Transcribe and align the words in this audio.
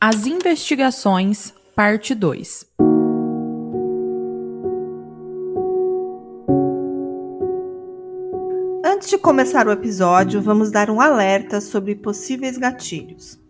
As 0.00 0.28
Investigações, 0.28 1.52
Parte 1.74 2.14
2 2.14 2.66
Antes 8.84 9.10
de 9.10 9.18
começar 9.18 9.66
o 9.66 9.72
episódio, 9.72 10.40
vamos 10.40 10.70
dar 10.70 10.88
um 10.88 11.00
alerta 11.00 11.60
sobre 11.60 11.96
possíveis 11.96 12.56
gatilhos. 12.56 13.40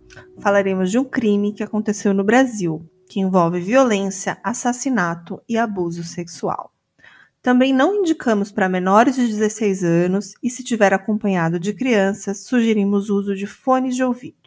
Falaremos 0.41 0.91
de 0.91 0.99
um 0.99 1.05
crime 1.05 1.53
que 1.53 1.63
aconteceu 1.63 2.15
no 2.15 2.25
Brasil, 2.25 2.83
que 3.11 3.21
envolve 3.21 3.61
violência, 3.61 4.39
assassinato 4.43 5.43
e 5.47 5.59
abuso 5.59 6.03
sexual. 6.03 6.73
Também 7.43 7.75
não 7.75 7.97
indicamos 7.97 8.51
para 8.51 8.71
menores 8.71 9.17
de 9.17 9.27
16 9.27 9.85
anos 9.85 10.33
e, 10.43 10.49
se 10.49 10.65
tiver 10.65 10.95
acompanhado 10.95 11.61
de 11.61 11.75
crianças, 11.75 12.39
sugerimos 12.39 13.11
o 13.11 13.17
uso 13.17 13.35
de 13.35 13.47
fones 13.47 13.95
de 13.95 14.03
ouvido. 14.03 14.38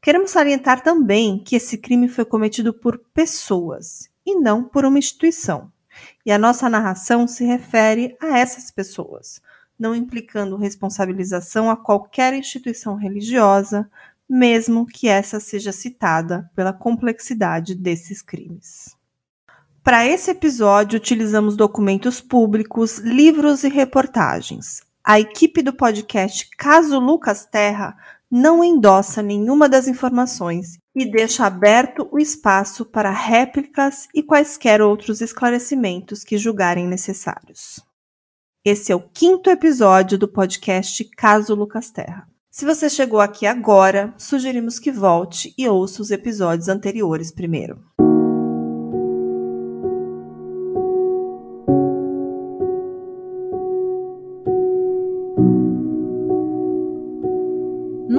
Queremos 0.00 0.30
salientar 0.30 0.82
também 0.82 1.42
que 1.42 1.56
esse 1.56 1.76
crime 1.76 2.08
foi 2.08 2.24
cometido 2.24 2.72
por 2.72 2.98
pessoas 3.12 4.08
e 4.24 4.34
não 4.38 4.62
por 4.62 4.84
uma 4.84 4.98
instituição. 4.98 5.72
E 6.24 6.30
a 6.30 6.38
nossa 6.38 6.68
narração 6.68 7.26
se 7.26 7.44
refere 7.44 8.16
a 8.20 8.38
essas 8.38 8.70
pessoas, 8.70 9.40
não 9.78 9.94
implicando 9.94 10.56
responsabilização 10.56 11.70
a 11.70 11.76
qualquer 11.76 12.34
instituição 12.34 12.94
religiosa, 12.94 13.90
mesmo 14.28 14.86
que 14.86 15.08
essa 15.08 15.40
seja 15.40 15.72
citada 15.72 16.50
pela 16.54 16.72
complexidade 16.72 17.74
desses 17.74 18.22
crimes. 18.22 18.96
Para 19.82 20.06
esse 20.06 20.30
episódio, 20.30 20.98
utilizamos 20.98 21.56
documentos 21.56 22.20
públicos, 22.20 22.98
livros 22.98 23.64
e 23.64 23.68
reportagens. 23.68 24.82
A 25.02 25.18
equipe 25.18 25.62
do 25.62 25.72
podcast 25.72 26.50
Caso 26.58 26.98
Lucas 26.98 27.46
Terra 27.46 27.96
não 28.30 28.62
endossa 28.62 29.22
nenhuma 29.22 29.68
das 29.68 29.88
informações 29.88 30.78
e 30.94 31.10
deixa 31.10 31.46
aberto 31.46 32.08
o 32.12 32.18
espaço 32.18 32.84
para 32.84 33.10
réplicas 33.10 34.06
e 34.14 34.22
quaisquer 34.22 34.82
outros 34.82 35.20
esclarecimentos 35.20 36.24
que 36.24 36.36
julgarem 36.36 36.86
necessários. 36.86 37.80
Esse 38.64 38.92
é 38.92 38.96
o 38.96 39.00
quinto 39.00 39.48
episódio 39.48 40.18
do 40.18 40.28
podcast 40.28 41.02
Caso 41.16 41.54
Lucas 41.54 41.90
Terra. 41.90 42.28
Se 42.50 42.64
você 42.64 42.90
chegou 42.90 43.20
aqui 43.20 43.46
agora, 43.46 44.12
sugerimos 44.18 44.78
que 44.78 44.90
volte 44.90 45.54
e 45.56 45.68
ouça 45.68 46.02
os 46.02 46.10
episódios 46.10 46.68
anteriores 46.68 47.30
primeiro. 47.30 47.78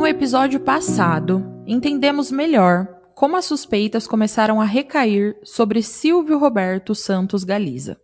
Episódio 0.10 0.60
passado, 0.60 1.46
entendemos 1.68 2.32
melhor 2.32 2.88
como 3.14 3.38
as 3.38 3.46
suspeitas 3.46 4.08
começaram 4.08 4.60
a 4.60 4.66
recair 4.66 5.38
sobre 5.44 5.84
Silvio 5.84 6.40
Roberto 6.40 6.96
Santos 6.96 7.44
Galiza, 7.44 7.96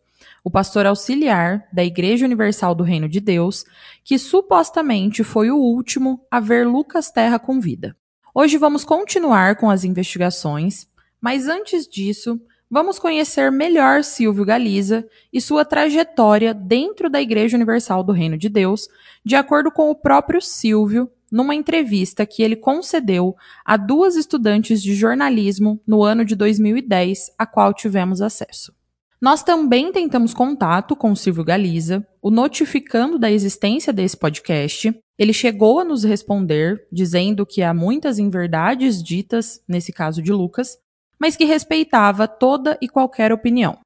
o 0.44 0.52
pastor 0.52 0.86
auxiliar 0.86 1.68
da 1.74 1.84
Igreja 1.84 2.24
Universal 2.24 2.76
do 2.76 2.84
Reino 2.84 3.10
de 3.10 3.20
Deus, 3.20 3.66
que 4.04 4.20
supostamente 4.20 5.24
foi 5.24 5.50
o 5.50 5.58
último 5.58 6.24
a 6.30 6.40
ver 6.40 6.68
Lucas 6.68 7.10
Terra 7.10 7.40
com 7.40 7.60
vida. 7.60 7.98
Hoje 8.36 8.56
vamos 8.56 8.86
continuar 8.86 9.56
com 9.56 9.68
as 9.68 9.84
investigações, 9.84 10.88
mas 11.20 11.48
antes 11.48 11.88
disso, 11.88 12.40
vamos 12.70 13.00
conhecer 13.00 13.52
melhor 13.52 14.04
Silvio 14.04 14.46
Galiza 14.46 15.08
e 15.34 15.42
sua 15.42 15.66
trajetória 15.66 16.54
dentro 16.54 17.10
da 17.10 17.20
Igreja 17.20 17.58
Universal 17.58 18.04
do 18.04 18.14
Reino 18.14 18.38
de 18.38 18.48
Deus, 18.48 18.88
de 19.26 19.36
acordo 19.36 19.72
com 19.72 19.90
o 19.90 19.96
próprio 19.96 20.40
Silvio 20.40 21.10
numa 21.36 21.54
entrevista 21.54 22.26
que 22.26 22.42
ele 22.42 22.56
concedeu 22.56 23.36
a 23.66 23.76
duas 23.76 24.16
estudantes 24.16 24.82
de 24.82 24.96
jornalismo 24.96 25.82
no 25.86 26.02
ano 26.02 26.24
de 26.24 26.34
2010, 26.34 27.32
a 27.38 27.46
qual 27.46 27.74
tivemos 27.74 28.22
acesso. 28.22 28.74
Nós 29.22 29.44
também 29.44 29.92
tentamos 29.92 30.34
contato 30.34 30.96
com 30.96 31.12
o 31.12 31.16
Silvio 31.16 31.44
Galiza, 31.44 32.08
o 32.22 32.32
notificando 32.32 33.20
da 33.20 33.30
existência 33.30 33.92
desse 33.92 34.16
podcast. 34.16 34.98
Ele 35.20 35.34
chegou 35.34 35.82
a 35.82 35.84
nos 35.84 36.06
responder, 36.06 36.88
dizendo 36.90 37.46
que 37.46 37.62
há 37.62 37.74
muitas 37.74 38.18
inverdades 38.18 39.04
ditas, 39.04 39.62
nesse 39.68 39.92
caso 39.92 40.22
de 40.22 40.32
Lucas, 40.32 40.78
mas 41.20 41.36
que 41.36 41.44
respeitava 41.44 42.30
toda 42.30 42.78
e 42.82 42.88
qualquer 42.88 43.34
opinião. 43.34 43.78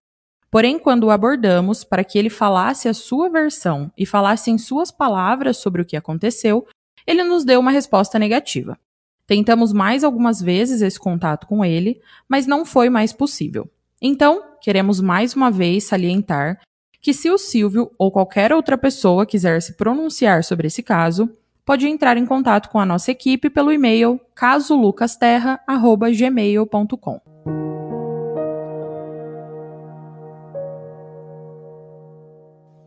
Porém, 0.51 0.77
quando 0.77 1.05
o 1.05 1.11
abordamos 1.11 1.83
para 1.83 2.03
que 2.03 2.19
ele 2.19 2.29
falasse 2.29 2.87
a 2.87 2.93
sua 2.93 3.27
versão 3.27 3.91
e 3.97 4.05
falasse 4.05 4.51
em 4.51 4.57
suas 4.59 4.91
palavras 4.91 5.57
sobre 5.57 5.81
o 5.81 5.85
que 5.85 5.97
aconteceu, 5.97 6.67
ele 7.09 7.23
nos 7.23 7.43
deu 7.43 7.59
uma 7.59 7.71
resposta 7.71 8.19
negativa. 8.19 8.77
Tentamos 9.25 9.73
mais 9.73 10.03
algumas 10.03 10.39
vezes 10.39 10.83
esse 10.83 10.99
contato 10.99 11.47
com 11.47 11.65
ele, 11.65 11.99
mas 12.27 12.45
não 12.45 12.63
foi 12.63 12.87
mais 12.87 13.11
possível. 13.11 13.67
Então, 13.99 14.43
queremos 14.61 15.01
mais 15.01 15.35
uma 15.35 15.49
vez 15.49 15.85
salientar 15.85 16.61
que 17.01 17.11
se 17.11 17.31
o 17.31 17.37
Silvio 17.39 17.89
ou 17.97 18.11
qualquer 18.11 18.53
outra 18.53 18.77
pessoa 18.77 19.25
quiser 19.25 19.59
se 19.59 19.73
pronunciar 19.73 20.43
sobre 20.43 20.67
esse 20.67 20.83
caso, 20.83 21.27
pode 21.65 21.87
entrar 21.87 22.15
em 22.15 22.27
contato 22.27 22.69
com 22.69 22.79
a 22.79 22.85
nossa 22.85 23.09
equipe 23.09 23.49
pelo 23.49 23.71
e-mail 23.71 24.21
casolucasterra@gmail.com. 24.35 27.28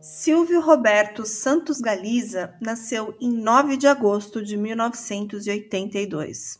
Silvio 0.05 0.59
Roberto 0.59 1.25
Santos 1.25 1.79
Galiza 1.79 2.57
nasceu 2.59 3.15
em 3.21 3.31
9 3.31 3.77
de 3.77 3.87
agosto 3.87 4.43
de 4.43 4.57
1982 4.57 6.59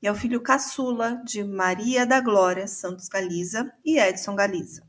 e 0.00 0.06
é 0.06 0.12
o 0.12 0.14
filho 0.14 0.40
caçula 0.40 1.20
de 1.24 1.42
Maria 1.42 2.06
da 2.06 2.20
Glória 2.20 2.68
Santos 2.68 3.08
Galiza 3.08 3.72
e 3.84 3.98
Edson 3.98 4.36
Galiza, 4.36 4.84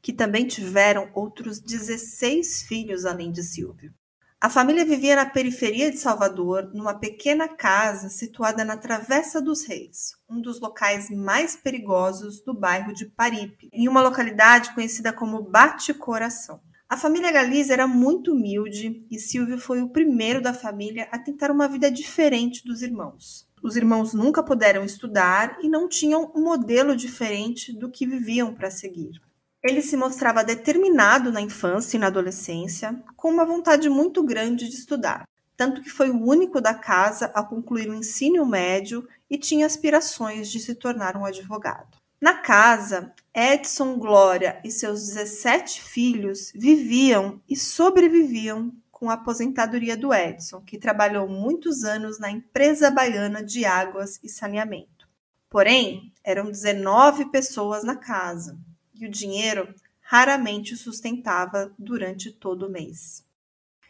que 0.00 0.12
também 0.12 0.46
tiveram 0.46 1.10
outros 1.14 1.58
16 1.58 2.62
filhos 2.62 3.04
além 3.04 3.32
de 3.32 3.42
Silvio. 3.42 3.92
A 4.40 4.48
família 4.48 4.84
vivia 4.84 5.16
na 5.16 5.26
periferia 5.26 5.90
de 5.90 5.98
Salvador, 5.98 6.70
numa 6.72 6.94
pequena 6.94 7.48
casa 7.48 8.08
situada 8.08 8.64
na 8.64 8.76
Travessa 8.76 9.42
dos 9.42 9.66
Reis, 9.66 10.14
um 10.30 10.40
dos 10.40 10.60
locais 10.60 11.10
mais 11.10 11.56
perigosos 11.56 12.40
do 12.44 12.54
bairro 12.54 12.94
de 12.94 13.06
Paripe, 13.06 13.68
em 13.72 13.88
uma 13.88 14.00
localidade 14.00 14.72
conhecida 14.74 15.12
como 15.12 15.42
Bate 15.42 15.92
Coração. 15.92 16.60
A 16.92 16.96
família 16.98 17.32
Galiza 17.32 17.72
era 17.72 17.86
muito 17.86 18.34
humilde 18.34 19.02
e 19.10 19.18
Silvio 19.18 19.56
foi 19.56 19.80
o 19.80 19.88
primeiro 19.88 20.42
da 20.42 20.52
família 20.52 21.08
a 21.10 21.18
tentar 21.18 21.50
uma 21.50 21.66
vida 21.66 21.90
diferente 21.90 22.62
dos 22.66 22.82
irmãos. 22.82 23.48
Os 23.62 23.76
irmãos 23.76 24.12
nunca 24.12 24.42
puderam 24.42 24.84
estudar 24.84 25.56
e 25.62 25.70
não 25.70 25.88
tinham 25.88 26.30
um 26.34 26.42
modelo 26.42 26.94
diferente 26.94 27.72
do 27.72 27.90
que 27.90 28.06
viviam 28.06 28.52
para 28.52 28.70
seguir. 28.70 29.22
Ele 29.64 29.80
se 29.80 29.96
mostrava 29.96 30.44
determinado 30.44 31.32
na 31.32 31.40
infância 31.40 31.96
e 31.96 31.98
na 31.98 32.08
adolescência, 32.08 33.02
com 33.16 33.30
uma 33.30 33.46
vontade 33.46 33.88
muito 33.88 34.22
grande 34.22 34.68
de 34.68 34.76
estudar, 34.76 35.26
tanto 35.56 35.80
que 35.80 35.88
foi 35.88 36.10
o 36.10 36.22
único 36.22 36.60
da 36.60 36.74
casa 36.74 37.32
a 37.34 37.42
concluir 37.42 37.88
o 37.88 37.94
ensino 37.94 38.44
médio 38.44 39.08
e 39.30 39.38
tinha 39.38 39.64
aspirações 39.64 40.50
de 40.50 40.60
se 40.60 40.74
tornar 40.74 41.16
um 41.16 41.24
advogado. 41.24 41.96
Na 42.20 42.34
casa, 42.34 43.14
Edson 43.34 43.98
Glória 43.98 44.60
e 44.62 44.70
seus 44.70 45.06
17 45.06 45.80
filhos 45.80 46.52
viviam 46.54 47.40
e 47.48 47.56
sobreviviam 47.56 48.74
com 48.90 49.08
a 49.08 49.14
aposentadoria 49.14 49.96
do 49.96 50.12
Edson, 50.12 50.60
que 50.60 50.78
trabalhou 50.78 51.26
muitos 51.26 51.82
anos 51.82 52.18
na 52.18 52.30
empresa 52.30 52.90
baiana 52.90 53.42
de 53.42 53.64
águas 53.64 54.20
e 54.22 54.28
saneamento. 54.28 55.08
Porém, 55.48 56.12
eram 56.22 56.44
19 56.44 57.30
pessoas 57.30 57.82
na 57.82 57.96
casa 57.96 58.58
e 58.94 59.06
o 59.06 59.10
dinheiro 59.10 59.74
raramente 60.00 60.74
o 60.74 60.76
sustentava 60.76 61.74
durante 61.78 62.30
todo 62.30 62.66
o 62.66 62.70
mês. 62.70 63.24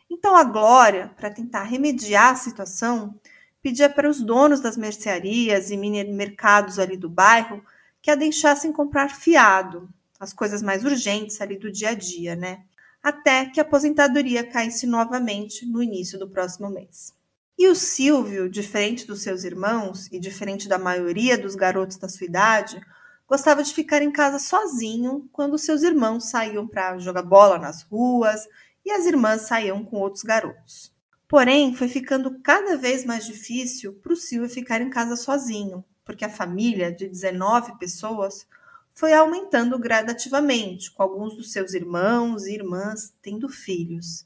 Então 0.08 0.36
a 0.36 0.44
Glória, 0.44 1.12
para 1.16 1.30
tentar 1.30 1.64
remediar 1.64 2.30
a 2.30 2.36
situação, 2.36 3.18
pedia 3.60 3.90
para 3.90 4.08
os 4.08 4.20
donos 4.20 4.60
das 4.60 4.76
mercearias 4.76 5.72
e 5.72 5.76
mercados 5.76 6.78
ali 6.78 6.96
do 6.96 7.08
bairro 7.08 7.60
que 8.02 8.10
a 8.10 8.16
deixassem 8.16 8.72
comprar 8.72 9.14
fiado, 9.14 9.88
as 10.18 10.32
coisas 10.32 10.60
mais 10.60 10.84
urgentes 10.84 11.40
ali 11.40 11.56
do 11.56 11.70
dia 11.70 11.90
a 11.90 11.94
dia, 11.94 12.34
né? 12.34 12.64
Até 13.00 13.46
que 13.46 13.60
a 13.60 13.62
aposentadoria 13.62 14.44
caísse 14.44 14.86
novamente 14.86 15.64
no 15.64 15.82
início 15.82 16.18
do 16.18 16.28
próximo 16.28 16.68
mês. 16.68 17.14
E 17.56 17.68
o 17.68 17.76
Silvio, 17.76 18.48
diferente 18.48 19.06
dos 19.06 19.22
seus 19.22 19.44
irmãos 19.44 20.08
e 20.10 20.18
diferente 20.18 20.68
da 20.68 20.78
maioria 20.78 21.38
dos 21.38 21.54
garotos 21.54 21.96
da 21.96 22.08
sua 22.08 22.26
idade, 22.26 22.80
gostava 23.28 23.62
de 23.62 23.72
ficar 23.72 24.02
em 24.02 24.10
casa 24.10 24.38
sozinho 24.38 25.28
quando 25.32 25.56
seus 25.58 25.82
irmãos 25.82 26.28
saíam 26.28 26.66
para 26.66 26.98
jogar 26.98 27.22
bola 27.22 27.58
nas 27.58 27.82
ruas 27.82 28.48
e 28.84 28.90
as 28.90 29.06
irmãs 29.06 29.42
saíam 29.42 29.84
com 29.84 29.98
outros 29.98 30.24
garotos. 30.24 30.92
Porém, 31.28 31.74
foi 31.74 31.88
ficando 31.88 32.40
cada 32.40 32.76
vez 32.76 33.04
mais 33.04 33.24
difícil 33.24 33.94
para 33.94 34.12
o 34.12 34.16
Silvio 34.16 34.50
ficar 34.50 34.80
em 34.80 34.90
casa 34.90 35.16
sozinho, 35.16 35.84
porque 36.04 36.24
a 36.24 36.30
família 36.30 36.92
de 36.92 37.08
19 37.08 37.78
pessoas 37.78 38.46
foi 38.94 39.12
aumentando 39.12 39.78
gradativamente, 39.78 40.90
com 40.90 41.02
alguns 41.02 41.36
dos 41.36 41.52
seus 41.52 41.74
irmãos 41.74 42.46
e 42.46 42.54
irmãs 42.54 43.12
tendo 43.22 43.48
filhos, 43.48 44.24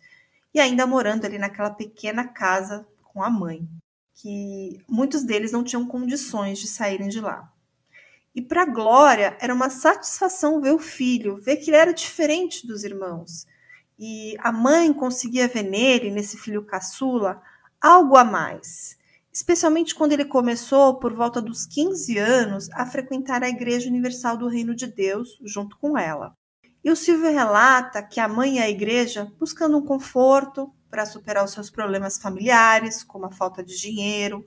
e 0.52 0.60
ainda 0.60 0.86
morando 0.86 1.24
ali 1.24 1.38
naquela 1.38 1.70
pequena 1.70 2.26
casa 2.26 2.86
com 3.02 3.22
a 3.22 3.30
mãe. 3.30 3.66
que 4.18 4.80
muitos 4.88 5.22
deles 5.22 5.52
não 5.52 5.62
tinham 5.62 5.86
condições 5.86 6.58
de 6.58 6.66
saírem 6.66 7.08
de 7.08 7.20
lá. 7.20 7.52
E 8.34 8.40
para 8.40 8.64
Glória 8.64 9.36
era 9.40 9.52
uma 9.52 9.68
satisfação 9.70 10.60
ver 10.60 10.72
o 10.72 10.78
filho, 10.78 11.36
ver 11.36 11.56
que 11.56 11.70
ele 11.70 11.76
era 11.76 11.92
diferente 11.92 12.66
dos 12.66 12.82
irmãos. 12.82 13.46
E 13.98 14.34
a 14.40 14.50
mãe 14.52 14.92
conseguia 14.92 15.48
ver 15.48 15.62
nele, 15.62 16.10
nesse 16.10 16.36
filho 16.38 16.64
caçula, 16.64 17.42
algo 17.80 18.16
a 18.16 18.24
mais. 18.24 18.96
Especialmente 19.36 19.94
quando 19.94 20.12
ele 20.12 20.24
começou, 20.24 20.94
por 20.94 21.12
volta 21.12 21.42
dos 21.42 21.66
15 21.66 22.16
anos, 22.16 22.70
a 22.72 22.86
frequentar 22.86 23.42
a 23.42 23.50
Igreja 23.50 23.86
Universal 23.86 24.38
do 24.38 24.48
Reino 24.48 24.74
de 24.74 24.86
Deus 24.86 25.38
junto 25.44 25.76
com 25.76 25.98
ela. 25.98 26.32
E 26.82 26.90
o 26.90 26.96
Silvio 26.96 27.30
relata 27.30 28.02
que 28.02 28.18
a 28.18 28.26
mãe 28.26 28.56
e 28.56 28.58
a 28.60 28.70
igreja, 28.70 29.30
buscando 29.38 29.76
um 29.76 29.84
conforto 29.84 30.72
para 30.88 31.04
superar 31.04 31.44
os 31.44 31.50
seus 31.50 31.68
problemas 31.68 32.16
familiares, 32.16 33.04
como 33.04 33.26
a 33.26 33.30
falta 33.30 33.62
de 33.62 33.78
dinheiro, 33.78 34.42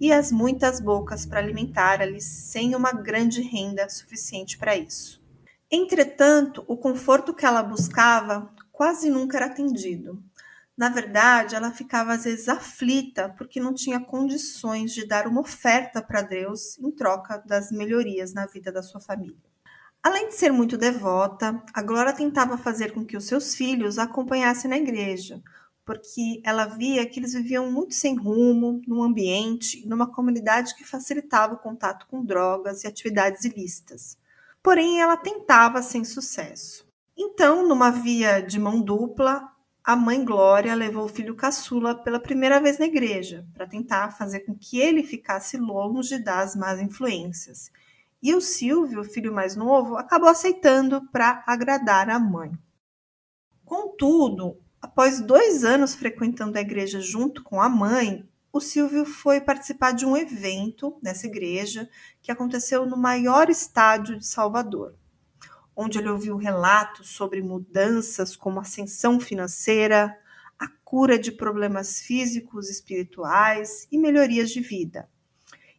e 0.00 0.12
as 0.12 0.30
muitas 0.30 0.78
bocas 0.78 1.26
para 1.26 1.40
alimentar 1.40 2.00
ali 2.00 2.20
sem 2.20 2.76
uma 2.76 2.92
grande 2.92 3.42
renda 3.42 3.88
suficiente 3.88 4.56
para 4.56 4.76
isso. 4.76 5.20
Entretanto, 5.68 6.64
o 6.68 6.76
conforto 6.76 7.34
que 7.34 7.44
ela 7.44 7.64
buscava 7.64 8.54
quase 8.70 9.10
nunca 9.10 9.36
era 9.36 9.46
atendido. 9.46 10.22
Na 10.78 10.88
verdade, 10.88 11.56
ela 11.56 11.72
ficava 11.72 12.12
às 12.12 12.22
vezes 12.22 12.48
aflita 12.48 13.34
porque 13.36 13.58
não 13.58 13.74
tinha 13.74 13.98
condições 13.98 14.94
de 14.94 15.04
dar 15.04 15.26
uma 15.26 15.40
oferta 15.40 16.00
para 16.00 16.22
Deus 16.22 16.78
em 16.78 16.88
troca 16.92 17.42
das 17.44 17.72
melhorias 17.72 18.32
na 18.32 18.46
vida 18.46 18.70
da 18.70 18.80
sua 18.80 19.00
família. 19.00 19.42
Além 20.00 20.28
de 20.28 20.36
ser 20.36 20.52
muito 20.52 20.78
devota, 20.78 21.60
a 21.74 21.82
Glória 21.82 22.12
tentava 22.12 22.56
fazer 22.56 22.92
com 22.92 23.04
que 23.04 23.16
os 23.16 23.24
seus 23.24 23.56
filhos 23.56 23.98
a 23.98 24.04
acompanhassem 24.04 24.70
na 24.70 24.76
igreja, 24.76 25.42
porque 25.84 26.40
ela 26.44 26.66
via 26.66 27.04
que 27.06 27.18
eles 27.18 27.32
viviam 27.32 27.68
muito 27.72 27.94
sem 27.94 28.14
rumo, 28.14 28.80
num 28.86 29.02
ambiente, 29.02 29.84
numa 29.84 30.06
comunidade 30.06 30.76
que 30.76 30.84
facilitava 30.84 31.54
o 31.54 31.58
contato 31.58 32.06
com 32.06 32.24
drogas 32.24 32.84
e 32.84 32.86
atividades 32.86 33.44
ilícitas. 33.44 34.16
Porém, 34.62 35.00
ela 35.00 35.16
tentava 35.16 35.82
sem 35.82 36.04
sucesso. 36.04 36.86
Então, 37.16 37.66
numa 37.66 37.90
via 37.90 38.40
de 38.40 38.60
mão 38.60 38.80
dupla, 38.80 39.57
a 39.88 39.96
mãe 39.96 40.22
Glória 40.22 40.74
levou 40.74 41.06
o 41.06 41.08
filho 41.08 41.34
caçula 41.34 41.94
pela 41.94 42.20
primeira 42.20 42.60
vez 42.60 42.78
na 42.78 42.84
igreja, 42.84 43.46
para 43.54 43.66
tentar 43.66 44.10
fazer 44.10 44.40
com 44.40 44.54
que 44.54 44.78
ele 44.78 45.02
ficasse 45.02 45.56
longe 45.56 46.18
das 46.18 46.54
más 46.54 46.78
influências. 46.78 47.70
E 48.22 48.34
o 48.34 48.40
Silvio, 48.40 49.00
o 49.00 49.04
filho 49.04 49.32
mais 49.32 49.56
novo, 49.56 49.96
acabou 49.96 50.28
aceitando 50.28 51.08
para 51.10 51.42
agradar 51.46 52.10
a 52.10 52.18
mãe. 52.18 52.52
Contudo, 53.64 54.58
Após 54.80 55.20
dois 55.20 55.64
anos 55.64 55.94
frequentando 55.94 56.56
a 56.56 56.60
igreja 56.60 57.00
junto 57.00 57.42
com 57.42 57.60
a 57.60 57.68
mãe, 57.68 58.28
o 58.52 58.60
Silvio 58.60 59.04
foi 59.04 59.40
participar 59.40 59.92
de 59.92 60.06
um 60.06 60.16
evento 60.16 60.96
nessa 61.02 61.26
igreja 61.26 61.88
que 62.22 62.30
aconteceu 62.30 62.86
no 62.86 62.96
maior 62.96 63.50
estádio 63.50 64.18
de 64.18 64.26
Salvador, 64.26 64.94
onde 65.78 65.98
ele 65.98 66.08
ouviu 66.08 66.36
relatos 66.36 67.10
sobre 67.10 67.40
mudanças 67.40 68.34
como 68.34 68.58
ascensão 68.58 69.20
financeira, 69.20 70.18
a 70.58 70.66
cura 70.84 71.16
de 71.16 71.30
problemas 71.30 72.00
físicos, 72.00 72.68
espirituais 72.68 73.86
e 73.92 73.96
melhorias 73.96 74.50
de 74.50 74.60
vida. 74.60 75.08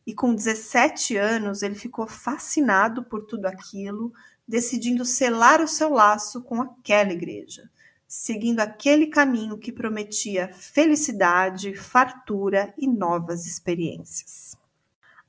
E 0.08 0.14
com 0.14 0.34
17 0.34 1.18
anos, 1.18 1.62
ele 1.62 1.76
ficou 1.76 2.08
fascinado 2.08 3.04
por 3.04 3.26
tudo 3.26 3.46
aquilo, 3.46 4.14
decidindo 4.48 5.04
selar 5.04 5.62
o 5.62 5.68
seu 5.68 5.90
laço 5.90 6.42
com 6.42 6.62
aquela 6.62 7.12
igreja 7.12 7.70
seguindo 8.10 8.60
aquele 8.60 9.06
caminho 9.06 9.56
que 9.56 9.72
prometia 9.72 10.52
felicidade, 10.52 11.76
fartura 11.76 12.74
e 12.76 12.88
novas 12.88 13.46
experiências. 13.46 14.58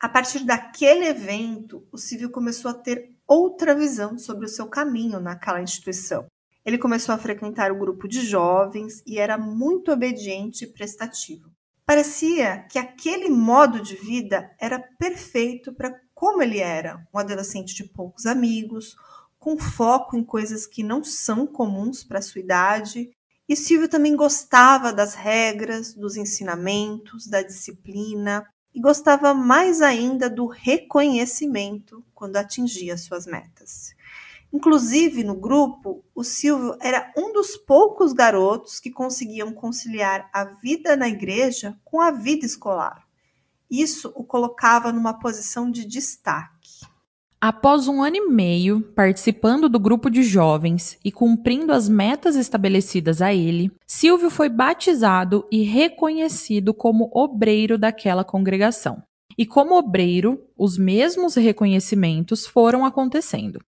A 0.00 0.08
partir 0.08 0.46
daquele 0.46 1.04
evento, 1.04 1.86
o 1.92 1.98
Silvio 1.98 2.30
começou 2.30 2.70
a 2.70 2.74
ter 2.74 3.12
outra 3.30 3.76
visão 3.76 4.18
sobre 4.18 4.44
o 4.44 4.48
seu 4.48 4.66
caminho 4.66 5.20
naquela 5.20 5.62
instituição. 5.62 6.26
Ele 6.66 6.76
começou 6.76 7.14
a 7.14 7.18
frequentar 7.18 7.70
o 7.70 7.78
grupo 7.78 8.08
de 8.08 8.22
jovens 8.22 9.04
e 9.06 9.20
era 9.20 9.38
muito 9.38 9.92
obediente 9.92 10.64
e 10.64 10.66
prestativo. 10.66 11.48
Parecia 11.86 12.66
que 12.68 12.76
aquele 12.76 13.28
modo 13.28 13.80
de 13.80 13.94
vida 13.94 14.50
era 14.60 14.80
perfeito 14.98 15.72
para 15.72 15.94
como 16.12 16.42
ele 16.42 16.58
era, 16.58 17.06
um 17.14 17.18
adolescente 17.18 17.74
de 17.74 17.84
poucos 17.84 18.26
amigos, 18.26 18.96
com 19.38 19.56
foco 19.56 20.16
em 20.16 20.24
coisas 20.24 20.66
que 20.66 20.82
não 20.82 21.02
são 21.02 21.46
comuns 21.46 22.02
para 22.02 22.20
sua 22.20 22.40
idade. 22.40 23.10
E 23.48 23.56
Silvio 23.56 23.88
também 23.88 24.14
gostava 24.14 24.92
das 24.92 25.14
regras, 25.14 25.94
dos 25.94 26.16
ensinamentos, 26.16 27.26
da 27.26 27.42
disciplina 27.42 28.44
e 28.74 28.80
gostava 28.80 29.34
mais 29.34 29.82
ainda 29.82 30.30
do 30.30 30.46
reconhecimento 30.46 32.04
quando 32.14 32.36
atingia 32.36 32.96
suas 32.96 33.26
metas. 33.26 33.94
Inclusive, 34.52 35.22
no 35.22 35.34
grupo, 35.34 36.04
o 36.14 36.24
Silvio 36.24 36.76
era 36.80 37.12
um 37.16 37.32
dos 37.32 37.56
poucos 37.56 38.12
garotos 38.12 38.80
que 38.80 38.90
conseguiam 38.90 39.52
conciliar 39.52 40.28
a 40.32 40.44
vida 40.44 40.96
na 40.96 41.08
igreja 41.08 41.78
com 41.84 42.00
a 42.00 42.10
vida 42.10 42.44
escolar. 42.44 43.06
Isso 43.70 44.12
o 44.16 44.24
colocava 44.24 44.92
numa 44.92 45.14
posição 45.14 45.70
de 45.70 45.84
destaque. 45.84 46.59
Após 47.42 47.88
um 47.88 48.02
ano 48.02 48.16
e 48.16 48.28
meio 48.28 48.82
participando 48.94 49.66
do 49.66 49.80
grupo 49.80 50.10
de 50.10 50.22
jovens 50.22 50.98
e 51.02 51.10
cumprindo 51.10 51.72
as 51.72 51.88
metas 51.88 52.36
estabelecidas 52.36 53.22
a 53.22 53.32
ele, 53.32 53.72
Silvio 53.86 54.28
foi 54.28 54.50
batizado 54.50 55.46
e 55.50 55.62
reconhecido 55.62 56.74
como 56.74 57.10
obreiro 57.14 57.78
daquela 57.78 58.24
congregação. 58.24 59.02
E 59.38 59.46
como 59.46 59.74
obreiro, 59.74 60.38
os 60.54 60.76
mesmos 60.76 61.34
reconhecimentos 61.34 62.46
foram 62.46 62.84
acontecendo. 62.84 63.58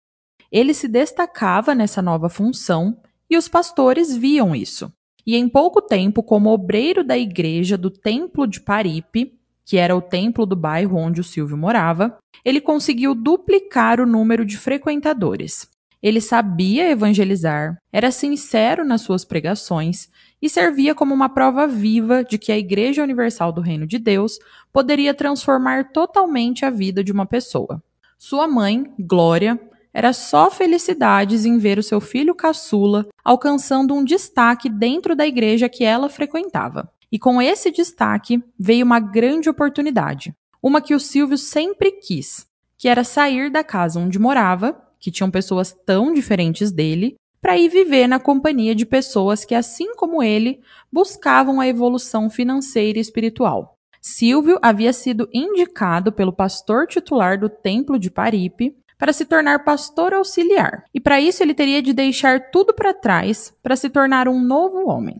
Ele 0.50 0.74
se 0.74 0.86
destacava 0.86 1.74
nessa 1.74 2.02
nova 2.02 2.28
função 2.28 3.00
e 3.30 3.38
os 3.38 3.48
pastores 3.48 4.14
viam 4.14 4.54
isso. 4.54 4.92
E 5.26 5.34
em 5.34 5.48
pouco 5.48 5.80
tempo, 5.80 6.22
como 6.22 6.50
obreiro 6.50 7.02
da 7.02 7.16
igreja 7.16 7.78
do 7.78 7.88
Templo 7.88 8.46
de 8.46 8.60
Paripe, 8.60 9.32
que 9.64 9.76
era 9.76 9.96
o 9.96 10.02
templo 10.02 10.44
do 10.44 10.56
bairro 10.56 10.96
onde 10.96 11.20
o 11.20 11.24
Silvio 11.24 11.56
morava, 11.56 12.18
ele 12.44 12.60
conseguiu 12.60 13.14
duplicar 13.14 14.00
o 14.00 14.06
número 14.06 14.44
de 14.44 14.56
frequentadores. 14.56 15.68
Ele 16.02 16.20
sabia 16.20 16.90
evangelizar, 16.90 17.78
era 17.92 18.10
sincero 18.10 18.84
nas 18.84 19.02
suas 19.02 19.24
pregações 19.24 20.08
e 20.40 20.48
servia 20.48 20.96
como 20.96 21.14
uma 21.14 21.28
prova 21.28 21.66
viva 21.68 22.24
de 22.24 22.38
que 22.38 22.50
a 22.50 22.58
Igreja 22.58 23.04
Universal 23.04 23.52
do 23.52 23.60
Reino 23.60 23.86
de 23.86 23.98
Deus 23.98 24.38
poderia 24.72 25.14
transformar 25.14 25.92
totalmente 25.92 26.64
a 26.64 26.70
vida 26.70 27.04
de 27.04 27.12
uma 27.12 27.24
pessoa. 27.24 27.80
Sua 28.18 28.48
mãe, 28.48 28.92
Glória, 28.98 29.60
era 29.94 30.12
só 30.12 30.50
felicidades 30.50 31.44
em 31.44 31.58
ver 31.58 31.78
o 31.78 31.82
seu 31.82 32.00
filho 32.00 32.34
caçula 32.34 33.06
alcançando 33.22 33.94
um 33.94 34.04
destaque 34.04 34.68
dentro 34.68 35.14
da 35.14 35.26
igreja 35.26 35.68
que 35.68 35.84
ela 35.84 36.08
frequentava. 36.08 36.90
E 37.12 37.18
com 37.18 37.42
esse 37.42 37.70
destaque 37.70 38.42
veio 38.58 38.86
uma 38.86 38.98
grande 38.98 39.50
oportunidade, 39.50 40.34
uma 40.62 40.80
que 40.80 40.94
o 40.94 40.98
Silvio 40.98 41.36
sempre 41.36 41.92
quis, 41.92 42.46
que 42.78 42.88
era 42.88 43.04
sair 43.04 43.50
da 43.50 43.62
casa 43.62 44.00
onde 44.00 44.18
morava, 44.18 44.82
que 44.98 45.10
tinham 45.10 45.30
pessoas 45.30 45.76
tão 45.84 46.14
diferentes 46.14 46.72
dele, 46.72 47.16
para 47.38 47.58
ir 47.58 47.68
viver 47.68 48.06
na 48.06 48.18
companhia 48.18 48.74
de 48.74 48.86
pessoas 48.86 49.44
que, 49.44 49.54
assim 49.54 49.94
como 49.94 50.22
ele, 50.22 50.60
buscavam 50.90 51.60
a 51.60 51.66
evolução 51.66 52.30
financeira 52.30 52.98
e 52.98 53.02
espiritual. 53.02 53.76
Silvio 54.00 54.58
havia 54.62 54.92
sido 54.92 55.28
indicado 55.32 56.12
pelo 56.12 56.32
pastor 56.32 56.86
titular 56.86 57.38
do 57.38 57.48
Templo 57.48 57.98
de 57.98 58.10
Paripe 58.10 58.74
para 58.98 59.12
se 59.12 59.24
tornar 59.24 59.64
pastor 59.64 60.14
auxiliar, 60.14 60.84
e 60.94 61.00
para 61.00 61.20
isso 61.20 61.42
ele 61.42 61.52
teria 61.52 61.82
de 61.82 61.92
deixar 61.92 62.50
tudo 62.50 62.72
para 62.72 62.94
trás 62.94 63.52
para 63.60 63.76
se 63.76 63.90
tornar 63.90 64.28
um 64.28 64.40
novo 64.40 64.88
homem. 64.88 65.18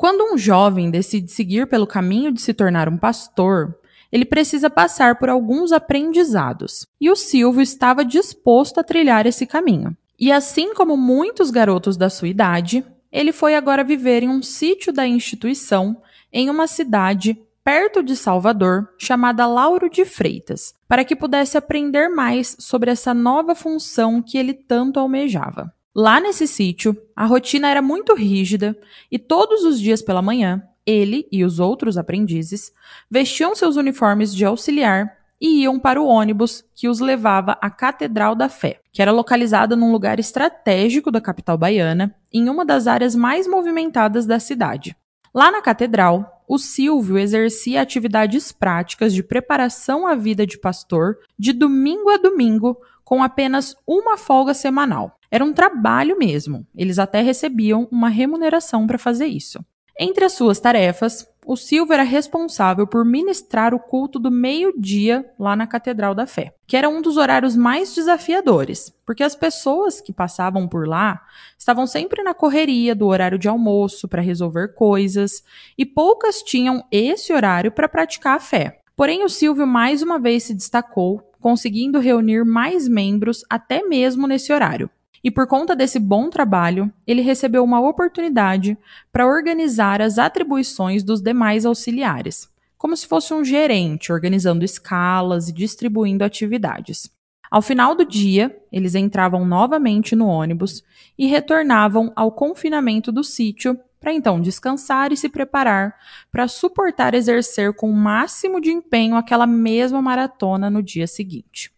Quando 0.00 0.32
um 0.32 0.38
jovem 0.38 0.90
decide 0.90 1.30
seguir 1.30 1.66
pelo 1.66 1.86
caminho 1.86 2.32
de 2.32 2.40
se 2.40 2.54
tornar 2.54 2.88
um 2.88 2.96
pastor, 2.96 3.78
ele 4.10 4.24
precisa 4.24 4.70
passar 4.70 5.18
por 5.18 5.28
alguns 5.28 5.72
aprendizados, 5.72 6.86
e 6.98 7.10
o 7.10 7.14
Silvio 7.14 7.60
estava 7.60 8.02
disposto 8.02 8.80
a 8.80 8.82
trilhar 8.82 9.26
esse 9.26 9.44
caminho. 9.44 9.94
E 10.18 10.32
assim 10.32 10.72
como 10.72 10.96
muitos 10.96 11.50
garotos 11.50 11.98
da 11.98 12.08
sua 12.08 12.28
idade, 12.28 12.82
ele 13.12 13.30
foi 13.30 13.54
agora 13.54 13.84
viver 13.84 14.22
em 14.22 14.30
um 14.30 14.42
sítio 14.42 14.90
da 14.90 15.06
instituição 15.06 16.00
em 16.32 16.48
uma 16.48 16.66
cidade 16.66 17.38
perto 17.62 18.02
de 18.02 18.16
Salvador, 18.16 18.88
chamada 18.96 19.46
Lauro 19.46 19.90
de 19.90 20.06
Freitas, 20.06 20.72
para 20.88 21.04
que 21.04 21.14
pudesse 21.14 21.58
aprender 21.58 22.08
mais 22.08 22.56
sobre 22.58 22.90
essa 22.90 23.12
nova 23.12 23.54
função 23.54 24.22
que 24.22 24.38
ele 24.38 24.54
tanto 24.54 24.98
almejava. 24.98 25.70
Lá 25.94 26.20
nesse 26.20 26.46
sítio, 26.46 26.96
a 27.16 27.26
rotina 27.26 27.68
era 27.68 27.82
muito 27.82 28.14
rígida 28.14 28.78
e 29.10 29.18
todos 29.18 29.64
os 29.64 29.80
dias 29.80 30.00
pela 30.00 30.22
manhã, 30.22 30.62
ele 30.86 31.26
e 31.32 31.44
os 31.44 31.58
outros 31.58 31.98
aprendizes 31.98 32.72
vestiam 33.10 33.56
seus 33.56 33.76
uniformes 33.76 34.34
de 34.34 34.44
auxiliar 34.44 35.18
e 35.40 35.62
iam 35.62 35.80
para 35.80 36.00
o 36.00 36.06
ônibus 36.06 36.64
que 36.76 36.88
os 36.88 37.00
levava 37.00 37.58
à 37.60 37.68
Catedral 37.68 38.36
da 38.36 38.48
Fé, 38.48 38.78
que 38.92 39.02
era 39.02 39.10
localizada 39.10 39.74
num 39.74 39.90
lugar 39.90 40.20
estratégico 40.20 41.10
da 41.10 41.20
capital 41.20 41.58
baiana, 41.58 42.14
em 42.32 42.48
uma 42.48 42.64
das 42.64 42.86
áreas 42.86 43.16
mais 43.16 43.48
movimentadas 43.48 44.26
da 44.26 44.38
cidade. 44.38 44.94
Lá 45.34 45.50
na 45.50 45.62
catedral, 45.62 46.44
o 46.46 46.58
Silvio 46.58 47.18
exercia 47.18 47.80
atividades 47.80 48.52
práticas 48.52 49.14
de 49.14 49.22
preparação 49.22 50.06
à 50.06 50.14
vida 50.14 50.46
de 50.46 50.58
pastor 50.58 51.16
de 51.38 51.52
domingo 51.52 52.10
a 52.10 52.16
domingo, 52.16 52.76
com 53.10 53.24
apenas 53.24 53.74
uma 53.84 54.16
folga 54.16 54.54
semanal. 54.54 55.18
Era 55.32 55.44
um 55.44 55.52
trabalho 55.52 56.16
mesmo, 56.16 56.64
eles 56.76 56.96
até 56.96 57.20
recebiam 57.20 57.88
uma 57.90 58.08
remuneração 58.08 58.86
para 58.86 58.98
fazer 58.98 59.26
isso. 59.26 59.58
Entre 59.98 60.24
as 60.24 60.34
suas 60.34 60.60
tarefas, 60.60 61.28
o 61.44 61.56
Silvio 61.56 61.92
era 61.92 62.04
responsável 62.04 62.86
por 62.86 63.04
ministrar 63.04 63.74
o 63.74 63.80
culto 63.80 64.20
do 64.20 64.30
meio-dia 64.30 65.28
lá 65.36 65.56
na 65.56 65.66
Catedral 65.66 66.14
da 66.14 66.24
Fé, 66.24 66.54
que 66.68 66.76
era 66.76 66.88
um 66.88 67.02
dos 67.02 67.16
horários 67.16 67.56
mais 67.56 67.92
desafiadores, 67.92 68.94
porque 69.04 69.24
as 69.24 69.34
pessoas 69.34 70.00
que 70.00 70.12
passavam 70.12 70.68
por 70.68 70.86
lá 70.86 71.20
estavam 71.58 71.88
sempre 71.88 72.22
na 72.22 72.32
correria 72.32 72.94
do 72.94 73.08
horário 73.08 73.40
de 73.40 73.48
almoço 73.48 74.06
para 74.06 74.22
resolver 74.22 74.68
coisas, 74.74 75.42
e 75.76 75.84
poucas 75.84 76.42
tinham 76.42 76.84
esse 76.92 77.32
horário 77.32 77.72
para 77.72 77.88
praticar 77.88 78.36
a 78.36 78.40
fé. 78.40 78.78
Porém, 78.94 79.24
o 79.24 79.28
Silvio 79.28 79.66
mais 79.66 80.00
uma 80.00 80.18
vez 80.18 80.44
se 80.44 80.54
destacou, 80.54 81.29
conseguindo 81.40 81.98
reunir 81.98 82.44
mais 82.44 82.86
membros 82.86 83.44
até 83.48 83.82
mesmo 83.82 84.26
nesse 84.26 84.52
horário. 84.52 84.90
E 85.22 85.30
por 85.30 85.46
conta 85.46 85.74
desse 85.74 85.98
bom 85.98 86.30
trabalho, 86.30 86.92
ele 87.06 87.20
recebeu 87.20 87.62
uma 87.64 87.80
oportunidade 87.80 88.76
para 89.12 89.26
organizar 89.26 90.00
as 90.00 90.18
atribuições 90.18 91.02
dos 91.02 91.20
demais 91.20 91.66
auxiliares, 91.66 92.48
como 92.78 92.96
se 92.96 93.06
fosse 93.06 93.34
um 93.34 93.44
gerente, 93.44 94.12
organizando 94.12 94.64
escalas 94.64 95.48
e 95.48 95.52
distribuindo 95.52 96.24
atividades. 96.24 97.10
Ao 97.50 97.60
final 97.60 97.94
do 97.94 98.04
dia, 98.04 98.56
eles 98.72 98.94
entravam 98.94 99.44
novamente 99.44 100.14
no 100.14 100.26
ônibus 100.26 100.82
e 101.18 101.26
retornavam 101.26 102.12
ao 102.14 102.30
confinamento 102.30 103.10
do 103.10 103.24
sítio 103.24 103.78
para 104.00 104.14
então 104.14 104.40
descansar 104.40 105.12
e 105.12 105.16
se 105.16 105.28
preparar 105.28 105.94
para 106.32 106.48
suportar 106.48 107.14
exercer 107.14 107.74
com 107.74 107.90
o 107.90 107.94
máximo 107.94 108.60
de 108.60 108.70
empenho 108.70 109.14
aquela 109.14 109.46
mesma 109.46 110.00
maratona 110.00 110.70
no 110.70 110.82
dia 110.82 111.06
seguinte. 111.06 111.70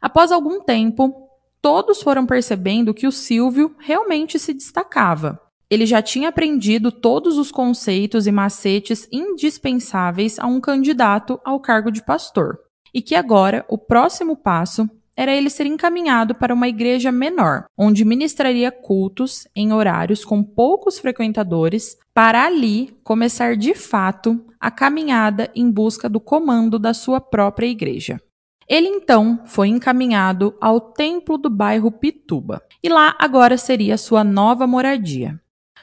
Após 0.00 0.30
algum 0.30 0.62
tempo, 0.62 1.28
todos 1.62 2.02
foram 2.02 2.26
percebendo 2.26 2.94
que 2.94 3.06
o 3.06 3.12
Silvio 3.12 3.74
realmente 3.78 4.38
se 4.38 4.52
destacava. 4.52 5.40
Ele 5.70 5.86
já 5.86 6.02
tinha 6.02 6.28
aprendido 6.28 6.90
todos 6.92 7.38
os 7.38 7.50
conceitos 7.50 8.26
e 8.26 8.32
macetes 8.32 9.08
indispensáveis 9.10 10.38
a 10.38 10.46
um 10.46 10.60
candidato 10.60 11.40
ao 11.44 11.60
cargo 11.60 11.90
de 11.90 12.02
pastor, 12.02 12.58
e 12.92 13.00
que 13.00 13.14
agora 13.14 13.64
o 13.68 13.78
próximo 13.78 14.36
passo 14.36 14.90
era 15.20 15.36
ele 15.36 15.50
ser 15.50 15.66
encaminhado 15.66 16.34
para 16.34 16.54
uma 16.54 16.66
igreja 16.66 17.12
menor, 17.12 17.66
onde 17.76 18.06
ministraria 18.06 18.72
cultos 18.72 19.46
em 19.54 19.70
horários 19.70 20.24
com 20.24 20.42
poucos 20.42 20.98
frequentadores, 20.98 21.98
para 22.14 22.46
ali 22.46 22.96
começar 23.04 23.54
de 23.54 23.74
fato 23.74 24.42
a 24.58 24.70
caminhada 24.70 25.50
em 25.54 25.70
busca 25.70 26.08
do 26.08 26.18
comando 26.18 26.78
da 26.78 26.94
sua 26.94 27.20
própria 27.20 27.66
igreja. 27.66 28.18
Ele 28.66 28.88
então 28.88 29.42
foi 29.44 29.68
encaminhado 29.68 30.56
ao 30.58 30.80
templo 30.80 31.36
do 31.36 31.50
bairro 31.50 31.92
Pituba, 31.92 32.62
e 32.82 32.88
lá 32.88 33.14
agora 33.18 33.58
seria 33.58 33.98
sua 33.98 34.24
nova 34.24 34.66
moradia. 34.66 35.38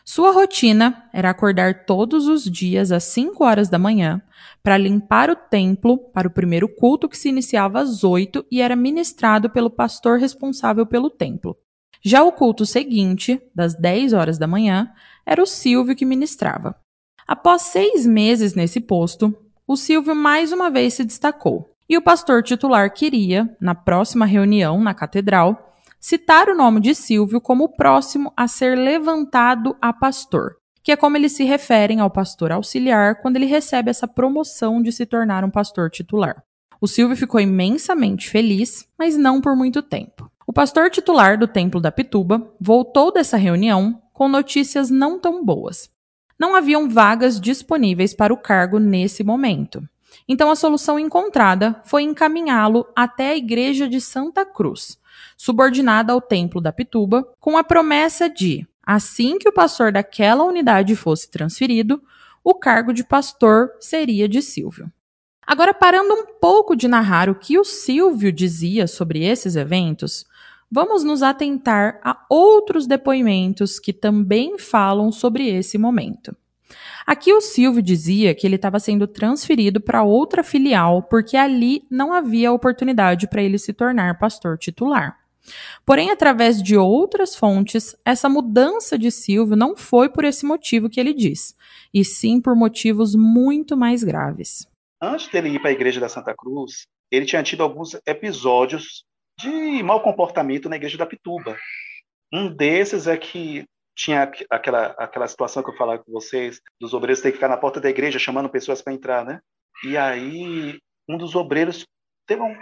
Sua 0.09 0.31
rotina 0.31 1.03
era 1.11 1.29
acordar 1.29 1.83
todos 1.83 2.27
os 2.27 2.45
dias 2.45 2.93
às 2.93 3.03
5 3.03 3.43
horas 3.43 3.67
da 3.67 3.77
manhã 3.77 4.21
para 4.63 4.77
limpar 4.77 5.29
o 5.29 5.35
templo 5.35 5.97
para 5.97 6.29
o 6.29 6.31
primeiro 6.31 6.69
culto 6.69 7.09
que 7.09 7.17
se 7.17 7.27
iniciava 7.27 7.81
às 7.81 8.05
8 8.05 8.45
e 8.49 8.61
era 8.61 8.73
ministrado 8.73 9.49
pelo 9.49 9.69
pastor 9.69 10.17
responsável 10.17 10.85
pelo 10.85 11.09
templo. 11.09 11.57
Já 12.01 12.23
o 12.23 12.31
culto 12.31 12.65
seguinte, 12.65 13.41
das 13.53 13.75
10 13.75 14.13
horas 14.13 14.37
da 14.37 14.47
manhã, 14.47 14.89
era 15.25 15.43
o 15.43 15.45
Silvio 15.45 15.93
que 15.93 16.05
ministrava. 16.05 16.73
Após 17.27 17.63
seis 17.63 18.05
meses 18.05 18.53
nesse 18.53 18.79
posto, 18.79 19.35
o 19.67 19.75
Silvio 19.75 20.15
mais 20.15 20.53
uma 20.53 20.71
vez 20.71 20.93
se 20.93 21.03
destacou 21.03 21.75
e 21.89 21.97
o 21.97 22.01
pastor 22.01 22.41
titular 22.43 22.93
queria, 22.93 23.53
na 23.59 23.75
próxima 23.75 24.25
reunião 24.25 24.81
na 24.81 24.93
catedral, 24.93 25.66
citar 26.07 26.47
o 26.47 26.55
nome 26.55 26.79
de 26.79 26.95
Silvio 26.95 27.41
como 27.41 27.65
o 27.65 27.69
próximo 27.69 28.31
a 28.37 28.47
ser 28.47 28.77
levantado 28.77 29.75
a 29.81 29.91
pastor, 29.91 30.55
que 30.81 30.93
é 30.93 30.95
como 30.95 31.17
eles 31.17 31.33
se 31.33 31.43
referem 31.43 31.99
ao 31.99 32.09
pastor 32.09 32.49
auxiliar 32.49 33.21
quando 33.21 33.35
ele 33.35 33.45
recebe 33.45 33.89
essa 33.89 34.07
promoção 34.07 34.81
de 34.81 34.89
se 34.89 35.05
tornar 35.05 35.43
um 35.43 35.49
pastor 35.49 35.89
titular. 35.89 36.41
O 36.79 36.87
Silvio 36.87 37.17
ficou 37.17 37.41
imensamente 37.41 38.29
feliz, 38.29 38.87
mas 38.97 39.17
não 39.17 39.41
por 39.41 39.53
muito 39.53 39.81
tempo. 39.81 40.31
O 40.47 40.53
pastor 40.53 40.89
titular 40.89 41.37
do 41.37 41.45
Templo 41.45 41.81
da 41.81 41.91
Pituba 41.91 42.53
voltou 42.57 43.11
dessa 43.11 43.35
reunião 43.35 44.01
com 44.13 44.29
notícias 44.29 44.89
não 44.89 45.19
tão 45.19 45.43
boas. 45.43 45.89
Não 46.39 46.55
haviam 46.55 46.87
vagas 46.87 47.37
disponíveis 47.37 48.13
para 48.13 48.33
o 48.33 48.37
cargo 48.37 48.79
nesse 48.79 49.25
momento. 49.25 49.83
Então 50.25 50.49
a 50.49 50.55
solução 50.55 50.97
encontrada 50.97 51.81
foi 51.83 52.03
encaminhá-lo 52.03 52.87
até 52.95 53.31
a 53.31 53.35
igreja 53.35 53.89
de 53.89 53.99
Santa 53.99 54.45
Cruz, 54.45 54.97
subordinada 55.38 56.13
ao 56.13 56.21
templo 56.21 56.59
da 56.59 56.71
Pituba, 56.71 57.27
com 57.39 57.57
a 57.57 57.63
promessa 57.63 58.29
de, 58.29 58.67
assim 58.83 59.38
que 59.38 59.50
o 59.50 59.53
pastor 59.53 59.91
daquela 59.91 60.43
unidade 60.43 60.95
fosse 60.95 61.29
transferido, 61.29 62.01
o 62.43 62.53
cargo 62.53 62.93
de 62.93 63.03
pastor 63.03 63.71
seria 63.79 64.27
de 64.27 64.41
Silvio. 64.41 64.91
Agora, 65.45 65.74
parando 65.74 66.13
um 66.13 66.25
pouco 66.39 66.75
de 66.75 66.88
narrar 66.88 67.29
o 67.29 67.36
que 67.36 67.57
o 67.57 67.63
Silvio 67.63 68.31
dizia 68.31 68.86
sobre 68.86 69.24
esses 69.24 69.55
eventos, 69.55 70.25
vamos 70.69 71.03
nos 71.03 71.24
atentar 71.24 72.00
a 72.03 72.25
outros 72.29 72.86
depoimentos 72.86 73.79
que 73.79 73.93
também 73.93 74.57
falam 74.57 75.12
sobre 75.12 75.47
esse 75.47 75.77
momento. 75.77 76.36
Aqui 77.07 77.31
o 77.31 77.39
Silvio 77.39 77.81
dizia 77.81 78.35
que 78.35 78.45
ele 78.45 78.57
estava 78.57 78.81
sendo 78.81 79.07
transferido 79.07 79.79
para 79.79 80.03
outra 80.03 80.43
filial 80.43 81.01
porque 81.03 81.37
ali 81.37 81.83
não 81.89 82.11
havia 82.11 82.51
oportunidade 82.51 83.29
para 83.29 83.41
ele 83.41 83.57
se 83.57 83.71
tornar 83.71 84.19
pastor 84.19 84.57
titular. 84.57 85.17
Porém, 85.85 86.11
através 86.11 86.61
de 86.61 86.75
outras 86.75 87.33
fontes, 87.33 87.95
essa 88.03 88.27
mudança 88.27 88.97
de 88.97 89.09
Silvio 89.09 89.55
não 89.55 89.77
foi 89.77 90.09
por 90.09 90.25
esse 90.25 90.45
motivo 90.45 90.89
que 90.89 90.99
ele 90.99 91.13
diz, 91.13 91.55
e 91.93 92.03
sim 92.03 92.41
por 92.41 92.53
motivos 92.53 93.15
muito 93.15 93.77
mais 93.77 94.03
graves. 94.03 94.67
Antes 95.01 95.29
dele 95.29 95.47
ir 95.47 95.59
para 95.61 95.69
a 95.69 95.73
igreja 95.73 96.01
da 96.01 96.09
Santa 96.09 96.35
Cruz, 96.35 96.87
ele 97.09 97.25
tinha 97.25 97.41
tido 97.41 97.63
alguns 97.63 97.95
episódios 98.05 99.05
de 99.39 99.81
mau 99.81 100.01
comportamento 100.01 100.67
na 100.67 100.75
igreja 100.75 100.97
da 100.97 101.05
Pituba. 101.05 101.55
Um 102.33 102.53
desses 102.53 103.07
é 103.07 103.15
que 103.15 103.63
tinha 103.97 104.31
aquela, 104.49 104.87
aquela 104.99 105.27
situação 105.27 105.63
que 105.63 105.71
eu 105.71 105.75
falava 105.75 106.03
com 106.03 106.11
vocês, 106.11 106.61
dos 106.79 106.93
obreiros 106.93 107.21
ter 107.21 107.31
que 107.31 107.37
ficar 107.37 107.49
na 107.49 107.57
porta 107.57 107.81
da 107.81 107.89
igreja 107.89 108.19
chamando 108.19 108.47
pessoas 108.47 108.79
para 108.79 108.93
entrar, 108.93 109.25
né? 109.25 109.39
E 109.83 109.97
aí 109.97 110.79
um 111.09 111.17
dos 111.17 111.35
obreiros 111.35 111.83
teve, 112.27 112.41
um, 112.41 112.55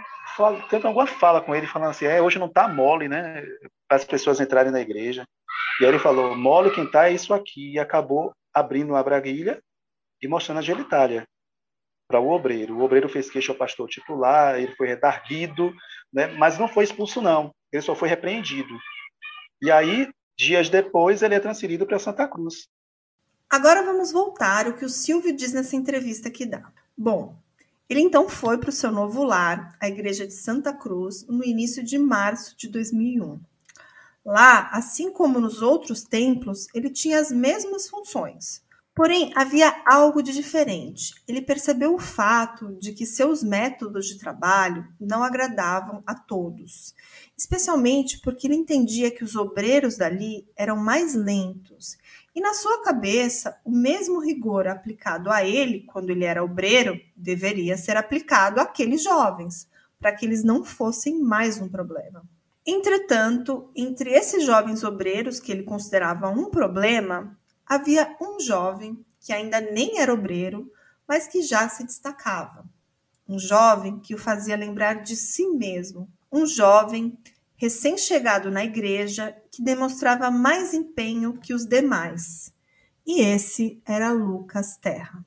teve 0.70 0.86
alguma 0.86 1.06
fala 1.06 1.42
com 1.42 1.54
ele, 1.54 1.66
falando 1.66 1.90
assim, 1.90 2.06
é, 2.06 2.22
hoje 2.22 2.38
não 2.38 2.48
tá 2.48 2.66
mole, 2.66 3.06
né? 3.06 3.42
Para 3.86 3.98
as 3.98 4.04
pessoas 4.04 4.40
entrarem 4.40 4.72
na 4.72 4.80
igreja. 4.80 5.24
E 5.78 5.84
aí 5.84 5.90
ele 5.90 5.98
falou, 5.98 6.34
mole 6.34 6.70
quem 6.70 6.90
tá 6.90 7.10
é 7.10 7.12
isso 7.12 7.34
aqui. 7.34 7.72
E 7.74 7.78
acabou 7.78 8.32
abrindo 8.54 8.96
a 8.96 9.02
braguilha 9.02 9.60
e 10.22 10.26
mostrando 10.26 10.58
a 10.58 10.62
genitália 10.62 11.24
para 12.08 12.18
o 12.18 12.30
obreiro. 12.30 12.78
O 12.78 12.82
obreiro 12.82 13.10
fez 13.10 13.28
queixa 13.28 13.52
ao 13.52 13.58
pastor 13.58 13.88
titular, 13.88 14.58
ele 14.58 14.74
foi 14.74 14.86
redarguido, 14.86 15.74
né? 16.10 16.28
mas 16.28 16.58
não 16.58 16.68
foi 16.68 16.84
expulso, 16.84 17.20
não. 17.20 17.50
Ele 17.70 17.82
só 17.82 17.94
foi 17.94 18.08
repreendido. 18.08 18.78
E 19.60 19.70
aí 19.70 20.08
Dias 20.36 20.68
depois, 20.68 21.22
ele 21.22 21.34
é 21.34 21.40
transferido 21.40 21.86
para 21.86 21.98
Santa 21.98 22.28
Cruz. 22.28 22.68
Agora 23.48 23.82
vamos 23.82 24.12
voltar 24.12 24.66
ao 24.66 24.74
que 24.74 24.84
o 24.84 24.88
Silvio 24.88 25.34
diz 25.34 25.52
nessa 25.52 25.76
entrevista 25.76 26.30
que 26.30 26.44
dá. 26.44 26.70
Bom, 26.96 27.34
ele 27.88 28.00
então 28.00 28.28
foi 28.28 28.58
para 28.58 28.70
o 28.70 28.72
seu 28.72 28.90
novo 28.90 29.22
lar, 29.22 29.76
a 29.80 29.88
igreja 29.88 30.26
de 30.26 30.34
Santa 30.34 30.72
Cruz, 30.72 31.24
no 31.26 31.44
início 31.44 31.82
de 31.82 31.96
março 31.96 32.56
de 32.56 32.68
2001. 32.68 33.40
Lá, 34.24 34.68
assim 34.72 35.12
como 35.12 35.40
nos 35.40 35.62
outros 35.62 36.02
templos, 36.02 36.66
ele 36.74 36.90
tinha 36.90 37.20
as 37.20 37.30
mesmas 37.30 37.88
funções. 37.88 38.60
Porém, 38.96 39.30
havia 39.36 39.82
algo 39.86 40.22
de 40.22 40.32
diferente. 40.32 41.14
Ele 41.28 41.40
percebeu 41.40 41.94
o 41.94 41.98
fato 41.98 42.74
de 42.80 42.92
que 42.92 43.06
seus 43.06 43.44
métodos 43.44 44.06
de 44.06 44.18
trabalho 44.18 44.88
não 44.98 45.22
agradavam 45.22 46.02
a 46.04 46.14
todos 46.14 46.94
especialmente 47.36 48.18
porque 48.20 48.46
ele 48.46 48.54
entendia 48.54 49.10
que 49.10 49.22
os 49.22 49.36
obreiros 49.36 49.96
dali 49.96 50.48
eram 50.56 50.76
mais 50.76 51.14
lentos. 51.14 51.98
E 52.34 52.40
na 52.40 52.54
sua 52.54 52.82
cabeça, 52.82 53.58
o 53.64 53.70
mesmo 53.70 54.20
rigor 54.20 54.66
aplicado 54.66 55.30
a 55.30 55.44
ele 55.44 55.84
quando 55.86 56.10
ele 56.10 56.24
era 56.24 56.42
obreiro 56.42 56.98
deveria 57.14 57.76
ser 57.76 57.96
aplicado 57.96 58.60
àqueles 58.60 59.02
jovens, 59.02 59.68
para 59.98 60.12
que 60.12 60.24
eles 60.24 60.42
não 60.42 60.64
fossem 60.64 61.20
mais 61.20 61.60
um 61.60 61.68
problema. 61.68 62.22
Entretanto, 62.66 63.70
entre 63.76 64.10
esses 64.10 64.44
jovens 64.44 64.82
obreiros 64.82 65.38
que 65.38 65.52
ele 65.52 65.62
considerava 65.62 66.28
um 66.28 66.50
problema, 66.50 67.38
havia 67.66 68.16
um 68.20 68.38
jovem 68.40 69.04
que 69.20 69.32
ainda 69.32 69.60
nem 69.60 69.98
era 69.98 70.14
obreiro, 70.14 70.70
mas 71.06 71.26
que 71.26 71.42
já 71.42 71.68
se 71.68 71.84
destacava. 71.84 72.64
Um 73.28 73.38
jovem 73.38 73.98
que 73.98 74.14
o 74.14 74.18
fazia 74.18 74.56
lembrar 74.56 75.02
de 75.02 75.16
si 75.16 75.46
mesmo, 75.48 76.08
um 76.30 76.46
jovem 76.46 77.18
recém-chegado 77.56 78.50
na 78.50 78.64
igreja 78.64 79.36
que 79.50 79.62
demonstrava 79.62 80.30
mais 80.30 80.72
empenho 80.72 81.32
que 81.32 81.52
os 81.52 81.66
demais. 81.66 82.52
E 83.04 83.20
esse 83.20 83.80
era 83.84 84.12
Lucas 84.12 84.76
Terra. 84.76 85.24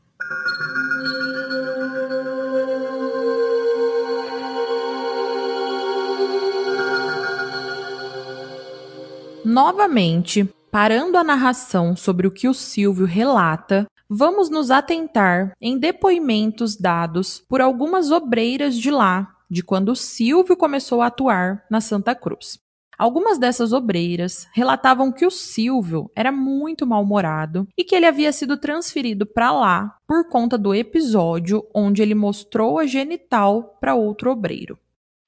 Novamente, 9.44 10.48
parando 10.72 11.18
a 11.18 11.24
narração 11.24 11.96
sobre 11.96 12.28
o 12.28 12.32
que 12.32 12.48
o 12.48 12.54
Silvio 12.54 13.06
relata, 13.06 13.88
vamos 14.10 14.50
nos 14.50 14.72
atentar 14.72 15.54
em 15.62 15.78
depoimentos 15.78 16.76
dados 16.76 17.44
por 17.48 17.62
algumas 17.62 18.12
obreiras 18.12 18.78
de 18.78 18.92
lá, 18.92 19.36
de 19.50 19.64
quando 19.64 19.96
Silvio 19.96 20.56
começou 20.56 21.02
a 21.02 21.08
atuar 21.08 21.66
na 21.70 21.82
Santa 21.82 22.14
Cruz. 22.14 22.60
Algumas 22.98 23.38
dessas 23.38 23.72
obreiras 23.72 24.46
relatavam 24.54 25.10
que 25.10 25.26
o 25.26 25.32
Silvio 25.32 26.12
era 26.14 26.34
muito 26.34 26.86
mal-humorado 26.86 27.66
e 27.78 27.84
que 27.84 27.96
ele 27.96 28.06
havia 28.06 28.32
sido 28.34 28.58
transferido 28.58 29.26
para 29.26 29.52
lá 29.52 29.96
por 30.06 30.28
conta 30.28 30.58
do 30.58 30.76
episódio 30.76 31.66
onde 31.74 32.02
ele 32.02 32.14
mostrou 32.14 32.78
a 32.78 32.86
genital 32.86 33.78
para 33.80 33.96
outro 33.96 34.32
obreiro. 34.32 34.78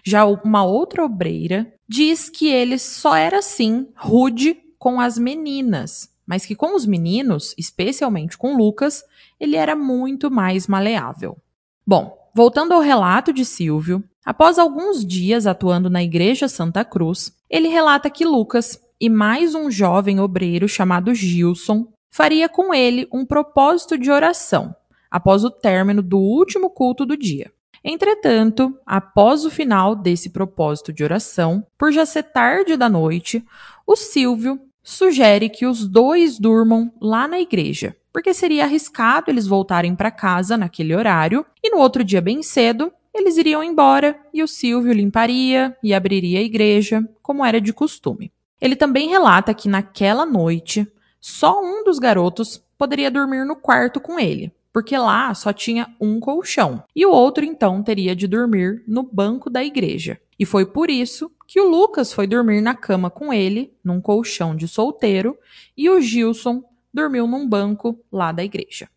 Já 0.04 0.26
uma 0.26 0.66
outra 0.66 1.06
obreira 1.06 1.74
diz 1.88 2.30
que 2.30 2.48
ele 2.50 2.78
só 2.78 3.16
era 3.16 3.40
assim, 3.40 3.88
rude 3.96 4.58
com 4.82 5.00
as 5.00 5.16
meninas, 5.16 6.10
mas 6.26 6.44
que 6.44 6.56
com 6.56 6.76
os 6.76 6.88
meninos, 6.88 7.54
especialmente 7.56 8.36
com 8.36 8.58
Lucas, 8.58 9.04
ele 9.40 9.56
era 9.56 9.76
muito 9.76 10.32
mais 10.32 10.66
maleável. 10.66 11.38
Bom, 11.86 12.18
voltando 12.34 12.74
ao 12.74 12.80
relato 12.80 13.32
de 13.32 13.46
Silvio, 13.46 14.04
após 14.26 14.58
alguns 14.58 15.06
dias 15.06 15.46
atuando 15.46 15.88
na 15.88 16.02
Igreja 16.02 16.48
Santa 16.48 16.84
Cruz, 16.84 17.32
ele 17.48 17.68
relata 17.68 18.10
que 18.10 18.26
Lucas 18.26 18.82
e 19.00 19.08
mais 19.08 19.54
um 19.54 19.70
jovem 19.70 20.20
obreiro 20.20 20.68
chamado 20.68 21.14
Gilson 21.14 21.86
faria 22.10 22.50
com 22.50 22.74
ele 22.74 23.08
um 23.14 23.24
propósito 23.24 24.00
de 24.00 24.10
oração 24.10 24.76
após 25.12 25.44
o 25.44 25.52
término 25.52 26.02
do 26.02 26.18
último 26.18 26.72
culto 26.72 27.06
do 27.06 27.16
dia. 27.16 27.52
Entretanto, 27.84 28.76
após 28.84 29.46
o 29.46 29.52
final 29.52 29.96
desse 29.96 30.32
propósito 30.32 30.92
de 30.92 31.04
oração, 31.04 31.64
por 31.78 31.92
já 31.92 32.04
ser 32.04 32.24
tarde 32.24 32.76
da 32.76 32.90
noite, 32.90 33.46
o 33.86 33.96
Silvio 33.96 34.60
sugere 34.84 35.50
que 35.50 35.66
os 35.66 35.88
dois 35.88 36.40
durmam 36.40 36.92
lá 37.02 37.28
na 37.28 37.40
igreja, 37.40 37.96
porque 38.12 38.34
seria 38.34 38.66
arriscado 38.66 39.30
eles 39.30 39.48
voltarem 39.48 39.96
para 39.96 40.12
casa 40.12 40.58
naquele 40.58 40.96
horário 40.96 41.46
e 41.64 41.70
no 41.70 41.78
outro 41.78 42.04
dia 42.04 42.22
bem 42.22 42.42
cedo 42.44 42.92
eles 43.14 43.38
iriam 43.38 43.64
embora 43.64 44.18
e 44.34 44.42
o 44.42 44.48
Silvio 44.48 44.94
limparia 44.94 45.76
e 45.84 45.94
abriria 45.94 46.40
a 46.40 46.44
igreja, 46.44 47.08
como 47.22 47.46
era 47.46 47.60
de 47.60 47.74
costume. 47.74 48.32
Ele 48.60 48.76
também 48.76 49.10
relata 49.10 49.54
que 49.54 49.68
naquela 49.68 50.26
noite 50.26 50.88
só 51.20 51.62
um 51.62 51.84
dos 51.84 52.00
garotos 52.00 52.64
poderia 52.78 53.12
dormir 53.12 53.46
no 53.46 53.56
quarto 53.56 54.00
com 54.00 54.20
ele, 54.20 54.52
porque 54.72 54.98
lá 54.98 55.34
só 55.34 55.52
tinha 55.52 55.94
um 56.00 56.20
colchão, 56.20 56.84
e 56.96 57.06
o 57.06 57.12
outro 57.12 57.44
então 57.44 57.84
teria 57.84 58.16
de 58.16 58.28
dormir 58.28 58.84
no 58.88 59.04
banco 59.04 59.50
da 59.50 59.64
igreja. 59.64 60.20
E 60.42 60.46
foi 60.46 60.66
por 60.66 60.90
isso 60.90 61.32
que 61.48 61.62
o 61.62 61.70
Lucas 61.70 62.12
foi 62.12 62.26
dormir 62.26 62.62
na 62.62 62.74
cama 62.74 63.12
com 63.12 63.32
ele, 63.32 63.78
num 63.84 64.02
colchão 64.02 64.56
de 64.56 64.68
solteiro, 64.68 65.38
e 65.78 65.88
o 65.88 66.02
Gilson 66.02 66.64
dormiu 66.92 67.28
num 67.28 67.48
banco 67.48 68.04
lá 68.12 68.32
da 68.32 68.44
igreja. 68.44 68.90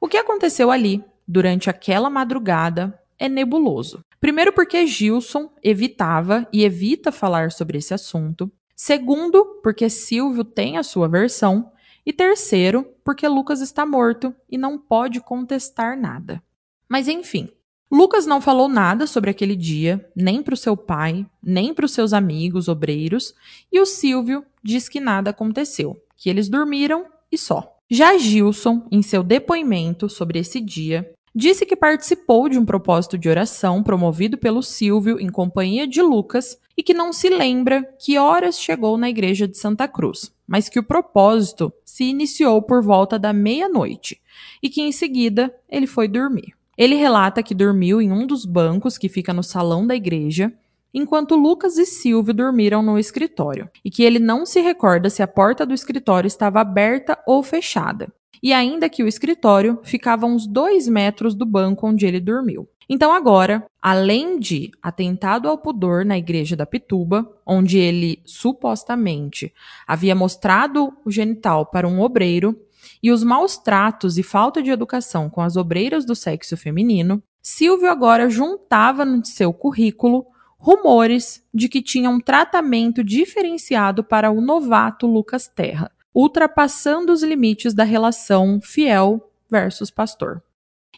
O 0.00 0.06
que 0.06 0.16
aconteceu 0.16 0.70
ali, 0.70 1.04
durante 1.26 1.68
aquela 1.68 2.08
madrugada, 2.08 2.96
é 3.18 3.28
nebuloso. 3.28 3.98
Primeiro, 4.20 4.52
porque 4.52 4.86
Gilson 4.86 5.50
evitava 5.60 6.46
e 6.52 6.62
evita 6.62 7.10
falar 7.10 7.50
sobre 7.50 7.78
esse 7.78 7.92
assunto. 7.92 8.48
Segundo, 8.76 9.60
porque 9.64 9.90
Silvio 9.90 10.44
tem 10.44 10.78
a 10.78 10.84
sua 10.84 11.08
versão. 11.08 11.72
E 12.06 12.12
terceiro, 12.12 12.86
porque 13.04 13.26
Lucas 13.26 13.60
está 13.60 13.84
morto 13.84 14.32
e 14.48 14.56
não 14.56 14.78
pode 14.78 15.18
contestar 15.18 15.98
nada. 15.98 16.40
Mas 16.88 17.08
enfim, 17.08 17.48
Lucas 17.90 18.26
não 18.26 18.40
falou 18.40 18.68
nada 18.68 19.06
sobre 19.06 19.30
aquele 19.30 19.54
dia, 19.54 20.04
nem 20.14 20.42
para 20.42 20.54
o 20.54 20.56
seu 20.56 20.76
pai, 20.76 21.24
nem 21.42 21.72
para 21.72 21.86
os 21.86 21.92
seus 21.92 22.12
amigos 22.12 22.66
obreiros, 22.66 23.34
e 23.72 23.78
o 23.78 23.86
Silvio 23.86 24.44
diz 24.62 24.88
que 24.88 24.98
nada 24.98 25.30
aconteceu, 25.30 25.96
que 26.16 26.28
eles 26.28 26.48
dormiram 26.48 27.06
e 27.30 27.38
só. 27.38 27.72
Já 27.88 28.18
Gilson, 28.18 28.84
em 28.90 29.02
seu 29.02 29.22
depoimento 29.22 30.08
sobre 30.08 30.40
esse 30.40 30.60
dia, 30.60 31.08
disse 31.32 31.64
que 31.64 31.76
participou 31.76 32.48
de 32.48 32.58
um 32.58 32.64
propósito 32.64 33.16
de 33.16 33.28
oração 33.28 33.82
promovido 33.82 34.36
pelo 34.36 34.62
Silvio 34.62 35.20
em 35.20 35.28
companhia 35.28 35.86
de 35.86 36.02
Lucas 36.02 36.58
e 36.76 36.82
que 36.82 36.92
não 36.92 37.12
se 37.12 37.28
lembra 37.28 37.84
que 38.00 38.18
horas 38.18 38.58
chegou 38.58 38.98
na 38.98 39.08
igreja 39.08 39.46
de 39.46 39.56
Santa 39.56 39.86
Cruz, 39.86 40.32
mas 40.44 40.68
que 40.68 40.80
o 40.80 40.82
propósito 40.82 41.72
se 41.84 42.04
iniciou 42.04 42.60
por 42.60 42.82
volta 42.82 43.16
da 43.18 43.32
meia-noite 43.32 44.20
e 44.60 44.68
que 44.68 44.82
em 44.82 44.90
seguida 44.90 45.54
ele 45.68 45.86
foi 45.86 46.08
dormir. 46.08 46.55
Ele 46.76 46.94
relata 46.94 47.42
que 47.42 47.54
dormiu 47.54 48.02
em 48.02 48.12
um 48.12 48.26
dos 48.26 48.44
bancos 48.44 48.98
que 48.98 49.08
fica 49.08 49.32
no 49.32 49.42
salão 49.42 49.86
da 49.86 49.94
igreja, 49.94 50.52
enquanto 50.92 51.36
Lucas 51.36 51.76
e 51.78 51.86
Silvio 51.86 52.34
dormiram 52.34 52.82
no 52.82 52.98
escritório, 52.98 53.68
e 53.84 53.90
que 53.90 54.02
ele 54.02 54.18
não 54.18 54.46
se 54.46 54.60
recorda 54.60 55.10
se 55.10 55.22
a 55.22 55.28
porta 55.28 55.66
do 55.66 55.74
escritório 55.74 56.26
estava 56.26 56.60
aberta 56.60 57.18
ou 57.26 57.42
fechada, 57.42 58.12
e 58.42 58.52
ainda 58.52 58.88
que 58.88 59.02
o 59.02 59.08
escritório 59.08 59.78
ficava 59.82 60.26
uns 60.26 60.46
dois 60.46 60.88
metros 60.88 61.34
do 61.34 61.44
banco 61.44 61.86
onde 61.86 62.06
ele 62.06 62.20
dormiu. 62.20 62.68
Então, 62.88 63.12
agora, 63.12 63.66
além 63.82 64.38
de 64.38 64.70
atentado 64.80 65.48
ao 65.48 65.58
pudor 65.58 66.04
na 66.04 66.16
igreja 66.16 66.54
da 66.54 66.64
Pituba, 66.64 67.28
onde 67.44 67.78
ele 67.78 68.20
supostamente 68.24 69.52
havia 69.86 70.14
mostrado 70.14 70.92
o 71.04 71.10
genital 71.10 71.66
para 71.66 71.88
um 71.88 72.00
obreiro, 72.00 72.56
e 73.02 73.10
os 73.10 73.22
maus 73.22 73.56
tratos 73.56 74.18
e 74.18 74.22
falta 74.22 74.62
de 74.62 74.70
educação 74.70 75.28
com 75.28 75.40
as 75.40 75.56
obreiras 75.56 76.04
do 76.04 76.14
sexo 76.14 76.56
feminino, 76.56 77.22
Silvio 77.42 77.90
agora 77.90 78.28
juntava 78.28 79.04
no 79.04 79.24
seu 79.24 79.52
currículo 79.52 80.26
rumores 80.58 81.44
de 81.54 81.68
que 81.68 81.82
tinha 81.82 82.10
um 82.10 82.18
tratamento 82.18 83.04
diferenciado 83.04 84.02
para 84.02 84.30
o 84.30 84.40
novato 84.40 85.06
Lucas 85.06 85.46
Terra, 85.46 85.90
ultrapassando 86.14 87.12
os 87.12 87.22
limites 87.22 87.74
da 87.74 87.84
relação 87.84 88.60
fiel 88.60 89.30
versus 89.50 89.90
pastor. 89.90 90.42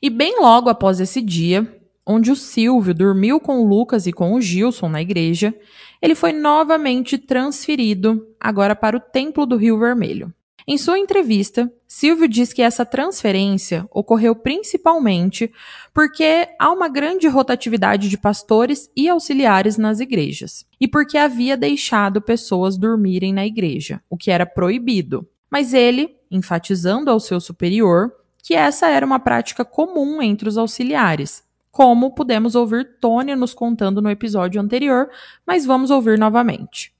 E 0.01 0.09
bem 0.09 0.40
logo 0.40 0.70
após 0.70 1.01
esse 1.01 1.20
dia, 1.20 1.66
onde 2.07 2.31
o 2.31 2.37
Silvio 2.37 2.94
dormiu 2.94 3.38
com 3.38 3.61
o 3.61 3.68
Lucas 3.68 4.07
e 4.07 4.12
com 4.12 4.33
o 4.33 4.40
Gilson 4.40 4.88
na 4.88 5.03
igreja, 5.03 5.55
ele 6.01 6.14
foi 6.14 6.33
novamente 6.33 7.18
transferido, 7.18 8.27
agora 8.40 8.74
para 8.74 8.96
o 8.96 9.01
Templo 9.01 9.44
do 9.44 9.57
Rio 9.57 9.79
Vermelho. 9.79 10.33
Em 10.70 10.76
sua 10.76 10.98
entrevista, 10.98 11.72
Silvio 11.87 12.28
diz 12.28 12.52
que 12.52 12.61
essa 12.61 12.85
transferência 12.85 13.88
ocorreu 13.90 14.37
principalmente 14.37 15.50
porque 15.94 16.46
há 16.59 16.70
uma 16.70 16.90
grande 16.90 17.26
rotatividade 17.26 18.11
de 18.11 18.18
pastores 18.18 18.90
e 18.94 19.09
auxiliares 19.09 19.78
nas 19.78 19.98
igrejas, 19.98 20.66
e 20.78 20.87
porque 20.87 21.16
havia 21.16 21.57
deixado 21.57 22.20
pessoas 22.20 22.76
dormirem 22.76 23.33
na 23.33 23.46
igreja, 23.46 24.02
o 24.11 24.16
que 24.18 24.31
era 24.31 24.44
proibido. 24.44 25.26
Mas 25.50 25.72
ele, 25.72 26.14
enfatizando 26.31 27.11
ao 27.11 27.18
seu 27.18 27.40
superior, 27.40 28.12
que 28.42 28.52
essa 28.52 28.88
era 28.88 29.07
uma 29.07 29.18
prática 29.18 29.64
comum 29.64 30.20
entre 30.20 30.50
os 30.50 30.59
auxiliares, 30.59 31.42
como 31.70 32.14
pudemos 32.14 32.54
ouvir 32.54 32.98
Tônia 33.00 33.35
nos 33.35 33.54
contando 33.54 34.02
no 34.02 34.11
episódio 34.11 34.61
anterior, 34.61 35.09
mas 35.46 35.64
vamos 35.64 35.90
ouvir 35.90 36.18
novamente. 36.18 36.92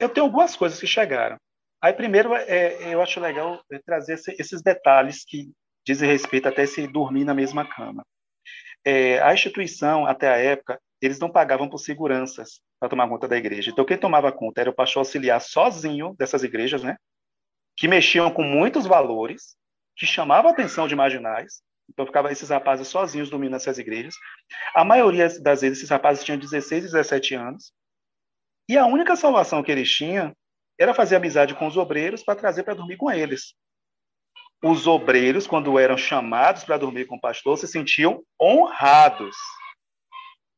Eu 0.00 0.08
tenho 0.08 0.26
algumas 0.26 0.56
coisas 0.56 0.80
que 0.80 0.88
chegaram. 0.88 1.36
Aí, 1.82 1.92
primeiro, 1.92 2.32
é, 2.34 2.94
eu 2.94 3.02
acho 3.02 3.18
legal 3.18 3.60
é, 3.70 3.78
trazer 3.80 4.14
esses 4.38 4.62
detalhes 4.62 5.24
que 5.24 5.50
dizem 5.84 6.08
respeito 6.08 6.48
até 6.48 6.64
se 6.64 6.86
dormir 6.86 7.24
na 7.24 7.34
mesma 7.34 7.68
cama. 7.68 8.04
É, 8.84 9.20
a 9.20 9.34
instituição, 9.34 10.06
até 10.06 10.28
a 10.28 10.36
época, 10.36 10.80
eles 11.00 11.18
não 11.18 11.28
pagavam 11.28 11.68
por 11.68 11.78
seguranças 11.78 12.60
para 12.78 12.88
tomar 12.88 13.08
conta 13.08 13.26
da 13.26 13.36
igreja. 13.36 13.70
Então, 13.72 13.84
quem 13.84 13.98
tomava 13.98 14.30
conta 14.30 14.60
era 14.60 14.70
o 14.70 14.74
pastor 14.74 15.00
auxiliar 15.00 15.40
sozinho 15.40 16.14
dessas 16.16 16.44
igrejas, 16.44 16.84
né? 16.84 16.96
Que 17.76 17.88
mexiam 17.88 18.30
com 18.30 18.44
muitos 18.44 18.86
valores, 18.86 19.56
que 19.96 20.06
chamavam 20.06 20.50
a 20.50 20.54
atenção 20.54 20.86
de 20.86 20.94
marginais. 20.94 21.62
Então, 21.90 22.06
ficavam 22.06 22.30
esses 22.30 22.48
rapazes 22.48 22.86
sozinhos 22.86 23.28
dormindo 23.28 23.52
nessas 23.52 23.78
igrejas. 23.78 24.14
A 24.72 24.84
maioria 24.84 25.28
das 25.40 25.62
vezes, 25.62 25.78
esses 25.78 25.90
rapazes 25.90 26.22
tinham 26.22 26.38
16, 26.38 26.84
17 26.84 27.34
anos. 27.34 27.72
E 28.68 28.78
a 28.78 28.86
única 28.86 29.16
salvação 29.16 29.64
que 29.64 29.72
eles 29.72 29.90
tinham 29.90 30.32
era 30.82 30.94
fazer 30.94 31.16
amizade 31.16 31.54
com 31.54 31.66
os 31.66 31.76
obreiros 31.76 32.22
para 32.22 32.34
trazer 32.34 32.62
para 32.62 32.74
dormir 32.74 32.96
com 32.96 33.10
eles. 33.10 33.54
Os 34.62 34.86
obreiros, 34.86 35.46
quando 35.46 35.78
eram 35.78 35.96
chamados 35.96 36.64
para 36.64 36.78
dormir 36.78 37.06
com 37.06 37.16
o 37.16 37.20
pastor, 37.20 37.58
se 37.58 37.66
sentiam 37.66 38.22
honrados. 38.40 39.36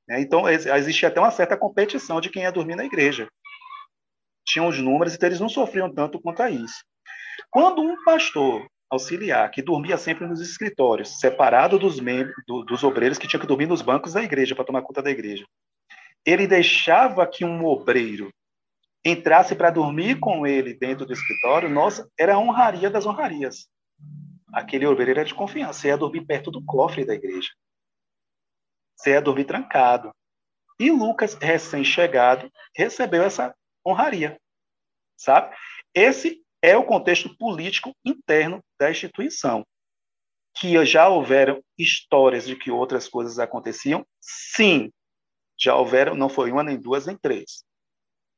Né? 0.08 0.20
Então, 0.20 0.48
existia 0.48 1.08
até 1.08 1.20
uma 1.20 1.30
certa 1.30 1.56
competição 1.56 2.20
de 2.20 2.28
quem 2.28 2.42
ia 2.42 2.52
dormir 2.52 2.76
na 2.76 2.84
igreja. 2.84 3.28
Tinham 4.46 4.68
os 4.68 4.78
números, 4.78 5.14
então 5.14 5.26
eles 5.26 5.40
não 5.40 5.48
sofriam 5.48 5.92
tanto 5.92 6.20
quanto 6.20 6.42
a 6.42 6.50
isso. 6.50 6.84
Quando 7.50 7.80
um 7.80 8.02
pastor 8.04 8.66
auxiliar, 8.90 9.50
que 9.50 9.62
dormia 9.62 9.96
sempre 9.96 10.26
nos 10.26 10.40
escritórios, 10.40 11.18
separado 11.18 11.78
dos, 11.78 11.98
membros, 11.98 12.36
do, 12.46 12.62
dos 12.64 12.84
obreiros 12.84 13.18
que 13.18 13.26
tinham 13.26 13.40
que 13.40 13.46
dormir 13.46 13.66
nos 13.66 13.82
bancos 13.82 14.12
da 14.12 14.22
igreja 14.22 14.54
para 14.54 14.64
tomar 14.64 14.82
conta 14.82 15.02
da 15.02 15.10
igreja, 15.10 15.44
ele 16.24 16.46
deixava 16.46 17.26
que 17.26 17.44
um 17.44 17.64
obreiro 17.64 18.30
entrasse 19.04 19.54
para 19.54 19.70
dormir 19.70 20.18
com 20.18 20.46
ele 20.46 20.72
dentro 20.72 21.04
do 21.04 21.12
escritório, 21.12 21.68
nossa, 21.68 22.10
era 22.18 22.34
a 22.34 22.38
honraria 22.38 22.88
das 22.88 23.04
honrarias. 23.04 23.68
aquele 24.52 24.86
obreiro 24.86 25.18
era 25.18 25.24
de 25.24 25.34
confiança. 25.34 25.80
Você 25.80 25.88
ia 25.88 25.96
dormir 25.96 26.24
perto 26.24 26.50
do 26.50 26.64
cofre 26.64 27.04
da 27.04 27.12
igreja. 27.12 27.50
Você 28.96 29.10
ia 29.10 29.20
dormir 29.20 29.44
trancado. 29.44 30.14
E 30.78 30.90
Lucas, 30.90 31.34
recém-chegado, 31.34 32.50
recebeu 32.74 33.24
essa 33.24 33.54
honraria. 33.86 34.40
Sabe? 35.16 35.54
Esse 35.92 36.40
é 36.62 36.76
o 36.76 36.84
contexto 36.84 37.36
político 37.36 37.92
interno 38.04 38.62
da 38.78 38.90
instituição. 38.90 39.66
Que 40.56 40.84
já 40.86 41.08
houveram 41.08 41.60
histórias 41.76 42.46
de 42.46 42.54
que 42.54 42.70
outras 42.70 43.08
coisas 43.08 43.40
aconteciam? 43.40 44.06
Sim. 44.20 44.92
Já 45.58 45.74
houveram, 45.74 46.14
não 46.14 46.28
foi 46.28 46.52
uma, 46.52 46.62
nem 46.62 46.80
duas, 46.80 47.06
nem 47.06 47.16
três 47.16 47.64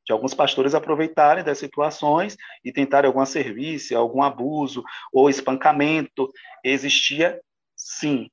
de 0.07 0.13
alguns 0.13 0.33
pastores 0.33 0.73
aproveitarem 0.73 1.43
das 1.43 1.57
situações 1.57 2.37
e 2.63 2.71
tentarem 2.71 3.07
alguma 3.07 3.25
serviço, 3.25 3.95
algum 3.95 4.23
abuso 4.23 4.81
ou 5.11 5.29
espancamento. 5.29 6.31
Existia, 6.63 7.41
sim. 7.75 8.29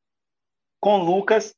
Com 0.80 0.98
Lucas, 0.98 1.52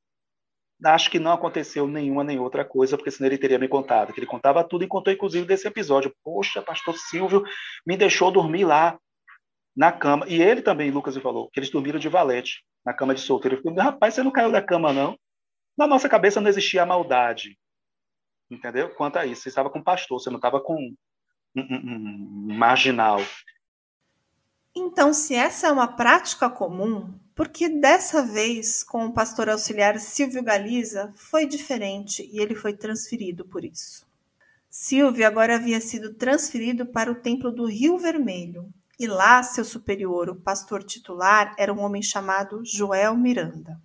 acho 0.83 1.11
que 1.11 1.19
não 1.19 1.33
aconteceu 1.33 1.87
nenhuma 1.87 2.25
nem 2.25 2.39
outra 2.39 2.65
coisa, 2.65 2.97
porque 2.97 3.11
senão 3.11 3.29
ele 3.29 3.37
teria 3.37 3.59
me 3.59 3.69
contado, 3.69 4.13
que 4.13 4.19
ele 4.19 4.27
contava 4.27 4.65
tudo 4.65 4.85
e 4.85 4.89
contou 4.89 5.13
inclusive 5.13 5.47
desse 5.47 5.69
episódio. 5.69 6.15
Poxa, 6.25 6.63
pastor 6.63 6.97
Silvio 6.97 7.45
me 7.87 7.95
deixou 7.95 8.31
dormir 8.31 8.65
lá 8.65 8.99
na 9.77 9.93
cama. 9.93 10.25
E 10.29 10.41
ele 10.41 10.63
também, 10.63 10.91
Lucas, 10.91 11.15
me 11.15 11.23
falou, 11.23 11.51
que 11.51 11.61
eles 11.61 11.69
dormiram 11.69 11.99
de 11.99 12.09
valete 12.09 12.65
na 12.83 12.95
cama 12.95 13.15
de 13.15 13.21
solteiro. 13.21 13.59
Eu 13.59 13.63
falei, 13.63 13.79
rapaz, 13.85 14.15
você 14.15 14.23
não 14.23 14.31
caiu 14.31 14.51
da 14.51 14.63
cama, 14.63 14.95
não? 14.95 15.19
Na 15.77 15.87
nossa 15.87 16.09
cabeça 16.09 16.41
não 16.41 16.49
existia 16.49 16.85
a 16.85 16.87
maldade 16.87 17.59
entendeu? 18.51 18.89
Quanto 18.91 19.19
a 19.19 19.27
isso, 19.27 19.43
você 19.43 19.49
estava 19.49 19.71
com 19.71 19.83
pastor, 19.83 20.21
você 20.21 20.31
não 20.31 20.37
estava 20.37 20.61
com 20.61 20.75
um, 20.75 20.97
um, 21.57 22.51
um, 22.51 22.57
marginal. 22.57 23.21
Então, 24.75 25.13
se 25.13 25.35
essa 25.35 25.69
é 25.69 25.73
uma 25.73 25.89
prática 25.89 26.51
comum, 26.51 27.19
por 27.35 27.49
que 27.49 27.69
dessa 27.69 28.23
vez, 28.23 28.83
com 28.83 29.07
o 29.07 29.13
pastor 29.13 29.49
auxiliar 29.49 29.99
Silvio 29.99 30.43
Galiza, 30.43 31.13
foi 31.17 31.47
diferente 31.47 32.29
e 32.31 32.41
ele 32.41 32.55
foi 32.55 32.75
transferido 32.75 33.45
por 33.45 33.65
isso? 33.65 34.07
Silvio 34.69 35.27
agora 35.27 35.57
havia 35.57 35.81
sido 35.81 36.15
transferido 36.15 36.85
para 36.85 37.11
o 37.11 37.15
templo 37.15 37.51
do 37.51 37.65
Rio 37.65 37.99
Vermelho, 37.99 38.69
e 38.99 39.07
lá 39.07 39.43
seu 39.43 39.65
superior, 39.65 40.29
o 40.31 40.37
pastor 40.37 40.83
titular, 40.83 41.55
era 41.59 41.73
um 41.73 41.81
homem 41.81 42.03
chamado 42.03 42.63
Joel 42.65 43.15
Miranda. 43.17 43.81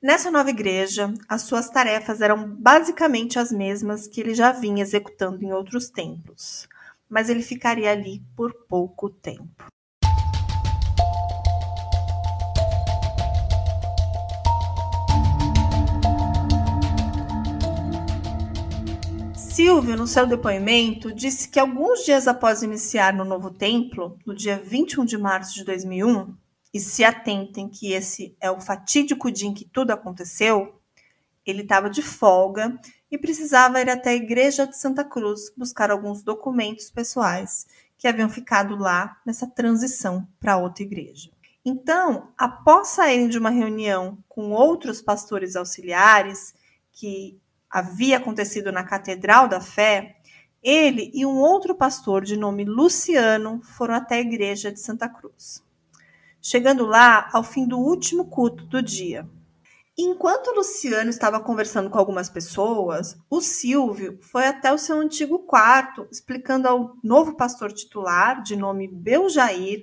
Nessa 0.00 0.30
nova 0.30 0.48
igreja, 0.48 1.12
as 1.28 1.42
suas 1.42 1.68
tarefas 1.68 2.20
eram 2.20 2.48
basicamente 2.54 3.36
as 3.36 3.50
mesmas 3.50 4.06
que 4.06 4.20
ele 4.20 4.32
já 4.32 4.52
vinha 4.52 4.80
executando 4.80 5.44
em 5.44 5.52
outros 5.52 5.90
templos, 5.90 6.68
mas 7.10 7.28
ele 7.28 7.42
ficaria 7.42 7.90
ali 7.90 8.22
por 8.36 8.54
pouco 8.68 9.10
tempo. 9.10 9.64
Silvio, 19.34 19.96
no 19.96 20.06
seu 20.06 20.24
depoimento, 20.28 21.12
disse 21.12 21.48
que 21.48 21.58
alguns 21.58 22.04
dias 22.04 22.28
após 22.28 22.62
iniciar 22.62 23.12
no 23.12 23.24
novo 23.24 23.50
templo, 23.50 24.16
no 24.24 24.32
dia 24.32 24.62
21 24.64 25.04
de 25.04 25.18
março 25.18 25.54
de 25.56 25.64
2001, 25.64 26.32
e 26.72 26.80
se 26.80 27.04
atentem 27.04 27.68
que 27.68 27.92
esse 27.92 28.36
é 28.40 28.50
o 28.50 28.60
fatídico 28.60 29.30
dia 29.30 29.48
em 29.48 29.54
que 29.54 29.64
tudo 29.64 29.90
aconteceu, 29.90 30.80
ele 31.44 31.62
estava 31.62 31.88
de 31.88 32.02
folga 32.02 32.78
e 33.10 33.16
precisava 33.16 33.80
ir 33.80 33.88
até 33.88 34.10
a 34.10 34.14
igreja 34.14 34.66
de 34.66 34.76
Santa 34.76 35.02
Cruz 35.02 35.50
buscar 35.56 35.90
alguns 35.90 36.22
documentos 36.22 36.90
pessoais 36.90 37.66
que 37.96 38.06
haviam 38.06 38.28
ficado 38.28 38.76
lá 38.76 39.16
nessa 39.24 39.46
transição 39.46 40.28
para 40.38 40.58
outra 40.58 40.82
igreja. 40.82 41.30
Então, 41.64 42.28
após 42.36 42.88
saírem 42.88 43.28
de 43.28 43.38
uma 43.38 43.50
reunião 43.50 44.18
com 44.28 44.52
outros 44.52 45.02
pastores 45.02 45.56
auxiliares 45.56 46.54
que 46.92 47.40
havia 47.68 48.18
acontecido 48.18 48.70
na 48.70 48.84
Catedral 48.84 49.48
da 49.48 49.60
Fé, 49.60 50.16
ele 50.62 51.10
e 51.14 51.24
um 51.24 51.38
outro 51.38 51.74
pastor 51.74 52.24
de 52.24 52.36
nome 52.36 52.64
Luciano 52.64 53.60
foram 53.62 53.94
até 53.94 54.16
a 54.16 54.20
igreja 54.20 54.70
de 54.70 54.80
Santa 54.80 55.08
Cruz 55.08 55.66
chegando 56.40 56.86
lá 56.86 57.28
ao 57.32 57.42
fim 57.42 57.66
do 57.66 57.78
último 57.78 58.26
culto 58.26 58.64
do 58.64 58.82
dia. 58.82 59.28
Enquanto 60.00 60.54
Luciano 60.54 61.10
estava 61.10 61.40
conversando 61.40 61.90
com 61.90 61.98
algumas 61.98 62.30
pessoas, 62.30 63.16
o 63.28 63.40
Silvio 63.40 64.16
foi 64.22 64.46
até 64.46 64.72
o 64.72 64.78
seu 64.78 64.96
antigo 65.00 65.40
quarto, 65.40 66.06
explicando 66.08 66.68
ao 66.68 66.96
novo 67.02 67.34
pastor 67.34 67.72
titular, 67.72 68.40
de 68.40 68.54
nome 68.54 68.86
Beljair, 68.86 69.82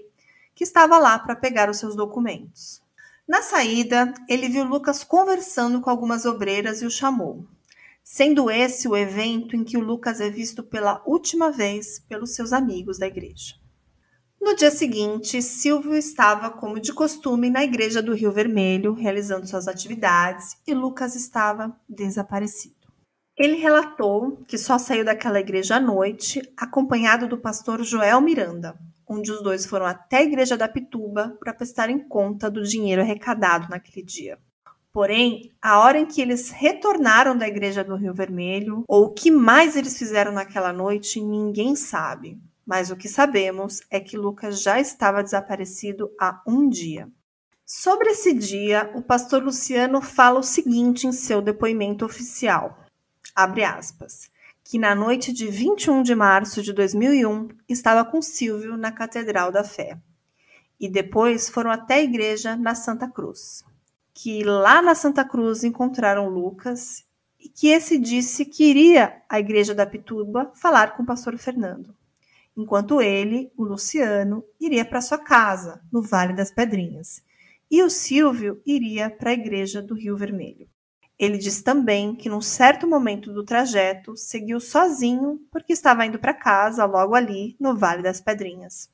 que 0.55 0.63
estava 0.63 0.97
lá 0.97 1.19
para 1.19 1.35
pegar 1.35 1.69
os 1.69 1.77
seus 1.77 1.97
documentos. 1.97 2.81
Na 3.27 3.41
saída, 3.41 4.13
ele 4.29 4.47
viu 4.47 4.63
Lucas 4.63 5.03
conversando 5.03 5.81
com 5.81 5.89
algumas 5.89 6.25
obreiras 6.25 6.81
e 6.81 6.85
o 6.85 6.91
chamou, 6.91 7.45
sendo 8.01 8.49
esse 8.49 8.87
o 8.87 8.95
evento 8.95 9.55
em 9.55 9.65
que 9.65 9.75
o 9.75 9.83
Lucas 9.83 10.21
é 10.21 10.29
visto 10.29 10.63
pela 10.63 11.03
última 11.05 11.51
vez 11.51 11.99
pelos 12.07 12.35
seus 12.35 12.53
amigos 12.53 12.97
da 12.97 13.07
igreja. 13.07 13.55
No 14.41 14.55
dia 14.55 14.69
seguinte, 14.69 15.41
Silvio 15.41 15.95
estava, 15.95 16.49
como 16.51 16.79
de 16.79 16.93
costume, 16.93 17.49
na 17.49 17.63
igreja 17.63 18.01
do 18.01 18.13
Rio 18.13 18.31
Vermelho, 18.31 18.93
realizando 18.93 19.47
suas 19.47 19.67
atividades, 19.67 20.55
e 20.67 20.73
Lucas 20.73 21.15
estava 21.15 21.75
desaparecido. 21.89 22.75
Ele 23.37 23.55
relatou 23.55 24.37
que 24.47 24.57
só 24.57 24.77
saiu 24.77 25.03
daquela 25.03 25.39
igreja 25.39 25.77
à 25.77 25.79
noite, 25.79 26.41
acompanhado 26.55 27.27
do 27.27 27.37
pastor 27.37 27.83
Joel 27.83 28.21
Miranda, 28.21 28.77
onde 29.07 29.31
os 29.31 29.41
dois 29.41 29.65
foram 29.65 29.85
até 29.85 30.17
a 30.17 30.23
igreja 30.23 30.55
da 30.55 30.69
Pituba 30.69 31.35
para 31.39 31.53
prestarem 31.53 31.99
conta 31.99 32.49
do 32.49 32.63
dinheiro 32.63 33.01
arrecadado 33.01 33.67
naquele 33.69 34.05
dia. 34.05 34.37
Porém, 34.93 35.51
a 35.61 35.79
hora 35.79 35.99
em 35.99 36.05
que 36.05 36.21
eles 36.21 36.49
retornaram 36.49 37.37
da 37.37 37.47
igreja 37.47 37.83
do 37.83 37.95
Rio 37.95 38.13
Vermelho, 38.13 38.83
ou 38.87 39.05
o 39.05 39.13
que 39.13 39.29
mais 39.29 39.75
eles 39.75 39.97
fizeram 39.97 40.31
naquela 40.31 40.71
noite, 40.71 41.19
ninguém 41.19 41.75
sabe 41.75 42.39
mas 42.65 42.89
o 42.89 42.95
que 42.95 43.07
sabemos 43.07 43.81
é 43.91 43.99
que 43.99 44.17
Lucas 44.17 44.61
já 44.61 44.79
estava 44.79 45.21
desaparecido 45.21 46.11
há 46.19 46.41
um 46.47 46.67
dia. 46.67 47.07
Sobre 47.63 48.09
esse 48.09 48.33
dia, 48.33 48.91
o 48.95 49.01
pastor 49.01 49.43
Luciano 49.43 50.01
fala 50.01 50.39
o 50.39 50.43
seguinte 50.43 51.05
em 51.05 51.11
seu 51.11 51.41
depoimento 51.41 52.05
oficial: 52.05 52.79
abre 53.35 53.63
aspas, 53.63 54.31
que 54.63 54.79
na 54.79 54.95
noite 54.95 55.31
de 55.31 55.47
21 55.47 56.01
de 56.01 56.15
março 56.15 56.61
de 56.61 56.73
2001 56.73 57.49
estava 57.69 58.03
com 58.03 58.21
Silvio 58.21 58.75
na 58.75 58.91
Catedral 58.91 59.51
da 59.51 59.63
Fé. 59.63 59.99
E 60.79 60.89
depois 60.89 61.49
foram 61.49 61.71
até 61.71 61.95
a 61.95 62.03
igreja 62.03 62.55
na 62.55 62.75
Santa 62.75 63.07
Cruz. 63.07 63.63
Que 64.13 64.43
lá 64.43 64.81
na 64.81 64.95
Santa 64.95 65.23
Cruz 65.23 65.63
encontraram 65.63 66.29
Lucas 66.29 67.03
e 67.39 67.47
que 67.47 67.67
esse 67.67 67.97
disse 67.97 68.43
que 68.45 68.65
iria 68.65 69.21
à 69.29 69.39
igreja 69.39 69.73
da 69.73 69.85
Pituba 69.85 70.51
falar 70.55 70.95
com 70.95 71.03
o 71.03 71.05
pastor 71.05 71.37
Fernando 71.37 71.95
enquanto 72.55 73.01
ele, 73.01 73.51
o 73.57 73.63
Luciano, 73.63 74.43
iria 74.59 74.85
para 74.85 75.01
sua 75.01 75.17
casa, 75.17 75.81
no 75.91 76.01
Vale 76.01 76.33
das 76.33 76.51
Pedrinhas, 76.51 77.21
e 77.69 77.83
o 77.83 77.89
Silvio 77.89 78.61
iria 78.65 79.09
para 79.09 79.31
a 79.31 79.33
igreja 79.33 79.81
do 79.81 79.93
Rio 79.93 80.15
Vermelho. 80.15 80.67
Ele 81.17 81.37
diz 81.37 81.61
também 81.61 82.15
que, 82.15 82.29
num 82.29 82.41
certo 82.41 82.87
momento 82.87 83.33
do 83.33 83.43
trajeto, 83.43 84.15
seguiu 84.15 84.59
sozinho 84.59 85.39
porque 85.51 85.73
estava 85.73 86.05
indo 86.05 86.19
para 86.19 86.33
casa 86.33 86.85
logo 86.85 87.15
ali, 87.15 87.55
no 87.59 87.75
Vale 87.75 88.03
das 88.03 88.21
Pedrinhas, 88.21 88.89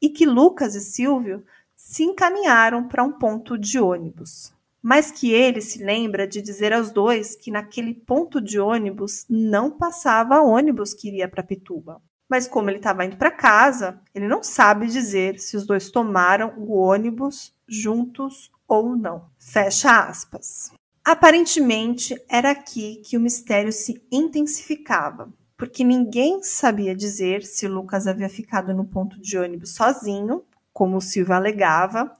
e 0.00 0.08
que 0.08 0.26
Lucas 0.26 0.74
e 0.74 0.80
Silvio 0.80 1.44
se 1.74 2.04
encaminharam 2.04 2.86
para 2.86 3.02
um 3.02 3.12
ponto 3.12 3.58
de 3.58 3.78
ônibus. 3.78 4.52
Mas 4.80 5.12
que 5.12 5.30
ele 5.32 5.60
se 5.60 5.82
lembra 5.82 6.26
de 6.26 6.42
dizer 6.42 6.72
aos 6.72 6.90
dois 6.90 7.36
que 7.36 7.52
naquele 7.52 7.94
ponto 7.94 8.40
de 8.40 8.58
ônibus 8.58 9.24
não 9.30 9.70
passava 9.70 10.40
ônibus 10.40 10.92
que 10.92 11.06
iria 11.06 11.28
para 11.28 11.44
Pituba 11.44 12.02
mas 12.32 12.48
como 12.48 12.70
ele 12.70 12.78
estava 12.78 13.04
indo 13.04 13.18
para 13.18 13.30
casa, 13.30 14.00
ele 14.14 14.26
não 14.26 14.42
sabe 14.42 14.86
dizer 14.86 15.38
se 15.38 15.54
os 15.54 15.66
dois 15.66 15.90
tomaram 15.90 16.54
o 16.56 16.72
ônibus 16.78 17.54
juntos 17.68 18.50
ou 18.66 18.96
não. 18.96 19.26
Fecha 19.38 20.00
aspas. 20.08 20.72
Aparentemente, 21.04 22.18
era 22.30 22.52
aqui 22.52 23.02
que 23.04 23.18
o 23.18 23.20
mistério 23.20 23.70
se 23.70 24.02
intensificava, 24.10 25.30
porque 25.58 25.84
ninguém 25.84 26.42
sabia 26.42 26.96
dizer 26.96 27.42
se 27.42 27.68
Lucas 27.68 28.06
havia 28.06 28.30
ficado 28.30 28.72
no 28.72 28.86
ponto 28.86 29.20
de 29.20 29.36
ônibus 29.36 29.74
sozinho, 29.74 30.42
como 30.72 31.02
Silvio 31.02 31.34
alegava, 31.34 32.16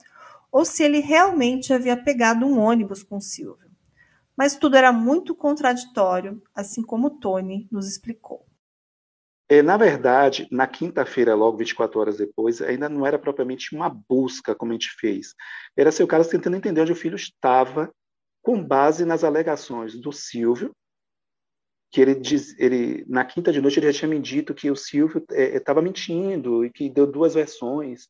ou 0.53 0.63
se 0.63 0.83
ele 0.83 1.01
realmente 1.01 1.73
havia 1.73 1.97
pegado 1.97 2.45
um 2.45 2.59
ônibus 2.59 3.03
com 3.03 3.19
Silvio. 3.19 3.71
Mas 4.37 4.57
tudo 4.57 4.77
era 4.77 4.93
muito 4.93 5.35
contraditório, 5.35 6.43
assim 6.55 6.83
como 6.83 7.19
Tony 7.19 7.67
nos 7.73 7.89
explicou. 7.89 8.45
É, 9.53 9.61
na 9.61 9.77
verdade, 9.77 10.49
na 10.51 10.67
quinta-feira, 10.67 11.35
logo 11.35 11.59
24 11.59 12.01
horas 12.01 12.17
depois, 12.17 12.63
ainda 12.63 12.89
não 12.89 13.07
era 13.07 13.19
propriamente 13.19 13.77
uma 13.77 13.91
busca 13.91 14.55
como 14.55 14.73
a 14.73 14.75
gente 14.75 14.89
fez. 14.99 15.35
Era 15.77 15.93
seu 15.93 16.07
caso 16.07 16.31
tentando 16.31 16.57
entender 16.57 16.81
onde 16.81 16.93
o 16.93 16.97
filho 16.97 17.17
estava, 17.17 17.95
com 18.41 18.65
base 18.65 19.05
nas 19.05 19.23
alegações 19.23 19.95
do 20.01 20.11
Silvio, 20.11 20.75
que 21.91 22.01
ele 22.01 22.15
diz, 22.15 22.59
ele 22.59 23.05
na 23.07 23.27
quinta 23.27 23.53
de 23.53 23.61
noite 23.61 23.79
ele 23.79 23.93
já 23.93 23.99
tinha 23.99 24.09
me 24.09 24.19
dito 24.19 24.55
que 24.55 24.71
o 24.71 24.75
Silvio 24.75 25.23
estava 25.31 25.81
é, 25.81 25.83
é 25.83 25.85
mentindo 25.85 26.65
e 26.65 26.71
que 26.71 26.89
deu 26.89 27.07
duas 27.07 27.35
versões. 27.35 28.09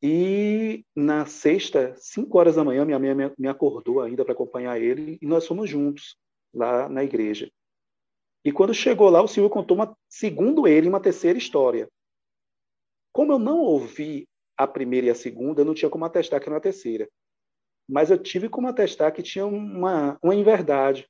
E 0.00 0.84
na 0.94 1.26
sexta, 1.26 1.96
5 1.96 2.38
horas 2.38 2.54
da 2.54 2.62
manhã, 2.62 2.84
minha 2.84 3.00
mãe 3.00 3.32
me 3.36 3.48
acordou 3.48 4.00
ainda 4.00 4.24
para 4.24 4.34
acompanhar 4.34 4.80
ele 4.80 5.18
e 5.20 5.26
nós 5.26 5.48
fomos 5.48 5.68
juntos 5.68 6.16
lá 6.54 6.88
na 6.88 7.02
igreja. 7.02 7.50
E 8.44 8.50
quando 8.50 8.74
chegou 8.74 9.08
lá, 9.08 9.22
o 9.22 9.28
Senhor 9.28 9.48
contou, 9.48 9.76
uma, 9.76 9.96
segundo 10.08 10.66
ele, 10.66 10.88
uma 10.88 11.00
terceira 11.00 11.38
história. 11.38 11.88
Como 13.12 13.32
eu 13.32 13.38
não 13.38 13.60
ouvi 13.60 14.26
a 14.56 14.66
primeira 14.66 15.06
e 15.06 15.10
a 15.10 15.14
segunda, 15.14 15.60
eu 15.60 15.64
não 15.64 15.74
tinha 15.74 15.90
como 15.90 16.04
atestar 16.04 16.40
que 16.40 16.48
era 16.48 16.56
a 16.56 16.60
terceira. 16.60 17.08
Mas 17.88 18.10
eu 18.10 18.18
tive 18.18 18.48
como 18.48 18.68
atestar 18.68 19.12
que 19.12 19.22
tinha 19.22 19.46
uma, 19.46 20.18
uma 20.22 20.34
inverdade. 20.34 21.08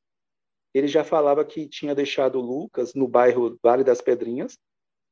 Ele 0.75 0.89
já 0.89 1.05
falava 1.05 1.45
que 1.45 1.69
tinha 1.69 1.95
deixado 1.95 2.41
Lucas 2.41 2.95
no 2.95 3.07
bairro 3.07 3.59
Vale 3.63 3.85
das 3.85 4.01
Pedrinhas, 4.01 4.59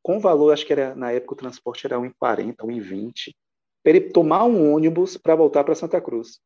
com 0.03 0.19
valor, 0.19 0.53
acho 0.53 0.67
que 0.67 0.73
era 0.73 0.95
na 0.95 1.13
época 1.13 1.35
o 1.35 1.37
transporte 1.37 1.87
era 1.87 1.99
1,40, 1.99 2.57
1,20, 2.57 3.35
para 3.83 3.97
ele 3.97 4.11
tomar 4.11 4.45
um 4.45 4.73
ônibus 4.73 5.17
para 5.17 5.35
voltar 5.35 5.65
para 5.65 5.75
Santa 5.75 6.01
Cruz. 6.01 6.41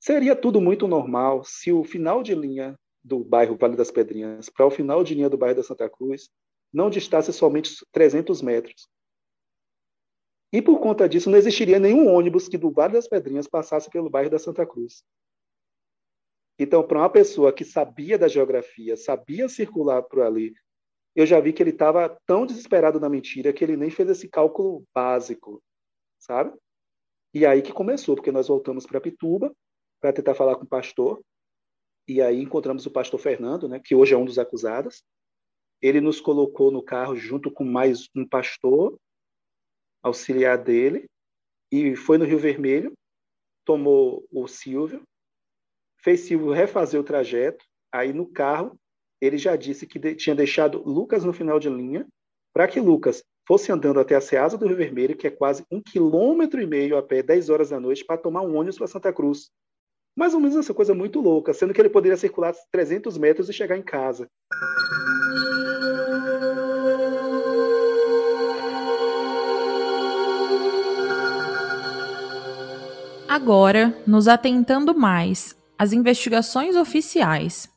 Seria 0.00 0.36
tudo 0.36 0.60
muito 0.60 0.86
normal 0.86 1.42
se 1.44 1.72
o 1.72 1.82
final 1.82 2.22
de 2.22 2.34
linha 2.34 2.78
do 3.08 3.24
bairro 3.24 3.56
Vale 3.56 3.76
das 3.76 3.90
Pedrinhas 3.90 4.48
para 4.48 4.66
o 4.66 4.70
final 4.70 5.02
de 5.02 5.14
linha 5.14 5.30
do 5.30 5.38
bairro 5.38 5.56
da 5.56 5.62
Santa 5.62 5.88
Cruz 5.88 6.28
não 6.72 6.90
distasse 6.90 7.32
somente 7.32 7.74
300 7.90 8.42
metros. 8.42 8.86
E 10.52 10.60
por 10.62 10.80
conta 10.80 11.08
disso, 11.08 11.30
não 11.30 11.38
existiria 11.38 11.78
nenhum 11.78 12.08
ônibus 12.08 12.48
que 12.48 12.58
do 12.58 12.70
Vale 12.70 12.92
das 12.92 13.08
Pedrinhas 13.08 13.46
passasse 13.46 13.90
pelo 13.90 14.10
bairro 14.10 14.30
da 14.30 14.38
Santa 14.38 14.66
Cruz. 14.66 15.02
Então, 16.58 16.86
para 16.86 16.98
uma 16.98 17.10
pessoa 17.10 17.52
que 17.52 17.64
sabia 17.64 18.18
da 18.18 18.28
geografia, 18.28 18.96
sabia 18.96 19.48
circular 19.48 20.02
por 20.02 20.20
ali, 20.20 20.52
eu 21.14 21.26
já 21.26 21.40
vi 21.40 21.52
que 21.52 21.62
ele 21.62 21.70
estava 21.70 22.18
tão 22.26 22.44
desesperado 22.46 23.00
na 23.00 23.08
mentira 23.08 23.52
que 23.52 23.64
ele 23.64 23.76
nem 23.76 23.90
fez 23.90 24.08
esse 24.08 24.28
cálculo 24.28 24.84
básico, 24.94 25.62
sabe? 26.18 26.56
E 27.32 27.46
aí 27.46 27.62
que 27.62 27.72
começou, 27.72 28.14
porque 28.14 28.32
nós 28.32 28.48
voltamos 28.48 28.86
para 28.86 29.00
Pituba 29.00 29.54
para 30.00 30.12
tentar 30.12 30.34
falar 30.34 30.56
com 30.56 30.64
o 30.64 30.68
pastor, 30.68 31.20
e 32.08 32.22
aí 32.22 32.40
encontramos 32.40 32.86
o 32.86 32.90
pastor 32.90 33.20
Fernando, 33.20 33.68
né, 33.68 33.78
que 33.78 33.94
hoje 33.94 34.14
é 34.14 34.16
um 34.16 34.24
dos 34.24 34.38
acusados. 34.38 35.04
Ele 35.80 36.00
nos 36.00 36.20
colocou 36.20 36.70
no 36.70 36.82
carro 36.82 37.14
junto 37.14 37.50
com 37.50 37.64
mais 37.64 38.08
um 38.16 38.26
pastor 38.26 38.98
auxiliar 40.02 40.56
dele 40.56 41.06
e 41.70 41.94
foi 41.94 42.16
no 42.16 42.24
Rio 42.24 42.38
Vermelho, 42.38 42.94
tomou 43.64 44.26
o 44.32 44.48
Silvio, 44.48 45.02
fez 45.98 46.20
Silvio 46.20 46.50
refazer 46.50 46.98
o 46.98 47.04
trajeto, 47.04 47.62
aí 47.92 48.12
no 48.12 48.26
carro 48.26 48.78
ele 49.20 49.36
já 49.36 49.54
disse 49.54 49.86
que 49.86 49.98
de, 49.98 50.14
tinha 50.14 50.34
deixado 50.34 50.82
Lucas 50.82 51.24
no 51.24 51.32
final 51.32 51.60
de 51.60 51.68
linha, 51.68 52.06
para 52.54 52.66
que 52.66 52.80
Lucas 52.80 53.22
fosse 53.46 53.70
andando 53.70 54.00
até 54.00 54.14
a 54.14 54.20
Ceasa 54.20 54.56
do 54.56 54.66
Rio 54.66 54.76
Vermelho, 54.76 55.16
que 55.16 55.26
é 55.26 55.30
quase 55.30 55.64
um 55.70 55.82
quilômetro 55.82 56.60
e 56.60 56.66
meio 56.66 56.96
a 56.96 57.02
pé, 57.02 57.22
10 57.22 57.50
horas 57.50 57.70
da 57.70 57.80
noite, 57.80 58.04
para 58.04 58.16
tomar 58.16 58.42
um 58.42 58.56
ônibus 58.56 58.78
para 58.78 58.86
Santa 58.86 59.12
Cruz. 59.12 59.50
Mais 60.18 60.34
ou 60.34 60.40
menos 60.40 60.56
essa 60.56 60.74
coisa 60.74 60.92
muito 60.92 61.20
louca, 61.20 61.54
sendo 61.54 61.72
que 61.72 61.80
ele 61.80 61.88
poderia 61.88 62.16
circular 62.16 62.52
300 62.72 63.16
metros 63.16 63.48
e 63.48 63.52
chegar 63.52 63.78
em 63.78 63.82
casa. 63.82 64.26
Agora, 73.28 73.96
nos 74.04 74.26
atentando 74.26 74.92
mais 74.92 75.56
às 75.78 75.92
investigações 75.92 76.74
oficiais 76.74 77.68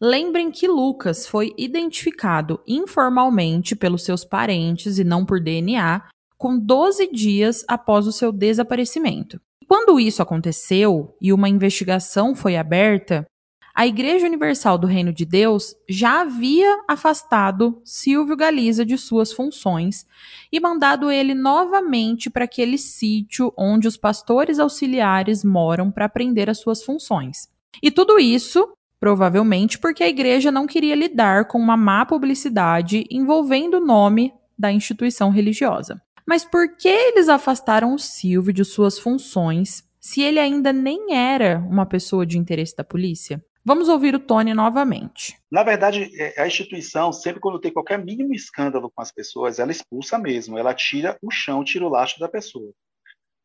Lembrem 0.00 0.50
que 0.50 0.66
Lucas 0.66 1.28
foi 1.28 1.54
identificado 1.56 2.60
informalmente 2.66 3.76
pelos 3.76 4.02
seus 4.02 4.24
parentes 4.24 4.98
e 4.98 5.04
não 5.04 5.24
por 5.24 5.40
DNA 5.40 6.02
com 6.36 6.58
12 6.58 7.12
dias 7.12 7.64
após 7.68 8.06
o 8.06 8.12
seu 8.12 8.32
desaparecimento. 8.32 9.40
Quando 9.72 9.98
isso 9.98 10.20
aconteceu 10.20 11.16
e 11.18 11.32
uma 11.32 11.48
investigação 11.48 12.34
foi 12.34 12.58
aberta, 12.58 13.26
a 13.74 13.86
Igreja 13.86 14.26
Universal 14.26 14.76
do 14.76 14.86
Reino 14.86 15.14
de 15.14 15.24
Deus 15.24 15.74
já 15.88 16.20
havia 16.20 16.84
afastado 16.86 17.80
Silvio 17.82 18.36
Galiza 18.36 18.84
de 18.84 18.98
suas 18.98 19.32
funções 19.32 20.06
e 20.52 20.60
mandado 20.60 21.10
ele 21.10 21.32
novamente 21.32 22.28
para 22.28 22.44
aquele 22.44 22.76
sítio 22.76 23.50
onde 23.56 23.88
os 23.88 23.96
pastores 23.96 24.58
auxiliares 24.58 25.42
moram 25.42 25.90
para 25.90 26.04
aprender 26.04 26.50
as 26.50 26.58
suas 26.58 26.84
funções. 26.84 27.48
E 27.82 27.90
tudo 27.90 28.18
isso 28.18 28.74
Provavelmente 29.00 29.80
porque 29.80 30.04
a 30.04 30.08
igreja 30.08 30.52
não 30.52 30.64
queria 30.64 30.94
lidar 30.94 31.46
com 31.46 31.58
uma 31.58 31.76
má 31.76 32.06
publicidade 32.06 33.04
envolvendo 33.10 33.78
o 33.78 33.84
nome 33.84 34.32
da 34.56 34.70
instituição 34.70 35.28
religiosa. 35.30 36.00
Mas 36.26 36.44
por 36.44 36.76
que 36.76 36.88
eles 36.88 37.28
afastaram 37.28 37.94
o 37.94 37.98
Silvio 37.98 38.52
de 38.52 38.64
suas 38.64 38.98
funções 38.98 39.84
se 40.00 40.20
ele 40.22 40.38
ainda 40.38 40.72
nem 40.72 41.14
era 41.14 41.58
uma 41.58 41.86
pessoa 41.86 42.26
de 42.26 42.38
interesse 42.38 42.76
da 42.76 42.84
polícia? 42.84 43.44
Vamos 43.64 43.88
ouvir 43.88 44.12
o 44.12 44.18
Tony 44.18 44.52
novamente. 44.52 45.38
Na 45.48 45.62
verdade, 45.62 46.10
é, 46.20 46.42
a 46.42 46.46
instituição, 46.48 47.12
sempre 47.12 47.40
quando 47.40 47.60
tem 47.60 47.72
qualquer 47.72 48.04
mínimo 48.04 48.34
escândalo 48.34 48.90
com 48.90 49.00
as 49.00 49.12
pessoas, 49.12 49.60
ela 49.60 49.70
expulsa 49.70 50.18
mesmo, 50.18 50.58
ela 50.58 50.74
tira 50.74 51.16
o 51.22 51.30
chão, 51.30 51.62
tira 51.62 51.84
o 51.84 51.88
lastro 51.88 52.18
da 52.18 52.28
pessoa. 52.28 52.72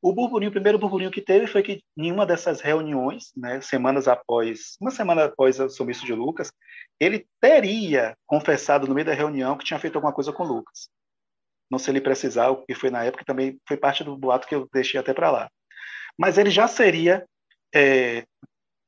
O 0.02 0.14
burburinho, 0.14 0.50
o 0.50 0.54
primeiro 0.54 0.80
burburinho 0.80 1.12
que 1.12 1.22
teve 1.22 1.46
foi 1.46 1.62
que 1.62 1.82
em 1.96 2.12
uma 2.12 2.26
dessas 2.26 2.62
reuniões, 2.62 3.32
né, 3.36 3.62
semanas 3.62 4.08
após, 4.08 4.76
uma 4.82 4.90
semana 4.90 5.26
após 5.26 5.60
o 5.60 5.70
sumiço 5.70 6.06
de 6.06 6.14
Lucas, 6.14 6.52
ele 7.00 7.28
teria 7.40 8.16
confessado 8.26 8.88
no 8.88 8.96
meio 8.96 9.06
da 9.06 9.14
reunião 9.14 9.56
que 9.56 9.66
tinha 9.66 9.80
feito 9.80 9.96
alguma 9.96 10.14
coisa 10.14 10.34
com 10.34 10.44
Lucas. 10.44 10.90
Não 11.70 11.78
sei 11.80 11.94
ele 11.94 12.02
precisar, 12.02 12.50
o 12.50 12.66
que 12.66 12.74
foi 12.74 12.90
na 12.90 13.04
época, 13.04 13.26
também 13.26 13.60
foi 13.68 13.78
parte 13.78 14.04
do 14.04 14.18
boato 14.18 14.48
que 14.48 14.56
eu 14.56 14.68
deixei 14.74 15.00
até 15.00 15.14
para 15.14 15.32
lá. 15.32 15.50
Mas 16.18 16.38
ele 16.38 16.50
já 16.50 16.68
seria 16.68 17.26
é, 17.74 18.26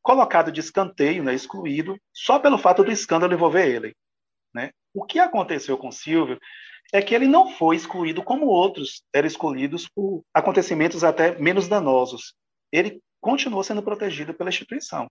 colocado 0.02 0.52
de 0.52 0.60
escanteio, 0.60 1.24
né, 1.24 1.34
excluído, 1.34 1.98
só 2.14 2.40
pelo 2.40 2.58
fato 2.58 2.84
do 2.84 2.92
escândalo 2.92 3.34
envolver 3.34 3.68
ele. 3.68 3.94
Né? 4.54 4.72
O 4.94 5.06
que 5.06 5.20
aconteceu 5.20 5.78
com 5.78 5.92
Silvio 5.92 6.40
é 6.92 7.02
que 7.02 7.14
ele 7.14 7.28
não 7.28 7.52
foi 7.52 7.76
excluído 7.76 8.24
como 8.24 8.48
outros 8.48 9.04
eram 9.14 9.28
excluídos 9.28 9.88
por 9.88 10.24
acontecimentos 10.34 11.04
até 11.04 11.38
menos 11.38 11.68
danosos. 11.68 12.34
Ele 12.72 13.00
continuou 13.22 13.64
sendo 13.64 13.84
protegido 13.84 14.34
pela 14.34 14.50
instituição. 14.50 15.08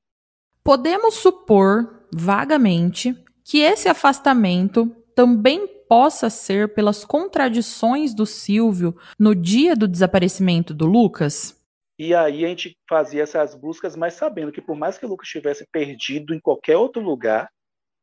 Podemos 0.64 1.14
supor, 1.14 2.08
vagamente, 2.12 3.14
que 3.44 3.60
esse 3.60 3.88
afastamento 3.88 4.94
também 5.14 5.77
possa 5.88 6.28
ser 6.28 6.74
pelas 6.74 7.04
contradições 7.04 8.14
do 8.14 8.26
Silvio 8.26 8.96
no 9.18 9.34
dia 9.34 9.74
do 9.74 9.88
desaparecimento 9.88 10.74
do 10.74 10.86
Lucas? 10.86 11.58
E 11.98 12.14
aí 12.14 12.44
a 12.44 12.48
gente 12.48 12.76
fazia 12.88 13.22
essas 13.22 13.54
buscas, 13.54 13.96
mas 13.96 14.14
sabendo 14.14 14.52
que 14.52 14.60
por 14.60 14.76
mais 14.76 14.98
que 14.98 15.04
o 15.04 15.08
Lucas 15.08 15.26
estivesse 15.26 15.66
perdido 15.72 16.32
em 16.32 16.38
qualquer 16.38 16.76
outro 16.76 17.02
lugar, 17.02 17.50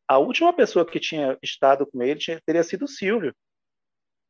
a 0.07 0.17
última 0.17 0.51
pessoa 0.51 0.85
que 0.85 0.99
tinha 0.99 1.37
estado 1.41 1.87
com 1.87 2.03
ele 2.03 2.19
teria 2.45 2.63
sido 2.63 2.85
o 2.85 2.87
Silvio 2.87 3.33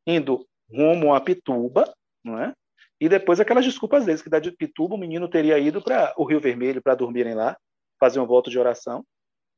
indo 0.08 0.46
rumo 0.70 1.14
a 1.14 1.22
Pituba, 1.22 1.92
não 2.24 2.40
é? 2.40 2.54
E 3.00 3.10
depois 3.10 3.40
aquelas 3.40 3.66
desculpas 3.66 4.06
deles, 4.06 4.22
que 4.22 4.30
da 4.30 4.40
de 4.40 4.52
Pituba 4.52 4.96
o 4.96 4.98
menino 4.98 5.28
teria 5.28 5.60
ido 5.60 5.82
para 5.82 6.14
o 6.18 6.24
Rio 6.24 6.40
Vermelho 6.40 6.82
para 6.82 6.96
dormirem 6.96 7.34
lá, 7.34 7.58
fazer 8.00 8.20
um 8.20 8.26
voto 8.26 8.50
de 8.50 8.58
oração. 8.58 9.04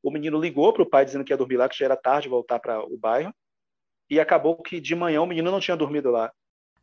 O 0.03 0.09
menino 0.09 0.39
ligou 0.39 0.73
para 0.73 0.83
o 0.83 0.89
pai 0.89 1.05
dizendo 1.05 1.23
que 1.23 1.31
ia 1.31 1.37
dormir 1.37 1.57
lá, 1.57 1.69
que 1.69 1.77
já 1.77 1.85
era 1.85 1.95
tarde 1.95 2.29
voltar 2.29 2.59
para 2.59 2.81
o 2.81 2.97
bairro. 2.97 3.33
E 4.09 4.19
acabou 4.19 4.55
que 4.61 4.79
de 4.79 4.95
manhã 4.95 5.21
o 5.21 5.25
menino 5.25 5.51
não 5.51 5.59
tinha 5.59 5.77
dormido 5.77 6.09
lá. 6.09 6.31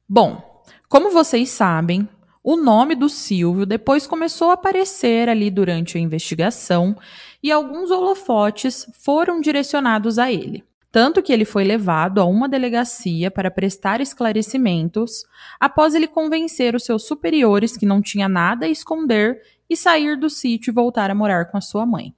Bom, 0.09 0.63
como 0.89 1.11
vocês 1.11 1.51
sabem, 1.51 2.09
o 2.43 2.57
nome 2.57 2.95
do 2.95 3.09
Silvio 3.09 3.65
depois 3.65 4.07
começou 4.07 4.51
a 4.51 4.55
aparecer 4.55 5.29
ali 5.29 5.51
durante 5.51 5.97
a 5.97 6.01
investigação 6.01 6.97
e 7.43 7.51
alguns 7.51 7.91
holofotes 7.91 8.87
foram 9.03 9.41
direcionados 9.41 10.19
a 10.19 10.31
ele 10.31 10.65
tanto 10.95 11.21
que 11.25 11.33
ele 11.33 11.45
foi 11.45 11.65
levado 11.65 12.21
a 12.21 12.25
uma 12.25 12.49
delegacia 12.49 13.29
para 13.29 13.51
prestar 13.51 14.01
esclarecimentos, 14.01 15.25
após 15.59 15.93
ele 15.93 16.07
convencer 16.07 16.73
os 16.77 16.85
seus 16.85 17.05
superiores 17.05 17.77
que 17.77 17.85
não 17.85 18.01
tinha 18.01 18.29
nada 18.29 18.67
a 18.67 18.69
esconder 18.69 19.43
e 19.69 19.77
sair 19.77 20.17
do 20.17 20.31
sítio 20.31 20.71
e 20.71 20.73
voltar 20.73 21.11
a 21.11 21.15
morar 21.15 21.47
com 21.47 21.57
a 21.57 21.61
sua 21.61 21.85
mãe. 21.85 22.15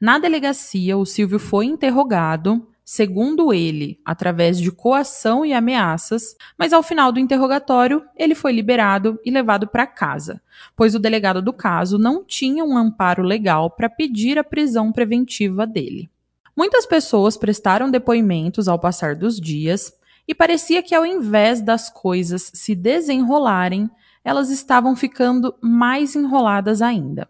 Na 0.00 0.18
delegacia, 0.18 0.96
o 0.96 1.04
Silvio 1.04 1.38
foi 1.38 1.66
interrogado, 1.66 2.66
segundo 2.88 3.52
ele, 3.52 3.98
através 4.04 4.60
de 4.60 4.70
coação 4.70 5.44
e 5.44 5.52
ameaças, 5.52 6.36
mas 6.56 6.72
ao 6.72 6.84
final 6.84 7.10
do 7.10 7.18
interrogatório, 7.18 8.04
ele 8.16 8.32
foi 8.32 8.52
liberado 8.52 9.18
e 9.24 9.30
levado 9.30 9.66
para 9.66 9.88
casa, 9.88 10.40
pois 10.76 10.94
o 10.94 11.00
delegado 11.00 11.42
do 11.42 11.52
caso 11.52 11.98
não 11.98 12.24
tinha 12.24 12.64
um 12.64 12.78
amparo 12.78 13.24
legal 13.24 13.68
para 13.68 13.90
pedir 13.90 14.38
a 14.38 14.44
prisão 14.44 14.92
preventiva 14.92 15.66
dele. 15.66 16.08
Muitas 16.56 16.86
pessoas 16.86 17.36
prestaram 17.36 17.90
depoimentos 17.90 18.68
ao 18.68 18.78
passar 18.78 19.16
dos 19.16 19.40
dias 19.40 19.92
e 20.28 20.32
parecia 20.32 20.80
que, 20.80 20.94
ao 20.94 21.04
invés 21.04 21.60
das 21.60 21.90
coisas 21.90 22.52
se 22.54 22.72
desenrolarem, 22.72 23.90
elas 24.24 24.48
estavam 24.48 24.94
ficando 24.94 25.56
mais 25.60 26.14
enroladas 26.14 26.80
ainda. 26.80 27.28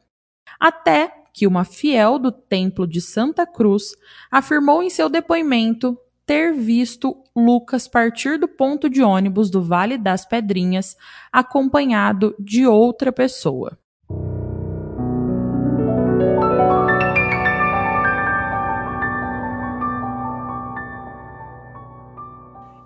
Até 0.60 1.15
que 1.36 1.46
uma 1.46 1.66
fiel 1.66 2.18
do 2.18 2.32
Templo 2.32 2.86
de 2.86 2.98
Santa 2.98 3.46
Cruz 3.46 3.94
afirmou 4.30 4.82
em 4.82 4.88
seu 4.88 5.10
depoimento 5.10 5.94
ter 6.24 6.54
visto 6.54 7.14
Lucas 7.36 7.86
partir 7.86 8.38
do 8.38 8.48
ponto 8.48 8.88
de 8.88 9.02
ônibus 9.02 9.50
do 9.50 9.62
Vale 9.62 9.98
das 9.98 10.24
Pedrinhas 10.24 10.96
acompanhado 11.30 12.34
de 12.38 12.66
outra 12.66 13.12
pessoa. 13.12 13.78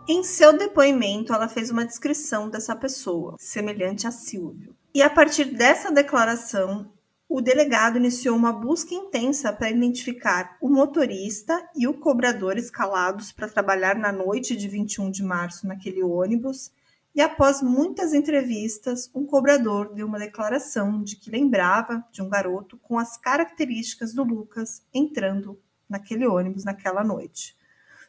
Em 0.08 0.24
seu 0.24 0.58
depoimento, 0.58 1.32
ela 1.32 1.46
fez 1.46 1.70
uma 1.70 1.86
descrição 1.86 2.50
dessa 2.50 2.74
pessoa, 2.74 3.36
semelhante 3.38 4.08
a 4.08 4.10
Silvio. 4.10 4.74
E 4.92 5.04
a 5.04 5.08
partir 5.08 5.44
dessa 5.44 5.92
declaração, 5.92 6.90
o 7.30 7.40
delegado 7.40 7.96
iniciou 7.96 8.36
uma 8.36 8.52
busca 8.52 8.92
intensa 8.92 9.52
para 9.52 9.70
identificar 9.70 10.56
o 10.60 10.68
motorista 10.68 11.64
e 11.76 11.86
o 11.86 11.94
cobrador 11.94 12.58
escalados 12.58 13.30
para 13.30 13.48
trabalhar 13.48 13.94
na 13.94 14.10
noite 14.10 14.56
de 14.56 14.66
21 14.66 15.12
de 15.12 15.22
março 15.22 15.64
naquele 15.64 16.02
ônibus. 16.02 16.72
E 17.14 17.22
após 17.22 17.62
muitas 17.62 18.12
entrevistas, 18.12 19.08
um 19.14 19.24
cobrador 19.24 19.94
deu 19.94 20.08
uma 20.08 20.18
declaração 20.18 21.04
de 21.04 21.14
que 21.14 21.30
lembrava 21.30 22.04
de 22.10 22.20
um 22.20 22.28
garoto 22.28 22.76
com 22.78 22.98
as 22.98 23.16
características 23.16 24.12
do 24.12 24.24
Lucas 24.24 24.82
entrando 24.92 25.56
naquele 25.88 26.26
ônibus 26.26 26.64
naquela 26.64 27.04
noite, 27.04 27.56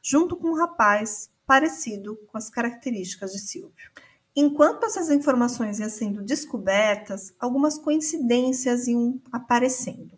junto 0.01 0.35
com 0.35 0.49
um 0.49 0.57
rapaz 0.57 1.29
parecido 1.45 2.17
com 2.25 2.39
as 2.39 2.49
características 2.49 3.33
de 3.33 3.39
Silvio. 3.39 3.91
Enquanto 4.33 4.85
essas 4.85 5.09
informações 5.09 5.81
iam 5.81 5.89
sendo 5.89 6.23
descobertas, 6.23 7.33
algumas 7.37 7.77
coincidências 7.77 8.87
iam 8.87 9.21
aparecendo. 9.29 10.17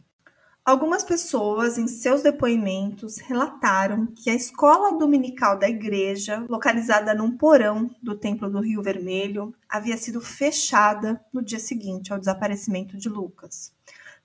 Algumas 0.64 1.04
pessoas, 1.04 1.80
em 1.80 1.88
seus 1.88 2.22
depoimentos, 2.22 3.18
relataram 3.18 4.06
que 4.06 4.30
a 4.30 4.36
escola 4.36 5.00
dominical 5.00 5.58
da 5.58 5.68
igreja, 5.68 6.46
localizada 6.48 7.16
num 7.16 7.36
porão 7.36 7.90
do 8.04 8.16
Templo 8.16 8.52
do 8.52 8.62
Rio 8.62 8.84
Vermelho, 8.84 9.52
havia 9.68 9.98
sido 9.98 10.22
fechada 10.22 11.20
no 11.34 11.42
dia 11.44 11.60
seguinte 11.60 12.14
ao 12.14 12.20
desaparecimento 12.20 12.96
de 12.96 13.10
Lucas, 13.10 13.74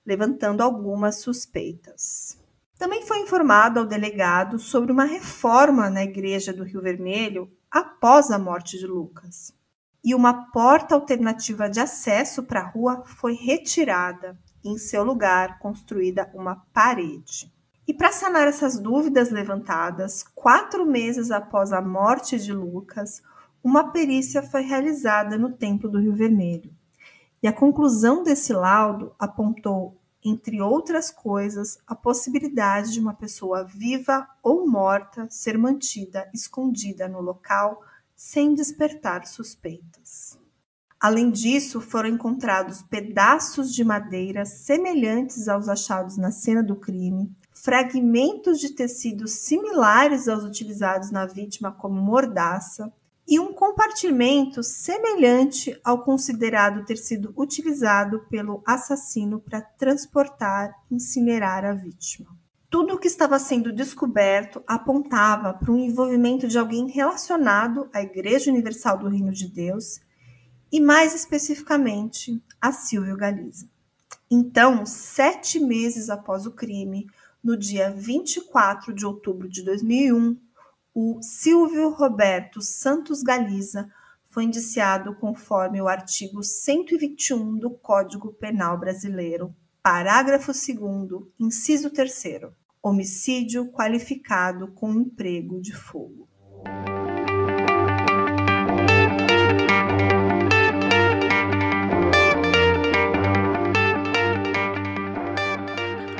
levantando 0.05 0.61
algumas 0.61 1.19
suspeitas. 1.19 2.37
Também 2.77 3.07
foi 3.07 3.21
informado 3.21 3.79
ao 3.79 3.87
delegado 3.87 4.59
sobre 4.59 4.91
uma 4.91 5.03
reforma 5.03 5.89
na 5.89 6.03
igreja 6.03 6.53
do 6.53 6.63
Rio 6.63 6.79
Vermelho 6.79 7.51
após 7.71 8.29
a 8.29 8.37
morte 8.37 8.77
de 8.77 8.85
Lucas 8.85 9.57
e 10.03 10.15
uma 10.15 10.51
porta 10.51 10.95
alternativa 10.95 11.69
de 11.69 11.79
acesso 11.79 12.43
para 12.43 12.61
a 12.61 12.67
rua 12.67 13.03
foi 13.05 13.33
retirada 13.33 14.37
em 14.63 14.77
seu 14.77 15.03
lugar 15.03 15.59
construída 15.59 16.29
uma 16.33 16.63
parede. 16.73 17.51
E 17.87 17.93
para 17.93 18.11
sanar 18.11 18.47
essas 18.47 18.77
dúvidas 18.77 19.31
levantadas, 19.31 20.23
quatro 20.35 20.85
meses 20.85 21.31
após 21.31 21.73
a 21.73 21.81
morte 21.81 22.37
de 22.37 22.53
Lucas, 22.53 23.21
uma 23.63 23.91
perícia 23.91 24.43
foi 24.43 24.61
realizada 24.61 25.37
no 25.37 25.51
Templo 25.51 25.89
do 25.89 25.99
Rio 25.99 26.15
Vermelho. 26.15 26.71
E 27.41 27.47
a 27.47 27.53
conclusão 27.53 28.23
desse 28.23 28.53
laudo 28.53 29.13
apontou, 29.17 29.97
entre 30.23 30.61
outras 30.61 31.09
coisas, 31.09 31.79
a 31.87 31.95
possibilidade 31.95 32.91
de 32.91 32.99
uma 32.99 33.13
pessoa 33.13 33.63
viva 33.63 34.27
ou 34.43 34.69
morta 34.69 35.27
ser 35.29 35.57
mantida 35.57 36.29
escondida 36.33 37.07
no 37.07 37.21
local 37.21 37.81
sem 38.21 38.53
despertar 38.53 39.25
suspeitas. 39.25 40.37
Além 40.99 41.31
disso, 41.31 41.79
foram 41.79 42.09
encontrados 42.09 42.81
pedaços 42.81 43.73
de 43.73 43.81
madeira 43.81 44.43
semelhantes 44.43 45.47
aos 45.47 45.69
achados 45.69 46.17
na 46.17 46.29
cena 46.29 46.61
do 46.61 46.75
crime, 46.75 47.31
fragmentos 47.53 48.59
de 48.59 48.71
tecidos 48.71 49.31
similares 49.31 50.27
aos 50.27 50.43
utilizados 50.43 51.11
na 51.11 51.25
vítima 51.25 51.71
como 51.71 51.95
mordaça 51.95 52.91
e 53.25 53.39
um 53.39 53.53
compartimento 53.53 54.61
semelhante 54.63 55.79
ao 55.81 56.03
considerado 56.03 56.83
ter 56.83 56.97
sido 56.97 57.33
utilizado 57.37 58.25
pelo 58.29 58.61
assassino 58.65 59.39
para 59.39 59.61
transportar 59.61 60.75
e 60.91 60.95
incinerar 60.95 61.63
a 61.63 61.71
vítima. 61.71 62.37
Tudo 62.69 62.93
o 62.93 62.99
que 62.99 63.07
estava 63.07 63.39
sendo 63.39 63.73
descoberto 63.73 64.63
apontava 64.67 65.55
para 65.55 65.71
um 65.71 65.77
envolvimento 65.79 66.47
de 66.47 66.59
alguém 66.59 66.87
relacionado 66.87 67.89
à 67.91 68.03
Igreja 68.03 68.51
Universal 68.51 68.99
do 68.99 69.07
Reino 69.07 69.31
de 69.31 69.47
Deus 69.47 69.99
e, 70.71 70.79
mais 70.79 71.15
especificamente, 71.15 72.39
a 72.61 72.71
Silvio 72.71 73.17
Galiza. 73.17 73.67
Então, 74.29 74.85
sete 74.85 75.59
meses 75.59 76.11
após 76.11 76.45
o 76.45 76.51
crime, 76.51 77.07
no 77.43 77.57
dia 77.57 77.89
24 77.89 78.93
de 78.93 79.03
outubro 79.03 79.49
de 79.49 79.63
2001, 79.63 80.37
o 80.93 81.19
Silvio 81.23 81.89
Roberto 81.89 82.61
Santos 82.61 83.23
Galiza 83.23 83.89
foi 84.29 84.43
indiciado 84.43 85.15
conforme 85.15 85.81
o 85.81 85.87
artigo 85.87 86.43
121 86.43 87.57
do 87.57 87.71
Código 87.71 88.31
Penal 88.33 88.77
Brasileiro, 88.77 89.55
parágrafo 89.81 90.51
2 90.51 91.23
inciso 91.39 91.89
3 91.89 92.51
homicídio 92.83 93.71
qualificado 93.71 94.73
com 94.73 94.93
emprego 94.93 95.61
de 95.61 95.73
fogo. 95.73 96.27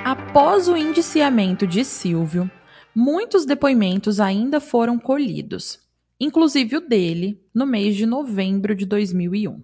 Após 0.06 0.68
o 0.68 0.78
indiciamento 0.78 1.68
de 1.68 1.84
Silvio, 1.84 2.50
muitos 2.96 3.46
depoimentos 3.46 4.20
ainda 4.20 4.62
foram 4.62 4.98
colhidos, 4.98 5.80
inclusive 6.20 6.78
o 6.78 6.82
dele, 6.82 7.44
no 7.54 7.66
mês 7.66 7.96
de 7.96 8.06
novembro 8.06 8.74
de 8.74 8.86
2001. 8.86 9.62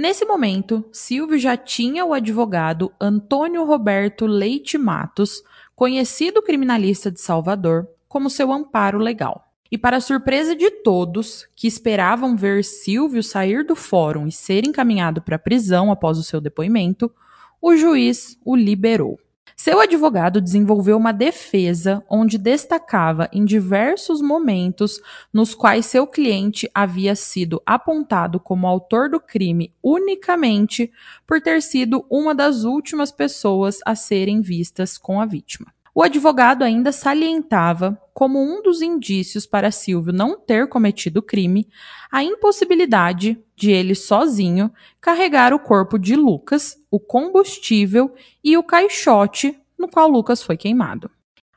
Nesse 0.00 0.24
momento, 0.24 0.82
Silvio 0.90 1.38
já 1.38 1.58
tinha 1.58 2.06
o 2.06 2.14
advogado 2.14 2.90
Antônio 2.98 3.66
Roberto 3.66 4.24
Leite 4.24 4.78
Matos 4.78 5.42
conhecido 5.76 6.40
criminalista 6.40 7.10
de 7.10 7.20
Salvador, 7.20 7.86
como 8.08 8.30
seu 8.30 8.50
amparo 8.50 8.96
legal. 8.96 9.52
E 9.70 9.76
para 9.76 10.00
surpresa 10.00 10.56
de 10.56 10.70
todos 10.70 11.46
que 11.54 11.66
esperavam 11.66 12.34
ver 12.34 12.64
Silvio 12.64 13.22
sair 13.22 13.62
do 13.62 13.76
fórum 13.76 14.26
e 14.26 14.32
ser 14.32 14.66
encaminhado 14.66 15.20
para 15.20 15.36
a 15.36 15.38
prisão 15.38 15.92
após 15.92 16.16
o 16.16 16.22
seu 16.22 16.40
depoimento, 16.40 17.12
o 17.60 17.76
juiz 17.76 18.38
o 18.42 18.56
liberou. 18.56 19.20
Seu 19.62 19.78
advogado 19.78 20.40
desenvolveu 20.40 20.96
uma 20.96 21.12
defesa 21.12 22.02
onde 22.08 22.38
destacava 22.38 23.28
em 23.30 23.44
diversos 23.44 24.22
momentos 24.22 24.98
nos 25.30 25.54
quais 25.54 25.84
seu 25.84 26.06
cliente 26.06 26.66
havia 26.74 27.14
sido 27.14 27.60
apontado 27.66 28.40
como 28.40 28.66
autor 28.66 29.10
do 29.10 29.20
crime 29.20 29.70
unicamente 29.82 30.90
por 31.26 31.42
ter 31.42 31.60
sido 31.60 32.06
uma 32.08 32.34
das 32.34 32.64
últimas 32.64 33.12
pessoas 33.12 33.80
a 33.84 33.94
serem 33.94 34.40
vistas 34.40 34.96
com 34.96 35.20
a 35.20 35.26
vítima. 35.26 35.70
O 35.94 36.02
advogado 36.02 36.62
ainda 36.62 36.92
salientava, 36.92 38.00
como 38.14 38.40
um 38.40 38.62
dos 38.62 38.80
indícios 38.80 39.44
para 39.44 39.70
Silvio 39.70 40.12
não 40.12 40.38
ter 40.38 40.68
cometido 40.68 41.20
o 41.20 41.22
crime, 41.22 41.66
a 42.10 42.22
impossibilidade 42.22 43.42
de 43.56 43.70
ele 43.70 43.94
sozinho 43.94 44.70
carregar 45.00 45.52
o 45.52 45.58
corpo 45.58 45.98
de 45.98 46.14
Lucas, 46.14 46.76
o 46.90 47.00
combustível 47.00 48.14
e 48.42 48.56
o 48.56 48.62
caixote 48.62 49.58
no 49.78 49.88
qual 49.88 50.08
Lucas 50.08 50.42
foi 50.42 50.56
queimado. 50.56 51.10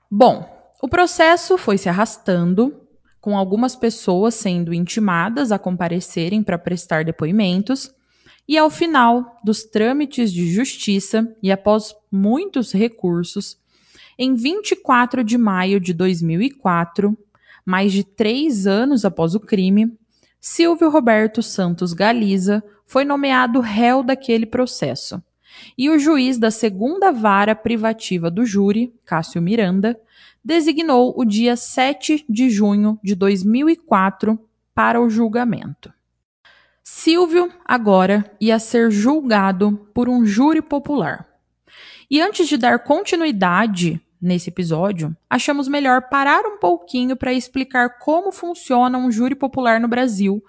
Bom, 0.09 0.49
o 0.81 0.87
processo 0.87 1.57
foi 1.57 1.77
se 1.77 1.89
arrastando, 1.89 2.81
com 3.21 3.37
algumas 3.37 3.75
pessoas 3.75 4.35
sendo 4.35 4.73
intimadas 4.73 5.51
a 5.51 5.59
comparecerem 5.59 6.41
para 6.43 6.57
prestar 6.57 7.05
depoimentos, 7.05 7.93
e 8.47 8.57
ao 8.57 8.69
final 8.69 9.39
dos 9.43 9.63
trâmites 9.63 10.31
de 10.31 10.51
justiça 10.51 11.33
e 11.41 11.51
após 11.51 11.95
muitos 12.11 12.73
recursos, 12.73 13.57
em 14.17 14.35
24 14.35 15.23
de 15.23 15.37
maio 15.37 15.79
de 15.79 15.93
2004, 15.93 17.17
mais 17.65 17.91
de 17.91 18.03
três 18.03 18.67
anos 18.67 19.05
após 19.05 19.35
o 19.35 19.39
crime, 19.39 19.97
Silvio 20.39 20.89
Roberto 20.89 21.41
Santos 21.41 21.93
Galiza 21.93 22.63
foi 22.85 23.05
nomeado 23.05 23.59
réu 23.59 24.03
daquele 24.03 24.45
processo. 24.45 25.21
E 25.77 25.89
o 25.89 25.97
juiz 25.97 26.37
da 26.37 26.51
segunda 26.51 27.11
vara 27.11 27.55
privativa 27.55 28.29
do 28.29 28.45
júri, 28.45 28.93
Cássio 29.05 29.41
Miranda, 29.41 29.99
designou 30.43 31.13
o 31.17 31.23
dia 31.23 31.55
7 31.55 32.25
de 32.27 32.49
junho 32.49 32.99
de 33.01 33.15
2004 33.15 34.37
para 34.75 35.01
o 35.01 35.09
julgamento. 35.09 35.93
Silvio 36.83 37.49
agora 37.63 38.29
ia 38.41 38.59
ser 38.59 38.91
julgado 38.91 39.89
por 39.93 40.09
um 40.09 40.25
júri 40.25 40.61
popular. 40.61 41.25
E 42.11 42.21
antes 42.21 42.47
de 42.47 42.57
dar 42.57 42.79
continuidade 42.79 44.01
nesse 44.23 44.49
episódio, 44.49 45.15
achamos 45.29 45.67
melhor 45.67 46.09
parar 46.09 46.45
um 46.45 46.57
pouquinho 46.57 47.15
para 47.15 47.33
explicar 47.33 47.99
como 47.99 48.31
funciona 48.31 48.97
um 48.97 49.11
júri 49.11 49.35
popular 49.35 49.79
no 49.79 49.87
Brasil, 49.87 50.41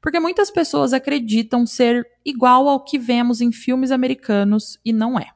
porque 0.00 0.20
muitas 0.20 0.50
pessoas 0.50 0.92
acreditam 0.92 1.66
ser 1.66 2.06
igual 2.24 2.68
ao 2.68 2.84
que 2.84 2.98
vemos 2.98 3.40
em 3.40 3.50
filmes 3.50 3.90
americanos 3.90 4.78
e 4.84 4.92
não 4.92 5.18
é. 5.18 5.26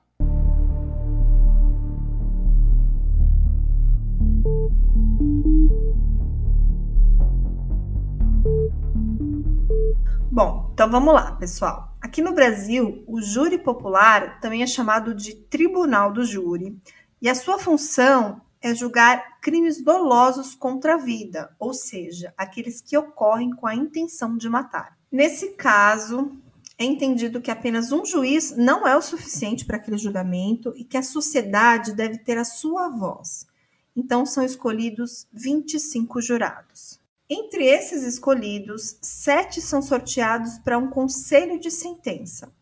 Bom, 10.31 10.71
então 10.73 10.89
vamos 10.89 11.13
lá, 11.13 11.33
pessoal. 11.33 11.91
Aqui 12.01 12.23
no 12.23 12.33
Brasil, 12.33 13.05
o 13.07 13.21
júri 13.21 13.59
popular 13.59 14.41
também 14.41 14.63
é 14.63 14.67
chamado 14.67 15.13
de 15.13 15.35
tribunal 15.35 16.13
do 16.13 16.25
júri, 16.25 16.81
e 17.21 17.29
a 17.29 17.35
sua 17.35 17.59
função 17.59 18.41
é 18.63 18.75
julgar 18.75 19.41
crimes 19.41 19.83
dolosos 19.83 20.55
contra 20.55 20.95
a 20.95 20.99
vida, 20.99 21.55
ou 21.59 21.73
seja, 21.73 22.33
aqueles 22.37 22.81
que 22.81 22.97
ocorrem 22.97 23.51
com 23.51 23.67
a 23.67 23.75
intenção 23.75 24.37
de 24.37 24.49
matar. 24.49 24.99
Nesse 25.11 25.51
caso, 25.51 26.31
é 26.79 26.85
entendido 26.85 27.41
que 27.41 27.51
apenas 27.51 27.93
um 27.93 28.05
juiz 28.05 28.57
não 28.57 28.87
é 28.87 28.97
o 28.97 29.03
suficiente 29.03 29.65
para 29.65 29.77
aquele 29.77 29.99
julgamento 29.99 30.73
e 30.77 30.85
que 30.85 30.97
a 30.97 31.03
sociedade 31.03 31.93
deve 31.93 32.19
ter 32.19 32.39
a 32.39 32.45
sua 32.45 32.89
voz. 32.89 33.47
Então, 33.95 34.25
são 34.25 34.45
escolhidos 34.45 35.27
25 35.33 36.21
jurados. 36.23 37.01
Entre 37.29 37.65
esses 37.65 38.03
escolhidos, 38.03 38.97
sete 39.03 39.61
são 39.61 39.83
sorteados 39.83 40.59
para 40.59 40.79
um 40.79 40.89
conselho 40.89 41.61
de 41.61 41.71
sentença. 41.71 42.53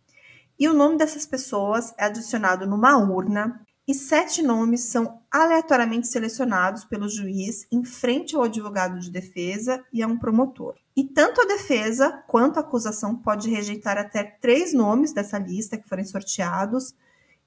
E 0.58 0.68
o 0.68 0.74
nome 0.74 0.98
dessas 0.98 1.24
pessoas 1.24 1.94
é 1.96 2.04
adicionado 2.04 2.66
numa 2.66 2.96
urna 2.98 3.64
e 3.88 3.94
sete 3.94 4.42
nomes 4.42 4.82
são 4.82 5.22
aleatoriamente 5.30 6.06
selecionados 6.08 6.84
pelo 6.84 7.08
juiz 7.08 7.66
em 7.72 7.82
frente 7.82 8.36
ao 8.36 8.42
advogado 8.42 9.00
de 9.00 9.10
defesa 9.10 9.82
e 9.90 10.02
a 10.02 10.06
um 10.06 10.18
promotor. 10.18 10.74
E 10.94 11.04
tanto 11.04 11.40
a 11.40 11.46
defesa 11.46 12.22
quanto 12.28 12.58
a 12.58 12.60
acusação 12.60 13.16
pode 13.16 13.48
rejeitar 13.48 13.96
até 13.96 14.22
três 14.22 14.74
nomes 14.74 15.14
dessa 15.14 15.38
lista 15.38 15.78
que 15.78 15.88
forem 15.88 16.04
sorteados, 16.04 16.94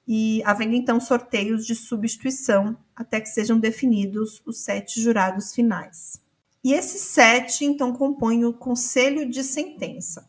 e 0.06 0.42
havendo 0.44 0.74
então 0.74 0.98
sorteios 0.98 1.64
de 1.64 1.76
substituição 1.76 2.76
até 2.96 3.20
que 3.20 3.28
sejam 3.28 3.60
definidos 3.60 4.42
os 4.44 4.64
sete 4.64 5.00
jurados 5.00 5.54
finais. 5.54 6.20
E 6.64 6.72
esses 6.72 7.02
sete, 7.02 7.64
então, 7.64 7.92
compõem 7.92 8.44
o 8.44 8.52
conselho 8.52 9.30
de 9.30 9.44
sentença, 9.44 10.28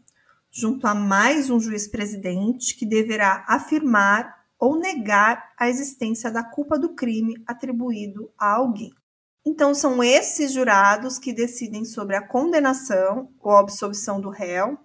junto 0.52 0.86
a 0.86 0.94
mais 0.94 1.50
um 1.50 1.60
juiz-presidente 1.60 2.76
que 2.76 2.86
deverá 2.86 3.44
afirmar 3.48 4.43
ou 4.64 4.80
negar 4.80 5.52
a 5.60 5.68
existência 5.68 6.32
da 6.32 6.42
culpa 6.42 6.80
do 6.80 6.96
crime 6.96 7.36
atribuído 7.46 8.32
a 8.40 8.54
alguém. 8.54 8.94
Então, 9.46 9.76
são 9.76 10.02
esses 10.02 10.54
jurados 10.54 11.20
que 11.20 11.34
decidem 11.34 11.84
sobre 11.84 12.16
a 12.16 12.26
condenação 12.26 13.30
ou 13.42 13.58
absolvição 13.58 14.22
do 14.22 14.30
réu, 14.30 14.80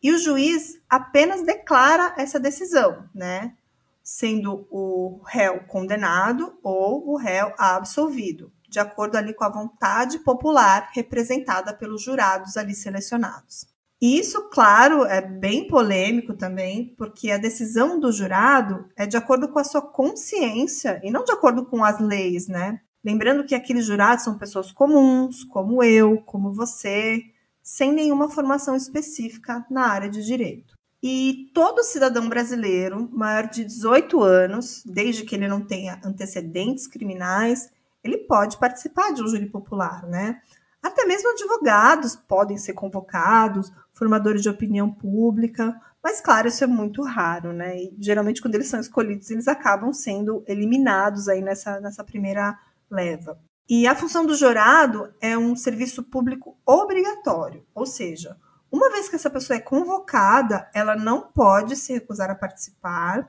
e 0.00 0.12
o 0.12 0.18
juiz 0.18 0.80
apenas 0.88 1.42
declara 1.42 2.14
essa 2.16 2.38
decisão, 2.38 3.08
né? 3.12 3.56
Sendo 4.00 4.64
o 4.70 5.20
réu 5.26 5.64
condenado 5.66 6.56
ou 6.62 7.08
o 7.08 7.16
réu 7.16 7.52
absolvido 7.58 8.52
de 8.68 8.78
acordo 8.78 9.16
ali 9.16 9.34
com 9.34 9.42
a 9.42 9.48
vontade 9.48 10.20
popular 10.20 10.90
representada 10.92 11.72
pelos 11.74 12.02
jurados 12.02 12.56
ali 12.56 12.74
selecionados. 12.74 13.66
Isso, 14.00 14.50
claro, 14.50 15.04
é 15.06 15.22
bem 15.22 15.66
polêmico 15.68 16.34
também, 16.34 16.94
porque 16.98 17.30
a 17.30 17.38
decisão 17.38 17.98
do 17.98 18.12
jurado 18.12 18.86
é 18.94 19.06
de 19.06 19.16
acordo 19.16 19.48
com 19.48 19.58
a 19.58 19.64
sua 19.64 19.80
consciência 19.80 21.00
e 21.02 21.10
não 21.10 21.24
de 21.24 21.32
acordo 21.32 21.64
com 21.64 21.82
as 21.82 21.98
leis, 21.98 22.46
né? 22.46 22.80
Lembrando 23.02 23.44
que 23.44 23.54
aqueles 23.54 23.86
jurados 23.86 24.24
são 24.24 24.36
pessoas 24.36 24.70
comuns, 24.70 25.44
como 25.44 25.82
eu, 25.82 26.18
como 26.26 26.52
você, 26.52 27.22
sem 27.62 27.92
nenhuma 27.92 28.28
formação 28.28 28.76
específica 28.76 29.64
na 29.70 29.86
área 29.86 30.10
de 30.10 30.24
direito. 30.24 30.74
E 31.02 31.50
todo 31.54 31.82
cidadão 31.82 32.28
brasileiro 32.28 33.08
maior 33.12 33.48
de 33.48 33.64
18 33.64 34.22
anos, 34.22 34.82
desde 34.84 35.24
que 35.24 35.36
ele 35.36 35.48
não 35.48 35.60
tenha 35.60 36.00
antecedentes 36.04 36.86
criminais, 36.86 37.70
ele 38.04 38.18
pode 38.18 38.58
participar 38.58 39.12
de 39.12 39.22
um 39.22 39.28
júri 39.28 39.46
popular, 39.46 40.06
né? 40.06 40.40
Até 40.82 41.04
mesmo 41.04 41.30
advogados 41.30 42.14
podem 42.14 42.56
ser 42.56 42.72
convocados, 42.74 43.72
formadores 43.96 44.42
de 44.42 44.48
opinião 44.48 44.92
pública, 44.92 45.74
mas 46.04 46.20
claro, 46.20 46.46
isso 46.46 46.62
é 46.62 46.66
muito 46.66 47.02
raro, 47.02 47.52
né? 47.52 47.76
E 47.76 47.96
geralmente 47.98 48.40
quando 48.40 48.54
eles 48.54 48.68
são 48.68 48.78
escolhidos, 48.78 49.28
eles 49.30 49.48
acabam 49.48 49.92
sendo 49.92 50.44
eliminados 50.46 51.28
aí 51.28 51.40
nessa, 51.40 51.80
nessa 51.80 52.04
primeira 52.04 52.56
leva. 52.88 53.38
E 53.68 53.88
a 53.88 53.96
função 53.96 54.24
do 54.24 54.36
jurado 54.36 55.12
é 55.20 55.36
um 55.36 55.56
serviço 55.56 56.04
público 56.04 56.56
obrigatório, 56.64 57.66
ou 57.74 57.84
seja, 57.84 58.36
uma 58.70 58.90
vez 58.90 59.08
que 59.08 59.16
essa 59.16 59.30
pessoa 59.30 59.56
é 59.56 59.60
convocada, 59.60 60.68
ela 60.74 60.94
não 60.94 61.22
pode 61.22 61.74
se 61.74 61.92
recusar 61.94 62.30
a 62.30 62.34
participar 62.34 63.28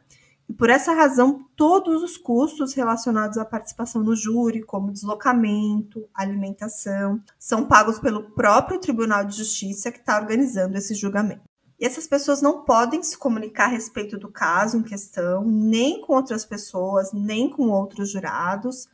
e 0.50 0.54
por 0.54 0.70
essa 0.70 0.94
razão, 0.94 1.46
todos 1.56 2.02
os 2.02 2.16
custos 2.16 2.74
relacionados 2.74 3.38
à 3.38 3.44
participação 3.44 4.02
no 4.02 4.16
júri, 4.16 4.64
como 4.64 4.94
deslocamento, 4.94 6.08
alimentação, 6.14 7.22
são 7.38 7.68
pagos 7.68 8.00
pelo 8.00 8.32
próprio 8.32 8.80
Tribunal 8.80 9.26
de 9.26 9.36
Justiça 9.36 9.92
que 9.92 10.00
está 10.00 10.18
organizando 10.18 10.78
esse 10.78 10.96
julgamento. 10.96 11.42
E 11.80 11.86
essas 11.86 12.08
pessoas 12.08 12.42
não 12.42 12.64
podem 12.64 13.04
se 13.04 13.18
comunicar 13.18 13.66
a 13.66 13.72
respeito 13.72 14.18
do 14.18 14.32
caso 14.32 14.78
em 14.78 14.84
questão, 14.84 15.44
nem 15.44 16.02
com 16.02 16.14
outras 16.14 16.46
pessoas, 16.46 17.12
nem 17.12 17.50
com 17.50 17.70
outros 17.70 18.10
jurados. 18.10 18.88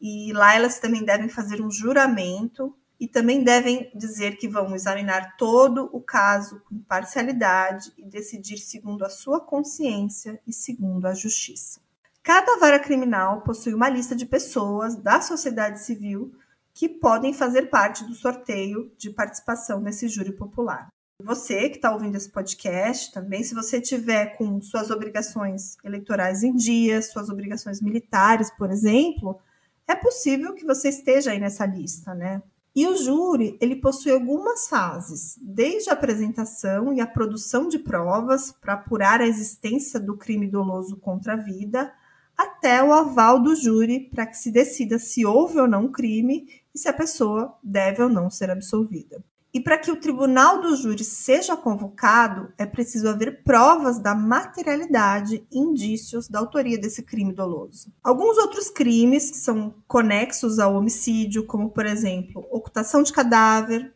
E 0.00 0.32
lá 0.32 0.54
elas 0.54 0.80
também 0.80 1.04
devem 1.04 1.28
fazer 1.28 1.60
um 1.60 1.70
juramento 1.70 2.74
e 3.04 3.06
também 3.06 3.44
devem 3.44 3.90
dizer 3.94 4.38
que 4.38 4.48
vão 4.48 4.74
examinar 4.74 5.36
todo 5.36 5.90
o 5.92 6.00
caso 6.00 6.62
com 6.66 6.78
parcialidade 6.78 7.92
e 7.98 8.02
decidir 8.02 8.56
segundo 8.56 9.04
a 9.04 9.10
sua 9.10 9.38
consciência 9.38 10.40
e 10.46 10.54
segundo 10.54 11.04
a 11.04 11.12
justiça. 11.12 11.82
Cada 12.22 12.56
vara 12.56 12.78
criminal 12.78 13.42
possui 13.42 13.74
uma 13.74 13.90
lista 13.90 14.16
de 14.16 14.24
pessoas 14.24 14.96
da 14.96 15.20
sociedade 15.20 15.84
civil 15.84 16.34
que 16.72 16.88
podem 16.88 17.34
fazer 17.34 17.68
parte 17.68 18.04
do 18.04 18.14
sorteio 18.14 18.90
de 18.96 19.10
participação 19.10 19.80
nesse 19.80 20.08
júri 20.08 20.32
popular. 20.32 20.88
Você 21.22 21.68
que 21.68 21.76
está 21.76 21.92
ouvindo 21.92 22.16
esse 22.16 22.30
podcast 22.30 23.12
também, 23.12 23.44
se 23.44 23.54
você 23.54 23.82
tiver 23.82 24.38
com 24.38 24.62
suas 24.62 24.90
obrigações 24.90 25.76
eleitorais 25.84 26.42
em 26.42 26.56
dia, 26.56 27.02
suas 27.02 27.28
obrigações 27.28 27.82
militares, 27.82 28.50
por 28.56 28.70
exemplo, 28.70 29.38
é 29.86 29.94
possível 29.94 30.54
que 30.54 30.64
você 30.64 30.88
esteja 30.88 31.32
aí 31.32 31.38
nessa 31.38 31.66
lista, 31.66 32.14
né? 32.14 32.42
E 32.76 32.88
o 32.88 32.96
júri, 32.96 33.56
ele 33.60 33.76
possui 33.76 34.10
algumas 34.10 34.66
fases, 34.66 35.38
desde 35.40 35.90
a 35.90 35.92
apresentação 35.92 36.92
e 36.92 37.00
a 37.00 37.06
produção 37.06 37.68
de 37.68 37.78
provas 37.78 38.50
para 38.50 38.74
apurar 38.74 39.20
a 39.20 39.26
existência 39.26 40.00
do 40.00 40.16
crime 40.16 40.48
doloso 40.48 40.96
contra 40.96 41.34
a 41.34 41.36
vida, 41.36 41.92
até 42.36 42.82
o 42.82 42.92
aval 42.92 43.40
do 43.40 43.54
júri 43.54 44.00
para 44.00 44.26
que 44.26 44.36
se 44.36 44.50
decida 44.50 44.98
se 44.98 45.24
houve 45.24 45.60
ou 45.60 45.68
não 45.68 45.92
crime 45.92 46.48
e 46.74 46.78
se 46.78 46.88
a 46.88 46.92
pessoa 46.92 47.56
deve 47.62 48.02
ou 48.02 48.08
não 48.08 48.28
ser 48.28 48.50
absolvida. 48.50 49.22
E 49.54 49.60
para 49.60 49.78
que 49.78 49.88
o 49.88 49.94
tribunal 49.94 50.60
do 50.60 50.74
júri 50.74 51.04
seja 51.04 51.56
convocado, 51.56 52.52
é 52.58 52.66
preciso 52.66 53.08
haver 53.08 53.44
provas 53.44 54.00
da 54.00 54.12
materialidade 54.12 55.46
indícios 55.52 56.26
da 56.26 56.40
autoria 56.40 56.76
desse 56.76 57.04
crime 57.04 57.32
doloso. 57.32 57.92
Alguns 58.02 58.36
outros 58.36 58.68
crimes 58.68 59.30
que 59.30 59.36
são 59.36 59.72
conexos 59.86 60.58
ao 60.58 60.74
homicídio, 60.74 61.46
como 61.46 61.70
por 61.70 61.86
exemplo, 61.86 62.44
ocultação 62.64 63.02
de 63.02 63.12
cadáver, 63.12 63.92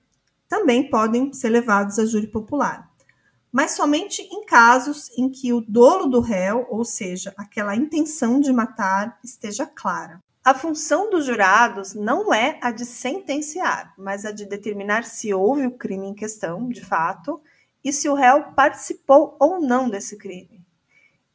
também 0.47 0.91
podem 0.91 1.33
ser 1.33 1.49
levados 1.49 1.99
a 1.99 2.05
júri 2.05 2.27
popular. 2.27 2.89
Mas 3.51 3.73
somente 3.73 4.21
em 4.23 4.45
casos 4.45 5.11
em 5.16 5.31
que 5.31 5.55
o 5.55 5.62
dolo 5.62 6.07
do 6.07 6.21
réu, 6.21 6.66
ou 6.69 6.85
seja, 6.85 7.33
aquela 7.37 7.75
intenção 7.75 8.39
de 8.41 8.53
matar, 8.53 9.19
esteja 9.25 9.66
clara. 9.66 10.23
A 10.45 10.55
função 10.55 11.11
dos 11.11 11.25
jurados 11.25 11.95
não 11.95 12.33
é 12.33 12.59
a 12.62 12.71
de 12.71 12.85
sentenciar, 12.85 13.95
mas 13.97 14.25
a 14.25 14.31
de 14.31 14.45
determinar 14.45 15.05
se 15.05 15.33
houve 15.33 15.66
o 15.66 15.77
crime 15.77 16.07
em 16.07 16.14
questão, 16.14 16.69
de 16.69 16.85
fato, 16.85 17.41
e 17.83 17.93
se 17.93 18.09
o 18.09 18.14
réu 18.14 18.53
participou 18.53 19.37
ou 19.41 19.61
não 19.61 19.89
desse 19.89 20.16
crime. 20.16 20.62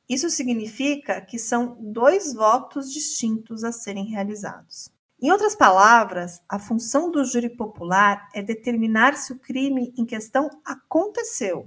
Isso 0.08 0.30
significa 0.30 1.20
que 1.22 1.40
são 1.40 1.78
dois 1.80 2.34
votos 2.34 2.92
distintos 2.92 3.64
a 3.64 3.72
serem 3.72 4.06
realizados. 4.06 4.90
Em 5.24 5.32
outras 5.32 5.56
palavras, 5.56 6.42
a 6.50 6.60
função 6.60 7.10
do 7.10 7.24
júri 7.24 7.50
popular 7.50 8.28
é 8.34 8.42
determinar 8.42 9.16
se 9.16 9.32
o 9.32 9.40
crime 9.40 9.94
em 9.98 10.06
questão 10.06 10.50
aconteceu 10.66 11.66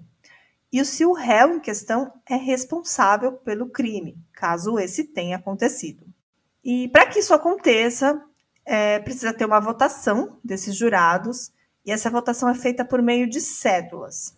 e 0.71 0.85
se 0.85 1.07
o 1.07 1.15
réu 1.15 1.55
em 1.55 1.61
questão 1.61 2.13
é 2.29 2.37
responsável 2.37 3.33
pelo 3.33 3.71
crime, 3.71 4.15
caso 4.35 4.79
esse 4.79 5.05
tenha 5.05 5.39
acontecido. 5.39 6.05
E 6.63 6.89
para 6.89 7.07
que 7.07 7.21
isso 7.21 7.33
aconteça, 7.33 8.23
é, 8.63 8.99
precisa 8.99 9.33
ter 9.33 9.47
uma 9.47 9.59
votação 9.59 10.39
desses 10.45 10.77
jurados, 10.77 11.51
e 11.83 11.91
essa 11.91 12.11
votação 12.11 12.51
é 12.51 12.55
feita 12.55 12.85
por 12.85 13.01
meio 13.01 13.27
de 13.27 13.41
cédulas. 13.41 14.37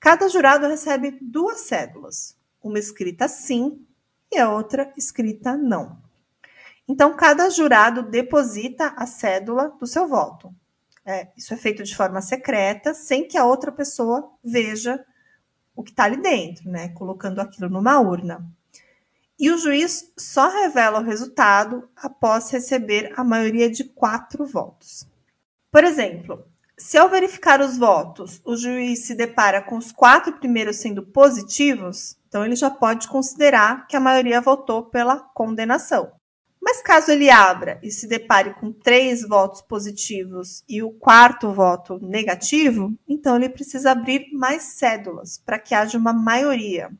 Cada 0.00 0.26
jurado 0.26 0.66
recebe 0.66 1.18
duas 1.20 1.60
cédulas, 1.60 2.34
uma 2.62 2.78
escrita 2.78 3.28
sim 3.28 3.86
e 4.32 4.38
a 4.38 4.50
outra 4.50 4.90
escrita 4.96 5.54
não. 5.54 6.03
Então, 6.88 7.16
cada 7.16 7.48
jurado 7.50 8.02
deposita 8.02 8.94
a 8.96 9.06
cédula 9.06 9.70
do 9.80 9.86
seu 9.86 10.06
voto. 10.06 10.54
É, 11.04 11.28
isso 11.36 11.52
é 11.52 11.56
feito 11.56 11.82
de 11.82 11.96
forma 11.96 12.20
secreta, 12.20 12.94
sem 12.94 13.26
que 13.26 13.36
a 13.38 13.44
outra 13.44 13.70
pessoa 13.72 14.30
veja 14.42 15.04
o 15.74 15.82
que 15.82 15.90
está 15.90 16.04
ali 16.04 16.16
dentro, 16.16 16.70
né? 16.70 16.88
Colocando 16.90 17.40
aquilo 17.40 17.68
numa 17.68 18.00
urna 18.00 18.46
e 19.38 19.50
o 19.50 19.58
juiz 19.58 20.12
só 20.16 20.48
revela 20.48 21.00
o 21.00 21.04
resultado 21.04 21.88
após 21.96 22.50
receber 22.50 23.12
a 23.16 23.24
maioria 23.24 23.68
de 23.70 23.84
quatro 23.84 24.46
votos. 24.46 25.06
Por 25.70 25.84
exemplo, 25.84 26.46
Se 26.76 26.98
ao 26.98 27.08
verificar 27.08 27.60
os 27.60 27.78
votos, 27.78 28.40
o 28.44 28.56
juiz 28.56 29.06
se 29.06 29.14
depara 29.14 29.62
com 29.62 29.76
os 29.76 29.92
quatro 29.92 30.32
primeiros 30.32 30.78
sendo 30.78 31.04
positivos, 31.04 32.16
então 32.26 32.44
ele 32.44 32.56
já 32.56 32.68
pode 32.68 33.06
considerar 33.06 33.86
que 33.86 33.94
a 33.94 34.00
maioria 34.00 34.40
votou 34.40 34.82
pela 34.82 35.20
condenação. 35.20 36.10
Mas 36.64 36.80
caso 36.80 37.12
ele 37.12 37.28
abra 37.28 37.78
e 37.82 37.90
se 37.90 38.06
depare 38.06 38.54
com 38.54 38.72
três 38.72 39.20
votos 39.20 39.60
positivos 39.60 40.64
e 40.66 40.82
o 40.82 40.90
quarto 40.90 41.52
voto 41.52 41.98
negativo, 42.00 42.94
então 43.06 43.36
ele 43.36 43.50
precisa 43.50 43.90
abrir 43.90 44.32
mais 44.32 44.62
cédulas 44.62 45.36
para 45.36 45.58
que 45.58 45.74
haja 45.74 45.98
uma 45.98 46.14
maioria, 46.14 46.90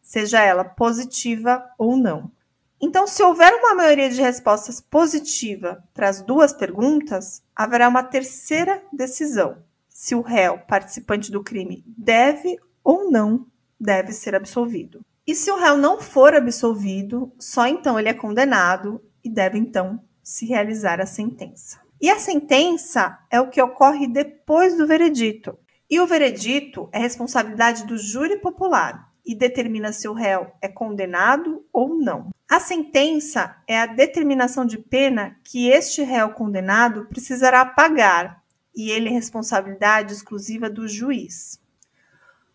seja 0.00 0.40
ela 0.40 0.64
positiva 0.64 1.62
ou 1.76 1.98
não. 1.98 2.32
Então, 2.80 3.06
se 3.06 3.22
houver 3.22 3.52
uma 3.52 3.74
maioria 3.74 4.08
de 4.08 4.22
respostas 4.22 4.80
positiva 4.80 5.84
para 5.92 6.08
as 6.08 6.22
duas 6.22 6.54
perguntas, 6.54 7.42
haverá 7.54 7.90
uma 7.90 8.02
terceira 8.02 8.82
decisão: 8.90 9.58
se 9.86 10.14
o 10.14 10.22
réu 10.22 10.60
participante 10.60 11.30
do 11.30 11.44
crime 11.44 11.84
deve 11.86 12.58
ou 12.82 13.10
não 13.10 13.46
deve 13.78 14.14
ser 14.14 14.34
absolvido. 14.34 15.04
E 15.26 15.34
se 15.34 15.50
o 15.50 15.58
réu 15.58 15.76
não 15.76 16.00
for 16.00 16.34
absolvido, 16.34 17.30
só 17.38 17.66
então 17.66 17.98
ele 17.98 18.08
é 18.08 18.14
condenado 18.14 19.00
e 19.24 19.30
deve 19.30 19.58
então 19.58 20.02
se 20.22 20.46
realizar 20.46 21.00
a 21.00 21.06
sentença. 21.06 21.80
E 22.00 22.08
a 22.08 22.18
sentença 22.18 23.18
é 23.30 23.40
o 23.40 23.48
que 23.48 23.60
ocorre 23.60 24.06
depois 24.06 24.76
do 24.76 24.86
veredito. 24.86 25.58
E 25.88 26.00
o 26.00 26.06
veredito 26.06 26.88
é 26.92 26.98
responsabilidade 26.98 27.84
do 27.84 27.98
júri 27.98 28.38
popular 28.38 29.10
e 29.24 29.34
determina 29.34 29.92
se 29.92 30.08
o 30.08 30.12
réu 30.12 30.50
é 30.62 30.68
condenado 30.68 31.64
ou 31.72 31.94
não. 31.94 32.30
A 32.48 32.58
sentença 32.58 33.56
é 33.66 33.78
a 33.78 33.86
determinação 33.86 34.64
de 34.64 34.78
pena 34.78 35.36
que 35.44 35.68
este 35.68 36.02
réu 36.02 36.30
condenado 36.30 37.06
precisará 37.06 37.64
pagar, 37.64 38.42
e 38.74 38.90
ele 38.90 39.08
é 39.08 39.12
responsabilidade 39.12 40.12
exclusiva 40.12 40.70
do 40.70 40.88
juiz. 40.88 41.60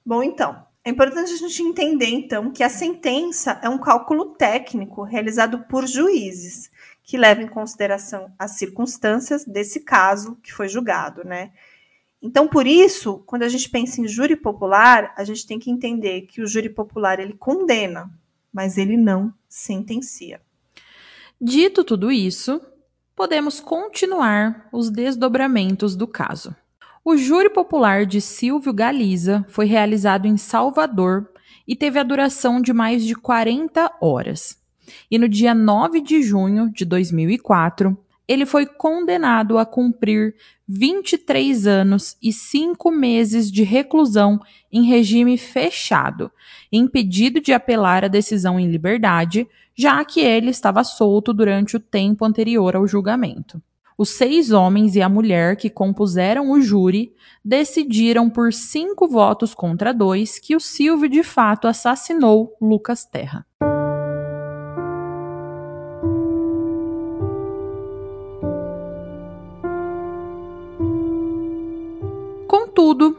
Bom, 0.05 0.24
então, 0.24 0.66
é 0.86 0.91
importante 0.91 1.33
a 1.33 1.36
gente 1.36 1.63
entender 1.63 2.09
então 2.09 2.51
que 2.51 2.61
a 2.61 2.69
sentença 2.69 3.59
é 3.63 3.67
um 3.67 3.79
cálculo 3.79 4.36
técnico 4.36 5.01
realizado 5.01 5.65
por 5.67 5.88
juízes 5.88 6.69
que 7.03 7.17
leva 7.17 7.41
em 7.41 7.47
consideração 7.47 8.31
as 8.38 8.51
circunstâncias 8.51 9.43
desse 9.43 9.79
caso 9.79 10.38
que 10.43 10.53
foi 10.53 10.67
julgado, 10.67 11.23
né? 11.23 11.51
Então, 12.21 12.47
por 12.47 12.67
isso, 12.67 13.23
quando 13.25 13.43
a 13.43 13.49
gente 13.49 13.69
pensa 13.69 13.99
em 13.99 14.07
júri 14.07 14.36
popular, 14.36 15.11
a 15.17 15.23
gente 15.23 15.45
tem 15.45 15.57
que 15.57 15.71
entender 15.71 16.21
que 16.21 16.41
o 16.41 16.47
júri 16.47 16.69
popular 16.69 17.19
ele 17.19 17.33
condena, 17.33 18.11
mas 18.53 18.77
ele 18.77 18.95
não 18.95 19.33
sentencia. 19.49 20.39
Dito 21.41 21.83
tudo 21.83 22.11
isso, 22.11 22.61
podemos 23.15 23.59
continuar 23.59 24.67
os 24.71 24.89
desdobramentos 24.91 25.95
do 25.95 26.07
caso. 26.07 26.55
O 27.08 27.16
júri 27.16 27.51
popular 27.51 28.03
de 28.03 28.20
Silvio 28.20 28.74
Galiza 28.74 29.45
foi 29.47 29.68
realizado 29.68 30.26
em 30.26 30.38
Salvador 30.38 31.30
e 31.68 31.76
teve 31.76 31.99
a 31.99 32.03
duração 32.03 32.60
de 32.60 32.74
mais 32.74 33.06
de 33.06 33.14
40 33.14 33.91
horas. 34.01 34.60
E 35.10 35.20
no 35.20 35.30
dia 35.30 35.53
9 35.53 36.01
de 36.01 36.24
junho 36.24 36.68
de 36.74 36.84
2004, 36.84 37.95
ele 38.28 38.43
foi 38.43 38.66
condenado 38.66 39.60
a 39.60 39.68
cumprir 39.68 40.34
23 40.68 41.68
anos 41.68 42.18
e 42.24 42.34
5 42.34 42.89
meses 42.89 43.51
de 43.51 43.62
reclusão 43.62 44.39
em 44.72 44.86
regime 44.86 45.38
fechado, 45.38 46.32
impedido 46.72 47.39
de 47.39 47.53
apelar 47.53 48.03
a 48.03 48.08
decisão 48.08 48.60
em 48.60 48.68
liberdade, 48.68 49.47
já 49.76 50.03
que 50.03 50.22
ele 50.22 50.49
estava 50.49 50.84
solto 50.84 51.32
durante 51.32 51.78
o 51.78 51.80
tempo 51.80 52.26
anterior 52.26 52.76
ao 52.76 52.88
julgamento. 52.88 53.62
Os 53.97 54.09
seis 54.09 54.51
homens 54.51 54.97
e 54.97 55.01
a 55.01 55.07
mulher 55.07 55.55
que 55.55 55.69
compuseram 55.69 56.51
o 56.51 56.59
júri 56.59 57.13
decidiram 57.43 58.29
por 58.29 58.51
cinco 58.51 59.07
votos 59.07 59.53
contra 59.53 59.93
dois 59.93 60.37
que 60.37 60.53
o 60.53 60.59
Silvio 60.59 61.07
de 61.07 61.23
fato 61.23 61.65
assassinou 61.65 62.57
Lucas 62.61 63.05
Terra. 63.05 63.45
Contudo, 72.45 73.17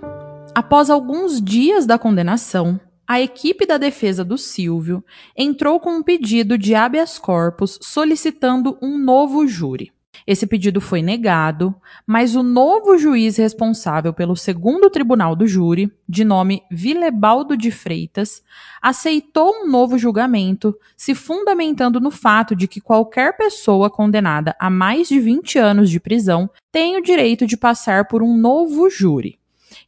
após 0.54 0.90
alguns 0.90 1.40
dias 1.40 1.86
da 1.86 1.98
condenação, 1.98 2.78
a 3.08 3.18
equipe 3.18 3.64
da 3.64 3.78
defesa 3.78 4.22
do 4.22 4.36
Silvio 4.36 5.02
entrou 5.34 5.80
com 5.80 5.90
um 5.90 6.02
pedido 6.02 6.58
de 6.58 6.74
habeas 6.74 7.18
corpus 7.18 7.78
solicitando 7.80 8.76
um 8.82 8.98
novo 8.98 9.46
júri. 9.46 9.95
Esse 10.26 10.44
pedido 10.44 10.80
foi 10.80 11.02
negado, 11.02 11.72
mas 12.04 12.34
o 12.34 12.42
novo 12.42 12.98
juiz 12.98 13.36
responsável 13.36 14.12
pelo 14.12 14.34
segundo 14.34 14.90
tribunal 14.90 15.36
do 15.36 15.46
júri, 15.46 15.92
de 16.08 16.24
nome 16.24 16.64
Vilebaldo 16.68 17.56
de 17.56 17.70
Freitas, 17.70 18.42
aceitou 18.82 19.62
um 19.62 19.70
novo 19.70 19.96
julgamento, 19.96 20.76
se 20.96 21.14
fundamentando 21.14 22.00
no 22.00 22.10
fato 22.10 22.56
de 22.56 22.66
que 22.66 22.80
qualquer 22.80 23.36
pessoa 23.36 23.88
condenada 23.88 24.56
a 24.58 24.68
mais 24.68 25.06
de 25.06 25.20
20 25.20 25.60
anos 25.60 25.88
de 25.88 26.00
prisão 26.00 26.50
tem 26.72 26.96
o 26.96 27.02
direito 27.02 27.46
de 27.46 27.56
passar 27.56 28.08
por 28.08 28.20
um 28.20 28.36
novo 28.36 28.90
júri. 28.90 29.38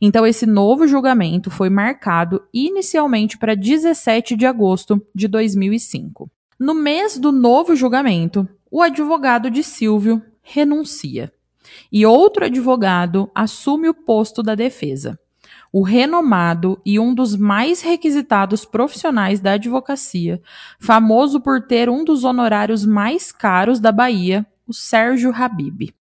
Então, 0.01 0.25
esse 0.25 0.47
novo 0.47 0.87
julgamento 0.87 1.51
foi 1.51 1.69
marcado 1.69 2.43
inicialmente 2.55 3.37
para 3.37 3.57
17 3.57 4.37
de 4.37 4.47
agosto 4.47 5.05
de 5.13 5.27
2005. 5.27 6.31
No 6.61 6.75
mês 6.75 7.19
do 7.19 7.33
novo 7.33 7.75
julgamento, 7.75 8.49
o 8.71 8.83
advogado 8.83 9.51
de 9.51 9.63
Silvio 9.63 10.23
renuncia 10.49 11.33
e 11.93 12.07
outro 12.07 12.45
advogado 12.45 13.31
assume 13.35 13.89
o 13.89 13.95
posto 13.95 14.43
da 14.43 14.55
defesa. 14.55 15.19
O 15.73 15.83
renomado 15.83 16.81
e 16.85 16.99
um 16.99 17.15
dos 17.15 17.37
mais 17.37 17.83
requisitados 17.83 18.65
profissionais 18.65 19.39
da 19.39 19.53
advocacia, 19.53 20.41
famoso 20.81 21.41
por 21.41 21.61
ter 21.67 21.91
um 21.91 22.05
dos 22.05 22.25
honorários 22.25 22.87
mais 22.87 23.31
caros 23.31 23.79
da 23.79 23.93
Bahia, 23.93 24.47
o 24.67 24.73
Sérgio 24.73 25.33
Habib. 25.35 25.95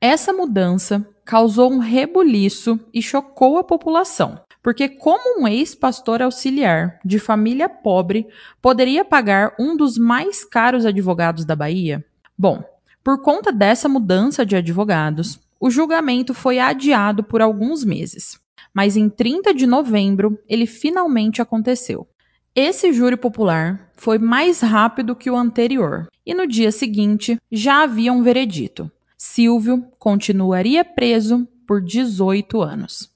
Essa 0.00 0.32
mudança 0.32 1.06
causou 1.24 1.70
um 1.70 1.78
rebuliço 1.78 2.80
e 2.94 3.02
chocou 3.02 3.58
a 3.58 3.64
população, 3.64 4.40
porque 4.62 4.88
como 4.88 5.42
um 5.42 5.46
ex-pastor 5.46 6.22
auxiliar 6.22 6.98
de 7.04 7.18
família 7.18 7.68
pobre 7.68 8.26
poderia 8.60 9.04
pagar 9.04 9.54
um 9.58 9.76
dos 9.76 9.98
mais 9.98 10.44
caros 10.44 10.86
advogados 10.86 11.44
da 11.44 11.54
Bahia? 11.54 12.04
Bom, 12.36 12.64
por 13.02 13.22
conta 13.22 13.50
dessa 13.50 13.88
mudança 13.88 14.44
de 14.44 14.56
advogados, 14.56 15.40
o 15.58 15.70
julgamento 15.70 16.34
foi 16.34 16.58
adiado 16.58 17.22
por 17.22 17.40
alguns 17.40 17.84
meses, 17.84 18.38
mas 18.72 18.96
em 18.96 19.08
30 19.08 19.54
de 19.54 19.66
novembro 19.66 20.38
ele 20.48 20.66
finalmente 20.66 21.40
aconteceu. 21.40 22.06
Esse 22.54 22.92
júri 22.92 23.16
popular 23.16 23.90
foi 23.94 24.18
mais 24.18 24.60
rápido 24.60 25.14
que 25.14 25.30
o 25.30 25.36
anterior, 25.36 26.08
e 26.26 26.34
no 26.34 26.46
dia 26.46 26.72
seguinte 26.72 27.38
já 27.50 27.82
havia 27.82 28.12
um 28.12 28.22
veredito. 28.22 28.90
Silvio 29.16 29.84
continuaria 29.98 30.84
preso 30.84 31.46
por 31.66 31.80
18 31.80 32.60
anos. 32.60 33.10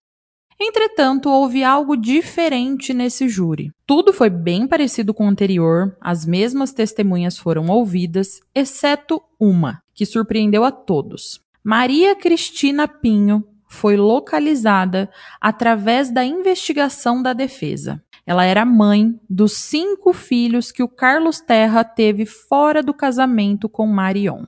Entretanto, 0.60 1.28
houve 1.28 1.64
algo 1.64 1.96
diferente 1.96 2.94
nesse 2.94 3.28
júri. 3.28 3.72
Tudo 3.86 4.12
foi 4.12 4.30
bem 4.30 4.66
parecido 4.66 5.12
com 5.12 5.26
o 5.26 5.28
anterior, 5.28 5.96
as 6.00 6.24
mesmas 6.24 6.72
testemunhas 6.72 7.36
foram 7.36 7.66
ouvidas, 7.66 8.40
exceto 8.54 9.22
uma, 9.38 9.82
que 9.92 10.06
surpreendeu 10.06 10.64
a 10.64 10.70
todos. 10.70 11.40
Maria 11.62 12.14
Cristina 12.14 12.86
Pinho 12.86 13.44
foi 13.68 13.96
localizada 13.96 15.10
através 15.40 16.10
da 16.10 16.24
investigação 16.24 17.22
da 17.22 17.32
defesa. 17.32 18.02
Ela 18.26 18.44
era 18.44 18.64
mãe 18.64 19.18
dos 19.28 19.52
cinco 19.52 20.12
filhos 20.12 20.72
que 20.72 20.82
o 20.82 20.88
Carlos 20.88 21.40
Terra 21.40 21.84
teve 21.84 22.24
fora 22.24 22.82
do 22.82 22.94
casamento 22.94 23.68
com 23.68 23.86
Marion. 23.86 24.44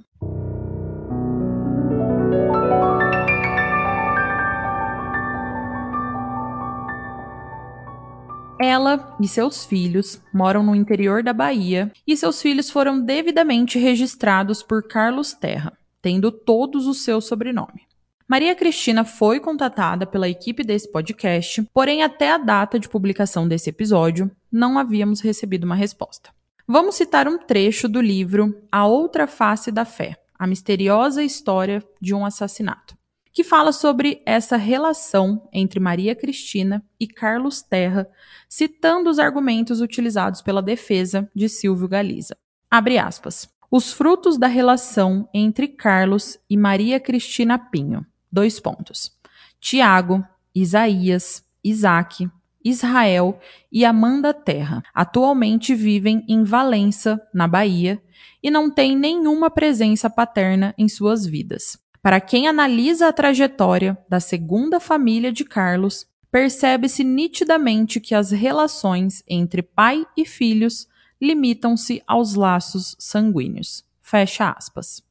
Ela 8.60 9.14
e 9.20 9.28
seus 9.28 9.66
filhos 9.66 10.22
moram 10.32 10.62
no 10.62 10.74
interior 10.74 11.22
da 11.22 11.32
Bahia 11.34 11.92
e 12.06 12.16
seus 12.16 12.40
filhos 12.40 12.70
foram 12.70 13.00
devidamente 13.00 13.78
registrados 13.78 14.62
por 14.62 14.86
Carlos 14.88 15.34
Terra, 15.34 15.76
tendo 16.00 16.32
todos 16.32 16.86
o 16.86 16.94
seu 16.94 17.20
sobrenome. 17.20 17.86
Maria 18.26 18.54
Cristina 18.54 19.04
foi 19.04 19.38
contatada 19.38 20.06
pela 20.06 20.28
equipe 20.28 20.64
desse 20.64 20.90
podcast, 20.90 21.62
porém, 21.72 22.02
até 22.02 22.32
a 22.32 22.38
data 22.38 22.78
de 22.78 22.88
publicação 22.88 23.46
desse 23.46 23.70
episódio, 23.70 24.30
não 24.50 24.78
havíamos 24.78 25.20
recebido 25.20 25.64
uma 25.64 25.76
resposta. 25.76 26.30
Vamos 26.66 26.96
citar 26.96 27.28
um 27.28 27.38
trecho 27.38 27.88
do 27.88 28.00
livro 28.00 28.60
A 28.72 28.86
Outra 28.86 29.28
Face 29.28 29.70
da 29.70 29.84
Fé 29.84 30.16
A 30.36 30.46
Misteriosa 30.46 31.22
História 31.22 31.84
de 32.00 32.12
um 32.14 32.24
Assassinato, 32.24 32.96
que 33.36 33.44
fala 33.44 33.70
sobre 33.70 34.22
essa 34.24 34.56
relação 34.56 35.46
entre 35.52 35.78
Maria 35.78 36.16
Cristina 36.16 36.82
e 36.98 37.06
Carlos 37.06 37.60
Terra, 37.60 38.08
citando 38.48 39.10
os 39.10 39.18
argumentos 39.18 39.82
utilizados 39.82 40.40
pela 40.40 40.62
defesa 40.62 41.30
de 41.34 41.46
Silvio 41.46 41.86
Galiza. 41.86 42.34
Abre 42.70 42.96
aspas. 42.96 43.46
Os 43.70 43.92
frutos 43.92 44.38
da 44.38 44.46
relação 44.46 45.28
entre 45.34 45.68
Carlos 45.68 46.38
e 46.48 46.56
Maria 46.56 46.98
Cristina 46.98 47.58
Pinho. 47.58 48.06
Dois 48.32 48.58
pontos. 48.58 49.12
Tiago, 49.60 50.24
Isaías, 50.54 51.44
Isaac, 51.62 52.30
Israel 52.64 53.38
e 53.70 53.84
Amanda 53.84 54.32
Terra. 54.32 54.82
Atualmente 54.94 55.74
vivem 55.74 56.24
em 56.26 56.42
Valença, 56.42 57.20
na 57.34 57.46
Bahia, 57.46 58.02
e 58.42 58.50
não 58.50 58.70
têm 58.70 58.96
nenhuma 58.96 59.50
presença 59.50 60.08
paterna 60.08 60.74
em 60.78 60.88
suas 60.88 61.26
vidas. 61.26 61.78
Para 62.06 62.20
quem 62.20 62.46
analisa 62.46 63.08
a 63.08 63.12
trajetória 63.12 63.98
da 64.08 64.20
segunda 64.20 64.78
família 64.78 65.32
de 65.32 65.44
Carlos, 65.44 66.06
percebe-se 66.30 67.02
nitidamente 67.02 67.98
que 67.98 68.14
as 68.14 68.30
relações 68.30 69.24
entre 69.26 69.60
pai 69.60 70.06
e 70.16 70.24
filhos 70.24 70.86
limitam-se 71.20 72.00
aos 72.06 72.36
laços 72.36 72.94
sanguíneos. 72.96 73.84
Fecha 74.00 74.54
aspas. 74.56 75.02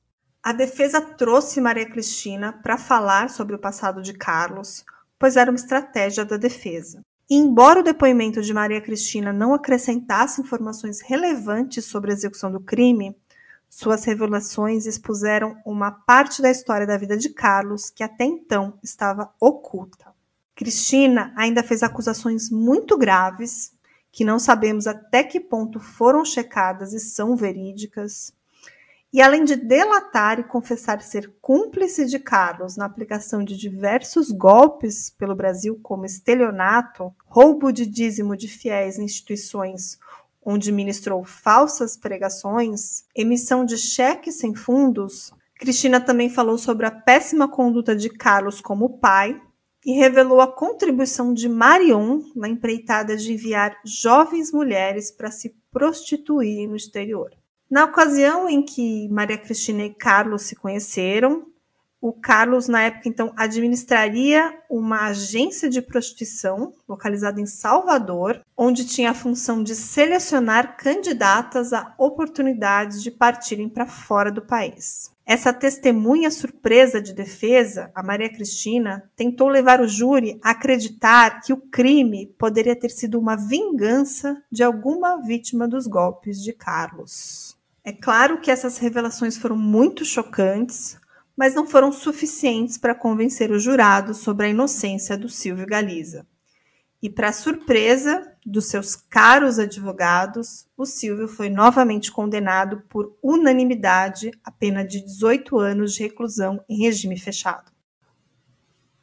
A 0.42 0.54
defesa 0.54 1.02
trouxe 1.02 1.60
Maria 1.60 1.86
Cristina 1.86 2.54
para 2.54 2.78
falar 2.78 3.30
sobre 3.30 3.58
o 3.58 3.60
passado 3.60 4.02
de 4.02 4.14
Carlos, 4.14 4.86
pois 5.20 5.36
era 5.36 5.52
uma 5.52 5.58
estratégia 5.58 6.24
da 6.24 6.38
defesa. 6.38 7.02
E 7.30 7.36
embora 7.36 7.82
o 7.82 7.84
depoimento 7.84 8.42
de 8.42 8.54
Maria 8.54 8.80
Cristina 8.80 9.34
não 9.34 9.54
acrescentasse 9.54 10.40
informações 10.40 11.02
relevantes 11.02 11.84
sobre 11.84 12.12
a 12.12 12.14
execução 12.14 12.50
do 12.50 12.62
crime, 12.62 13.14
suas 13.76 14.06
revelações 14.06 14.86
expuseram 14.86 15.58
uma 15.66 15.92
parte 15.92 16.42
da 16.42 16.50
história 16.50 16.88
da 16.88 16.98
vida 16.98 17.18
de 17.18 17.28
Carlos 17.28 17.90
que 17.90 18.06
até 18.06 18.24
então 18.24 18.80
estava 18.82 19.30
oculta. 19.38 20.14
Cristina 20.56 21.34
ainda 21.36 21.62
fez 21.62 21.84
acusações 21.84 22.50
muito 22.50 22.98
graves, 22.98 23.74
que 24.14 24.24
não 24.24 24.40
sabemos 24.40 24.88
até 24.88 25.26
que 25.26 25.42
ponto 25.42 25.78
foram 25.78 26.24
checadas 26.24 26.94
e 26.94 27.02
são 27.02 27.36
verídicas, 27.36 28.32
e 29.12 29.22
além 29.22 29.44
de 29.44 29.58
delatar 29.58 30.40
e 30.40 30.46
confessar 30.46 31.02
ser 31.02 31.36
cúmplice 31.42 32.06
de 32.06 32.18
Carlos 32.18 32.78
na 32.78 32.86
aplicação 32.86 33.44
de 33.44 33.58
diversos 33.58 34.32
golpes 34.32 35.10
pelo 35.10 35.36
Brasil, 35.36 35.78
como 35.84 36.06
estelionato, 36.06 37.14
roubo 37.26 37.74
de 37.74 37.86
dízimo 37.86 38.38
de 38.38 38.48
fiéis 38.48 38.98
em 38.98 39.04
instituições 39.04 40.00
onde 40.46 40.72
ministrou 40.72 41.24
falsas 41.24 41.98
pregações, 41.98 43.04
emissão 43.16 43.66
de 43.66 43.78
cheques 43.78 44.38
sem 44.38 44.54
fundos, 44.54 45.34
Cristina 45.58 46.00
também 46.00 46.30
falou 46.30 46.58
sobre 46.58 46.86
a 46.86 46.92
péssima 46.92 47.48
conduta 47.48 47.96
de 47.96 48.10
Carlos 48.10 48.62
como 48.62 49.00
pai 49.00 49.42
e 49.86 49.94
revelou 49.94 50.42
a 50.42 50.52
contribuição 50.52 51.34
de 51.34 51.48
Marion 51.48 52.22
na 52.36 52.50
empreitada 52.50 53.16
de 53.16 53.34
enviar 53.34 53.78
jovens 53.86 54.52
mulheres 54.52 55.12
para 55.12 55.32
se 55.32 55.56
prostituírem 55.72 56.68
no 56.68 56.76
exterior. 56.76 57.32
Na 57.70 57.86
ocasião 57.86 58.50
em 58.50 58.64
que 58.64 59.08
Maria 59.10 59.38
Cristina 59.38 59.84
e 59.84 59.94
Carlos 59.94 60.44
se 60.44 60.56
conheceram, 60.56 61.48
o 62.08 62.14
Carlos, 62.14 62.68
na 62.68 62.84
época, 62.84 63.10
então, 63.10 63.34
administraria 63.36 64.56
uma 64.70 65.08
agência 65.08 65.68
de 65.68 65.82
prostituição 65.82 66.72
localizada 66.88 67.42
em 67.42 67.48
Salvador, 67.48 68.42
onde 68.56 68.86
tinha 68.86 69.10
a 69.10 69.16
função 69.16 69.64
de 69.64 69.74
selecionar 69.74 70.78
candidatas 70.78 71.74
a 71.74 71.96
oportunidades 71.98 73.02
de 73.02 73.10
partirem 73.10 73.68
para 73.68 73.88
fora 73.88 74.32
do 74.32 74.44
país. 74.44 75.10
Essa 75.26 75.52
testemunha 75.52 76.30
surpresa 76.30 77.02
de 77.02 77.12
defesa, 77.12 77.90
a 77.96 78.04
Maria 78.04 78.30
Cristina, 78.30 79.10
tentou 79.16 79.50
levar 79.50 79.82
o 79.82 79.88
júri 79.88 80.40
a 80.44 80.52
acreditar 80.52 81.42
que 81.42 81.52
o 81.52 81.58
crime 81.58 82.28
poderia 82.38 82.76
ter 82.76 82.90
sido 82.90 83.18
uma 83.18 83.36
vingança 83.36 84.40
de 84.52 84.62
alguma 84.62 85.20
vítima 85.24 85.68
dos 85.68 85.88
golpes 85.88 86.40
de 86.44 86.54
Carlos. 86.54 87.58
É 87.84 87.92
claro 87.92 88.40
que 88.40 88.52
essas 88.52 88.78
revelações 88.78 89.38
foram 89.38 89.58
muito 89.58 90.06
chocantes, 90.06 91.00
mas 91.36 91.54
não 91.54 91.68
foram 91.68 91.92
suficientes 91.92 92.78
para 92.78 92.96
convencer 92.96 93.52
o 93.52 93.60
jurado 93.60 94.14
sobre 94.14 94.46
a 94.46 94.50
inocência 94.50 95.18
do 95.18 95.28
Silvio 95.28 95.66
Galiza. 95.66 96.26
E, 97.02 97.10
para 97.10 97.34
surpresa 97.34 98.32
dos 98.46 98.66
seus 98.66 98.96
caros 98.96 99.60
advogados, 99.60 100.68
o 100.78 100.86
Silvio 100.86 101.28
foi 101.28 101.50
novamente 101.50 102.12
condenado 102.12 102.84
por 102.90 103.18
unanimidade 103.22 104.32
a 104.44 104.52
pena 104.52 104.84
de 104.84 105.02
18 105.02 105.60
anos 105.60 105.94
de 105.94 106.04
reclusão 106.04 106.64
em 106.70 106.84
regime 106.84 107.20
fechado. 107.20 107.72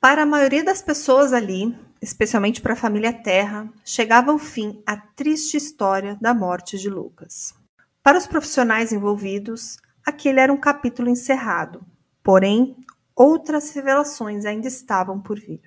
Para 0.00 0.22
a 0.22 0.26
maioria 0.26 0.64
das 0.64 0.82
pessoas 0.82 1.32
ali, 1.32 1.76
especialmente 2.00 2.60
para 2.60 2.72
a 2.72 2.76
família 2.76 3.12
Terra, 3.12 3.72
chegava 3.84 4.32
ao 4.32 4.38
fim 4.38 4.82
a 4.84 4.96
triste 4.96 5.56
história 5.56 6.18
da 6.20 6.34
morte 6.34 6.76
de 6.76 6.90
Lucas. 6.90 7.54
Para 8.02 8.18
os 8.18 8.26
profissionais 8.26 8.92
envolvidos, 8.92 9.78
aquele 10.04 10.40
era 10.40 10.52
um 10.52 10.56
capítulo 10.56 11.08
encerrado, 11.08 11.86
porém, 12.22 12.76
outras 13.14 13.70
revelações 13.70 14.44
ainda 14.44 14.68
estavam 14.68 15.20
por 15.20 15.38
vir. 15.38 15.60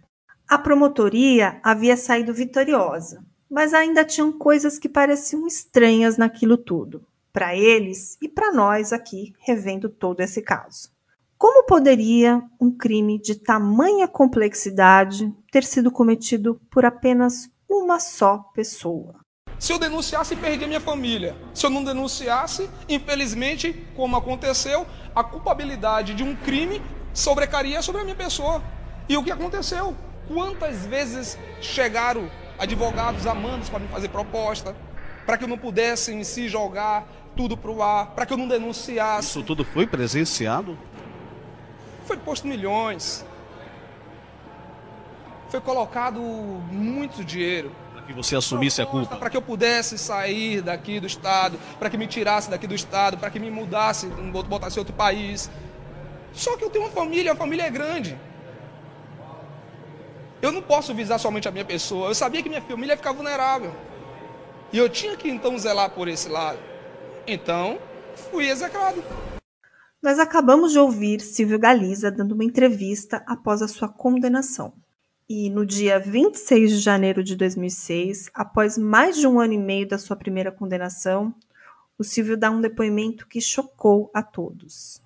A 0.48 0.58
promotoria 0.58 1.60
havia 1.64 1.98
saído 1.98 2.34
vitoriosa, 2.34 3.24
mas 3.50 3.74
ainda 3.74 4.06
tinham 4.06 4.32
coisas 4.32 4.78
que 4.78 4.90
pareciam 4.90 5.48
estranhas 5.48 6.18
naquilo 6.18 6.58
tudo, 6.58 7.06
para 7.34 7.56
eles 7.56 8.18
e 8.22 8.30
para 8.30 8.52
nós 8.54 8.94
aqui 8.94 9.34
revendo 9.40 9.90
todo 9.90 10.22
esse 10.22 10.42
caso. 10.42 10.90
Como 11.38 11.66
poderia 11.66 12.42
um 12.62 12.72
crime 12.72 13.20
de 13.20 13.36
tamanha 13.36 14.08
complexidade 14.08 15.34
ter 15.52 15.64
sido 15.64 15.92
cometido 15.92 16.62
por 16.72 16.86
apenas 16.86 17.50
uma 17.70 18.00
só 18.00 18.38
pessoa? 18.54 19.25
Se 19.60 19.72
eu 19.72 19.80
denunciasse, 19.80 20.36
perdia 20.36 20.68
minha 20.68 20.82
família. 20.82 21.36
Se 21.54 21.66
eu 21.66 21.70
não 21.70 21.84
denunciasse, 21.84 22.70
infelizmente, 22.90 23.74
como 23.96 24.16
aconteceu, 24.16 24.86
a 25.16 25.24
culpabilidade 25.24 26.14
de 26.14 26.24
um 26.24 26.36
crime 26.36 26.82
sobrecaria 27.14 27.82
sobre 27.82 28.02
a 28.02 28.04
minha 28.04 28.16
pessoa. 28.16 28.62
E 29.08 29.16
o 29.16 29.24
que 29.24 29.32
aconteceu? 29.32 29.96
Quantas 30.28 30.86
vezes 30.86 31.38
chegaram 31.62 32.30
advogados 32.58 33.26
amandos 33.28 33.70
para 33.70 33.80
me 33.80 33.88
fazer 33.88 34.10
proposta, 34.10 34.76
para 35.26 35.38
que 35.38 35.44
eu 35.44 35.48
não 35.48 35.58
pudesse 35.58 36.14
em 36.14 36.24
si 36.24 36.48
jogar 36.48 37.08
tudo 37.36 37.58
para 37.58 37.72
o 37.72 37.82
ar, 37.82 38.08
para 38.08 38.26
que 38.26 38.34
eu 38.34 38.38
não 38.38 38.48
denunciasse. 38.48 39.30
Isso 39.30 39.44
tudo 39.44 39.64
foi 39.66 39.86
presenciado? 39.86 40.78
Foi 42.06 42.18
posto 42.18 42.48
milhões. 42.48 43.26
Foi 45.50 45.60
colocado 45.62 46.20
muito 46.20 47.24
dinheiro 47.24 47.72
que 48.06 48.14
você 48.14 48.36
assumisse 48.36 48.82
a 48.82 48.86
culpa? 48.86 49.16
Para 49.16 49.30
que 49.30 49.38
eu 49.38 49.42
pudesse 49.42 49.98
sair 49.98 50.62
daqui 50.62 51.00
do 51.00 51.08
estado, 51.08 51.60
para 51.80 51.90
que 51.90 51.98
me 51.98 52.08
tirasse 52.08 52.50
daqui 52.50 52.68
do 52.68 52.76
estado, 52.76 53.18
para 53.18 53.30
que 53.30 53.40
me 53.40 53.52
mudasse, 53.52 54.08
botasse 54.48 54.78
em 54.78 54.80
outro 54.80 54.94
país. 54.94 55.50
Só 56.34 56.56
que 56.58 56.64
eu 56.64 56.70
tenho 56.70 56.86
uma 56.86 56.92
família, 56.92 57.32
a 57.32 57.36
família 57.36 57.64
é 57.64 57.70
grande. 57.70 58.18
Eu 60.42 60.52
não 60.52 60.62
posso 60.62 60.94
visar 60.94 61.18
somente 61.18 61.48
a 61.48 61.52
minha 61.52 61.66
pessoa. 61.66 62.10
Eu 62.10 62.16
sabia 62.16 62.44
que 62.44 62.50
minha 62.50 62.62
família 62.62 62.94
ia 62.94 62.98
ficar 62.98 63.14
vulnerável. 63.14 63.74
E 64.72 64.78
eu 64.78 64.90
tinha 64.90 65.16
que 65.16 65.30
então 65.30 65.58
zelar 65.58 65.90
por 65.92 66.08
esse 66.08 66.30
lado. 66.30 66.60
Então, 67.26 67.80
fui 68.30 68.50
execrado. 68.50 69.04
Nós 70.04 70.20
acabamos 70.20 70.72
de 70.72 70.78
ouvir 70.78 71.20
Silvio 71.20 71.58
Galiza 71.58 72.12
dando 72.12 72.34
uma 72.34 72.44
entrevista 72.44 73.24
após 73.26 73.62
a 73.64 73.68
sua 73.68 73.90
condenação. 73.90 74.74
E 75.28 75.50
no 75.50 75.66
dia 75.66 76.00
26 76.00 76.70
de 76.70 76.78
janeiro 76.78 77.24
de 77.24 77.36
2006, 77.36 78.30
após 78.32 78.78
mais 78.78 79.18
de 79.18 79.26
um 79.26 79.40
ano 79.40 79.54
e 79.54 79.58
meio 79.58 79.88
da 79.88 79.98
sua 79.98 80.16
primeira 80.16 80.52
condenação, 80.52 81.34
o 81.98 82.04
Silvio 82.04 82.38
dá 82.38 82.52
um 82.52 82.62
depoimento 82.62 83.28
que 83.28 83.42
chocou 83.42 84.12
a 84.14 84.22
todos. 84.22 85.02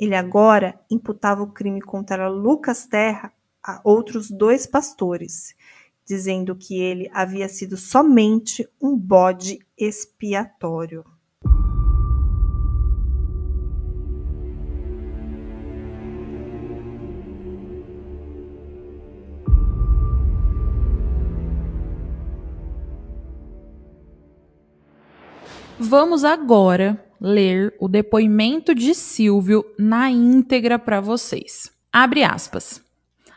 Ele 0.00 0.16
agora 0.16 0.80
imputava 0.90 1.44
o 1.44 1.52
crime 1.52 1.80
contra 1.80 2.28
Lucas 2.28 2.86
Terra 2.86 3.32
a 3.62 3.80
outros 3.84 4.28
dois 4.28 4.66
pastores, 4.66 5.54
dizendo 6.04 6.56
que 6.56 6.80
ele 6.80 7.08
havia 7.14 7.48
sido 7.48 7.76
somente 7.76 8.68
um 8.80 8.96
bode 8.96 9.60
expiatório. 9.78 11.04
Vamos 25.84 26.22
agora 26.22 27.04
ler 27.20 27.74
o 27.80 27.88
depoimento 27.88 28.72
de 28.72 28.94
Silvio 28.94 29.64
na 29.76 30.08
íntegra 30.08 30.78
para 30.78 31.00
vocês. 31.00 31.72
Abre 31.92 32.22
aspas. 32.22 32.80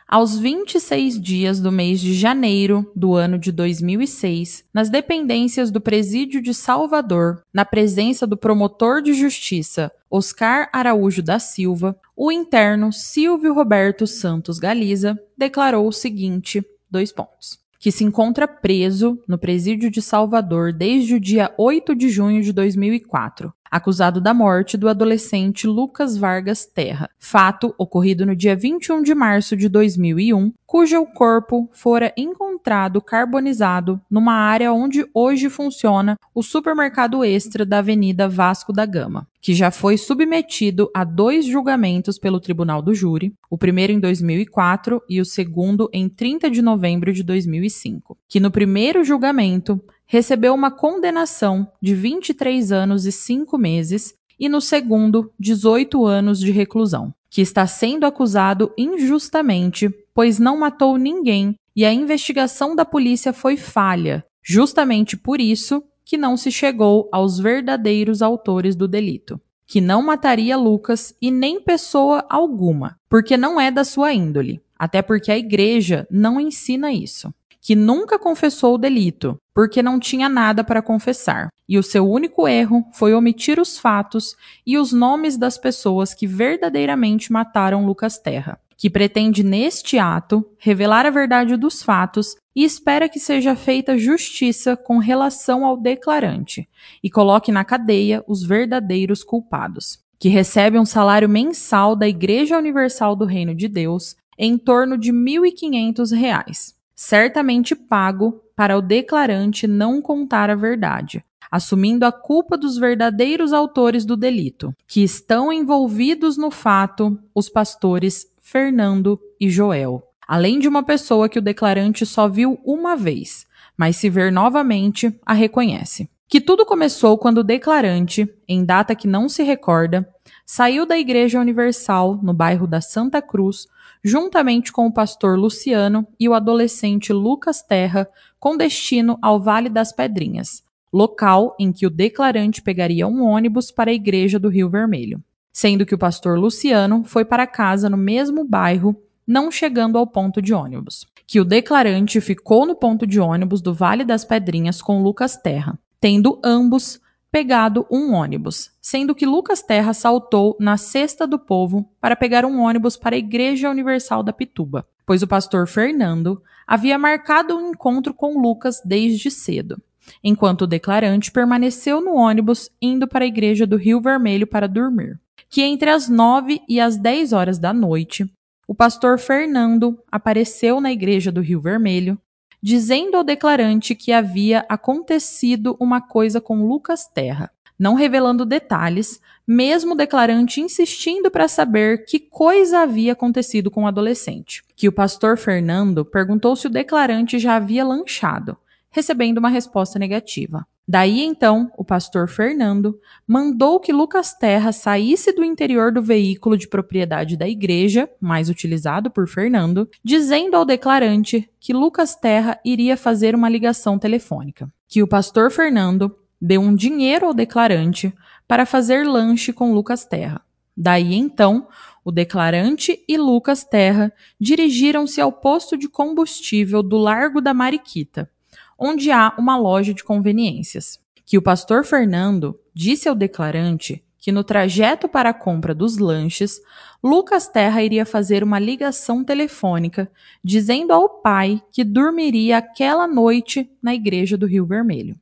Aos 0.08 0.38
26 0.38 1.20
dias 1.20 1.60
do 1.60 1.72
mês 1.72 2.00
de 2.00 2.14
janeiro 2.14 2.90
do 2.96 3.16
ano 3.16 3.40
de 3.40 3.52
2006, 3.52 4.64
nas 4.72 4.92
dependências 4.92 5.72
do 5.72 5.82
Presídio 5.82 6.40
de 6.40 6.54
Salvador, 6.54 7.42
na 7.52 7.66
presença 7.66 8.28
do 8.28 8.38
promotor 8.38 9.02
de 9.02 9.14
justiça 9.14 9.92
Oscar 10.08 10.70
Araújo 10.72 11.24
da 11.24 11.40
Silva, 11.40 12.00
o 12.16 12.32
interno 12.32 12.94
Silvio 12.94 13.56
Roberto 13.56 14.06
Santos 14.06 14.60
Galiza 14.60 15.20
declarou 15.36 15.88
o 15.88 15.92
seguinte: 15.92 16.64
dois 16.92 17.12
pontos 17.12 17.65
que 17.80 17.92
se 17.92 18.04
encontra 18.04 18.48
preso 18.48 19.20
no 19.28 19.38
presídio 19.38 19.92
de 19.92 20.02
Salvador 20.02 20.74
desde 20.74 21.16
o 21.16 21.20
dia 21.20 21.54
8 21.58 21.96
de 21.96 22.10
junho 22.10 22.42
de 22.42 22.52
2004, 22.52 23.54
acusado 23.70 24.22
da 24.22 24.34
morte 24.34 24.78
do 24.78 24.88
adolescente 24.88 25.68
Lucas 25.68 26.18
Vargas 26.18 26.66
Terra, 26.66 27.10
fato 27.20 27.74
ocorrido 27.78 28.26
no 28.26 28.36
dia 28.36 28.56
21 28.56 29.02
de 29.02 29.14
março 29.16 29.56
de 29.56 29.68
2001, 29.68 30.54
cujo 30.66 31.06
corpo 31.06 31.70
fora 31.72 32.14
encontrado 32.18 33.02
carbonizado 33.02 34.02
numa 34.10 34.34
área 34.34 34.74
onde 34.74 35.06
hoje 35.14 35.50
funciona 35.50 36.18
o 36.34 36.44
supermercado 36.44 37.24
extra 37.24 37.66
da 37.66 37.80
Avenida 37.80 38.28
Vasco 38.28 38.74
da 38.74 38.86
Gama, 38.86 39.28
que 39.42 39.54
já 39.54 39.72
foi 39.72 39.98
submetido 39.98 40.90
a 40.94 41.04
dois 41.04 41.46
julgamentos 41.46 42.18
pelo 42.18 42.40
Tribunal 42.40 42.82
do 42.82 42.96
Júri, 42.96 43.34
o 43.50 43.58
primeiro 43.58 43.94
em 43.94 44.00
2004 44.00 45.02
e 45.10 45.22
o 45.22 45.26
segundo 45.26 45.90
em 45.94 46.10
30 46.10 46.50
de 46.50 46.62
novembro 46.62 47.14
de 47.14 47.24
2005, 47.24 48.18
que 48.28 48.40
no 48.40 48.52
primeiro 48.52 49.04
julgamento 49.04 49.80
recebeu 50.08 50.54
uma 50.54 50.72
condenação 50.72 51.68
de 51.82 51.96
23 51.96 52.72
anos 52.72 53.06
e 53.06 53.12
5 53.12 53.58
meses 53.58 54.14
e 54.40 54.50
no 54.50 54.60
segundo, 54.60 55.32
18 55.40 56.06
anos 56.06 56.40
de 56.40 56.52
reclusão, 56.52 57.14
que 57.30 57.42
está 57.42 57.66
sendo 57.66 58.06
acusado 58.06 58.72
injustamente, 58.78 59.90
pois 60.14 60.40
não 60.40 60.58
matou 60.58 60.98
ninguém 60.98 61.58
e 61.76 61.86
a 61.86 61.94
investigação 61.94 62.76
da 62.76 62.86
polícia 62.86 63.34
foi 63.34 63.58
falha, 63.58 64.24
justamente 64.42 65.18
por 65.18 65.42
isso 65.42 65.84
que 66.04 66.18
não 66.18 66.38
se 66.38 66.52
chegou 66.52 67.10
aos 67.12 67.40
verdadeiros 67.40 68.22
autores 68.22 68.76
do 68.76 68.88
delito, 68.88 69.42
que 69.66 69.82
não 69.82 70.02
mataria 70.02 70.56
Lucas 70.56 71.16
e 71.22 71.32
nem 71.32 71.60
pessoa 71.60 72.26
alguma, 72.30 72.98
porque 73.10 73.36
não 73.36 73.60
é 73.60 73.72
da 73.72 73.84
sua 73.84 74.14
índole, 74.14 74.62
até 74.78 75.02
porque 75.02 75.32
a 75.32 75.38
igreja 75.38 76.08
não 76.12 76.40
ensina 76.40 76.92
isso 76.94 77.34
que 77.66 77.76
nunca 77.76 78.20
confessou 78.20 78.76
o 78.76 78.78
delito, 78.78 79.40
porque 79.52 79.82
não 79.82 80.00
tinha 80.00 80.30
nada 80.30 80.64
para 80.64 80.84
confessar, 80.84 81.48
e 81.68 81.80
o 81.80 81.84
seu 81.84 82.08
único 82.08 82.48
erro 82.48 82.86
foi 82.94 83.12
omitir 83.16 83.60
os 83.60 83.80
fatos 83.80 84.36
e 84.64 84.78
os 84.78 84.94
nomes 84.94 85.36
das 85.36 85.58
pessoas 85.58 86.14
que 86.14 86.28
verdadeiramente 86.28 87.34
mataram 87.34 87.84
Lucas 87.84 88.20
Terra, 88.20 88.60
que 88.78 88.88
pretende 88.88 89.44
neste 89.44 89.98
ato 89.98 90.46
revelar 90.60 91.08
a 91.08 91.10
verdade 91.10 91.58
dos 91.58 91.82
fatos 91.82 92.36
e 92.56 92.64
espera 92.64 93.10
que 93.10 93.20
seja 93.20 93.56
feita 93.56 93.98
justiça 93.98 94.78
com 94.78 95.00
relação 95.00 95.66
ao 95.66 95.76
declarante 95.76 96.70
e 97.04 97.10
coloque 97.10 97.52
na 97.52 97.66
cadeia 97.66 98.24
os 98.28 98.44
verdadeiros 98.44 99.24
culpados, 99.24 99.98
que 100.20 100.30
recebe 100.30 100.78
um 100.78 100.86
salário 100.86 101.28
mensal 101.28 101.96
da 101.96 102.08
Igreja 102.08 102.60
Universal 102.60 103.16
do 103.16 103.26
Reino 103.26 103.56
de 103.56 103.68
Deus 103.68 104.16
em 104.38 104.56
torno 104.56 105.00
de 105.00 105.10
R$ 105.10 105.18
1.500 105.18 106.75
certamente 106.96 107.76
pago 107.76 108.42
para 108.56 108.78
o 108.78 108.82
declarante 108.82 109.68
não 109.68 110.02
contar 110.02 110.50
a 110.50 110.56
verdade, 110.56 111.22
assumindo 111.52 112.06
a 112.06 112.12
culpa 112.12 112.58
dos 112.58 112.78
verdadeiros 112.78 113.52
autores 113.52 114.06
do 114.06 114.16
delito, 114.16 114.74
que 114.88 115.04
estão 115.04 115.52
envolvidos 115.52 116.38
no 116.38 116.50
fato 116.50 117.20
os 117.34 117.50
pastores 117.50 118.26
Fernando 118.42 119.20
e 119.40 119.50
Joel, 119.50 120.02
além 120.28 120.60
de 120.60 120.68
uma 120.68 120.84
pessoa 120.84 121.28
que 121.28 121.40
o 121.40 121.42
declarante 121.42 122.06
só 122.06 122.28
viu 122.28 122.60
uma 122.64 122.96
vez, 122.96 123.46
mas 123.78 123.98
se 123.98 124.10
ver 124.10 124.32
novamente, 124.32 125.14
a 125.26 125.34
reconhece. 125.34 126.10
Que 126.28 126.42
tudo 126.42 126.66
começou 126.66 127.18
quando 127.18 127.40
o 127.40 127.44
declarante, 127.44 128.28
em 128.48 128.66
data 128.66 128.96
que 128.96 129.08
não 129.08 129.30
se 129.30 129.44
recorda, 129.44 130.08
saiu 130.46 130.86
da 130.86 130.98
Igreja 130.98 131.40
Universal, 131.40 132.20
no 132.22 132.34
bairro 132.34 132.66
da 132.66 132.82
Santa 132.82 133.22
Cruz, 133.22 133.68
juntamente 134.06 134.72
com 134.72 134.86
o 134.86 134.94
pastor 134.94 135.36
Luciano 135.36 136.08
e 136.20 136.30
o 136.30 136.36
adolescente 136.36 137.12
Lucas 137.12 137.64
Terra, 137.64 138.08
com 138.40 138.56
destino 138.56 139.18
ao 139.20 139.40
Vale 139.40 139.68
das 139.68 139.92
Pedrinhas, 139.92 140.64
local 140.94 141.56
em 141.60 141.72
que 141.72 141.88
o 141.88 141.90
declarante 141.90 142.62
pegaria 142.62 143.08
um 143.08 143.24
ônibus 143.24 143.72
para 143.72 143.90
a 143.90 143.94
igreja 143.96 144.38
do 144.38 144.48
Rio 144.48 144.70
Vermelho, 144.70 145.24
sendo 145.52 145.88
que 145.88 145.96
o 145.96 145.98
pastor 145.98 146.38
Luciano 146.38 147.04
foi 147.04 147.26
para 147.26 147.48
casa 147.48 147.90
no 147.90 147.98
mesmo 147.98 148.48
bairro, 148.48 148.96
não 149.26 149.50
chegando 149.50 149.98
ao 149.98 150.06
ponto 150.06 150.40
de 150.40 150.54
ônibus. 150.54 151.08
Que 151.26 151.40
o 151.40 151.46
declarante 151.46 152.22
ficou 152.22 152.64
no 152.64 152.76
ponto 152.76 153.08
de 153.08 153.20
ônibus 153.20 153.60
do 153.60 153.74
Vale 153.74 154.06
das 154.06 154.24
Pedrinhas 154.24 154.84
com 154.84 155.02
Lucas 155.02 155.36
Terra, 155.36 155.80
tendo 156.00 156.40
ambos 156.46 157.02
pegado 157.36 157.86
um 157.92 158.14
ônibus, 158.14 158.72
sendo 158.82 159.14
que 159.14 159.26
Lucas 159.26 159.62
Terra 159.62 159.94
saltou 159.94 160.56
na 160.58 160.78
cesta 160.78 161.28
do 161.28 161.38
povo 161.38 161.86
para 162.00 162.16
pegar 162.16 162.46
um 162.46 162.62
ônibus 162.62 162.96
para 162.96 163.14
a 163.14 163.20
Igreja 163.20 163.70
Universal 163.70 164.24
da 164.24 164.32
Pituba, 164.32 164.88
pois 165.06 165.22
o 165.22 165.28
pastor 165.28 165.68
Fernando 165.68 166.42
havia 166.66 166.98
marcado 166.98 167.58
um 167.58 167.72
encontro 167.72 168.14
com 168.14 168.40
Lucas 168.42 168.82
desde 168.86 169.30
cedo, 169.30 169.78
enquanto 170.24 170.62
o 170.62 170.68
declarante 170.68 171.30
permaneceu 171.30 172.00
no 172.00 172.16
ônibus 172.16 172.70
indo 172.82 173.06
para 173.06 173.26
a 173.26 173.28
Igreja 173.28 173.68
do 173.68 173.76
Rio 173.76 174.00
Vermelho 174.00 174.48
para 174.48 174.66
dormir. 174.66 175.20
Que 175.50 175.62
entre 175.62 175.90
as 175.90 176.08
nove 176.08 176.62
e 176.70 176.80
as 176.80 176.96
dez 176.96 177.34
horas 177.34 177.60
da 177.60 177.74
noite, 177.74 178.26
o 178.66 178.74
pastor 178.74 179.20
Fernando 179.20 180.02
apareceu 180.10 180.80
na 180.80 180.90
Igreja 180.90 181.34
do 181.34 181.42
Rio 181.42 181.60
Vermelho 181.60 182.18
dizendo 182.62 183.16
ao 183.18 183.24
declarante 183.24 183.96
que 183.96 184.12
havia 184.12 184.66
acontecido 184.70 185.76
uma 185.80 186.02
coisa 186.02 186.40
com 186.42 186.68
Lucas 186.68 187.08
Terra, 187.08 187.52
não 187.78 187.94
revelando 187.94 188.46
detalhes, 188.46 189.20
mesmo 189.48 189.94
o 189.94 189.98
declarante 189.98 190.62
insistindo 190.62 191.30
para 191.30 191.48
saber 191.48 192.06
que 192.06 192.20
coisa 192.20 192.80
havia 192.80 193.14
acontecido 193.14 193.70
com 193.70 193.84
o 193.84 193.88
adolescente. 193.88 194.64
Que 194.76 194.88
o 194.88 194.92
pastor 194.92 195.38
Fernando 195.38 196.04
perguntou 196.04 196.56
se 196.56 196.68
o 196.68 196.70
declarante 196.70 197.38
já 197.38 197.56
havia 197.56 197.86
lanchado, 197.86 198.58
recebendo 198.96 199.40
uma 199.40 199.50
resposta 199.50 200.00
negativa. 200.00 200.66
Daí 200.88 201.22
então, 201.22 201.70
o 201.78 201.84
pastor 201.84 202.30
Fernando 202.30 202.98
mandou 203.28 203.78
que 203.78 203.92
Lucas 203.92 204.34
Terra 204.34 204.72
saísse 204.72 205.34
do 205.34 205.44
interior 205.44 205.92
do 205.92 206.02
veículo 206.02 206.58
de 206.58 206.66
propriedade 206.66 207.36
da 207.36 207.46
igreja, 207.46 208.10
mais 208.22 208.50
utilizado 208.50 209.12
por 209.12 209.28
Fernando, 209.28 209.90
dizendo 210.02 210.56
ao 210.56 210.64
declarante 210.64 211.50
que 211.60 211.74
Lucas 211.74 212.16
Terra 212.16 212.58
iria 212.64 212.96
fazer 212.96 213.36
uma 213.36 213.50
ligação 213.50 214.00
telefônica. 214.00 214.72
Que 214.88 215.04
o 215.04 215.08
pastor 215.08 215.52
Fernando 215.52 216.16
deu 216.40 216.62
um 216.62 216.74
dinheiro 216.74 217.26
ao 217.26 217.34
declarante 217.34 218.14
para 218.48 218.66
fazer 218.66 219.06
lanche 219.06 219.52
com 219.52 219.74
Lucas 219.74 220.06
Terra. 220.06 220.40
Daí 220.78 221.16
então, 221.16 221.68
o 222.04 222.12
declarante 222.12 223.04
e 223.10 223.18
Lucas 223.18 223.66
Terra 223.66 224.14
dirigiram-se 224.40 225.20
ao 225.20 225.34
posto 225.34 225.76
de 225.78 225.90
combustível 225.90 226.82
do 226.82 226.96
Largo 226.96 227.42
da 227.42 227.54
Mariquita 227.54 228.30
onde 228.78 229.12
há 229.12 229.34
uma 229.38 229.58
loja 229.58 229.94
de 229.94 230.04
conveniências. 230.04 231.00
Que 231.26 231.38
o 231.38 231.42
pastor 231.42 231.84
Fernando 231.84 232.60
disse 232.74 233.10
ao 233.10 233.16
declarante 233.16 234.04
que 234.26 234.32
no 234.32 234.44
trajeto 234.44 235.08
para 235.08 235.30
a 235.30 235.34
compra 235.34 235.74
dos 235.74 235.98
lanches, 235.98 236.60
Lucas 237.04 237.48
Terra 237.48 237.84
iria 237.84 238.06
fazer 238.06 238.44
uma 238.44 238.58
ligação 238.58 239.24
telefônica 239.24 240.10
dizendo 240.44 240.92
ao 240.94 241.08
pai 241.22 241.62
que 241.72 241.84
dormiria 241.84 242.58
aquela 242.58 243.08
noite 243.08 243.70
na 243.82 243.94
igreja 243.94 244.36
do 244.36 244.48
Rio 244.48 244.66
Vermelho. 244.66 245.16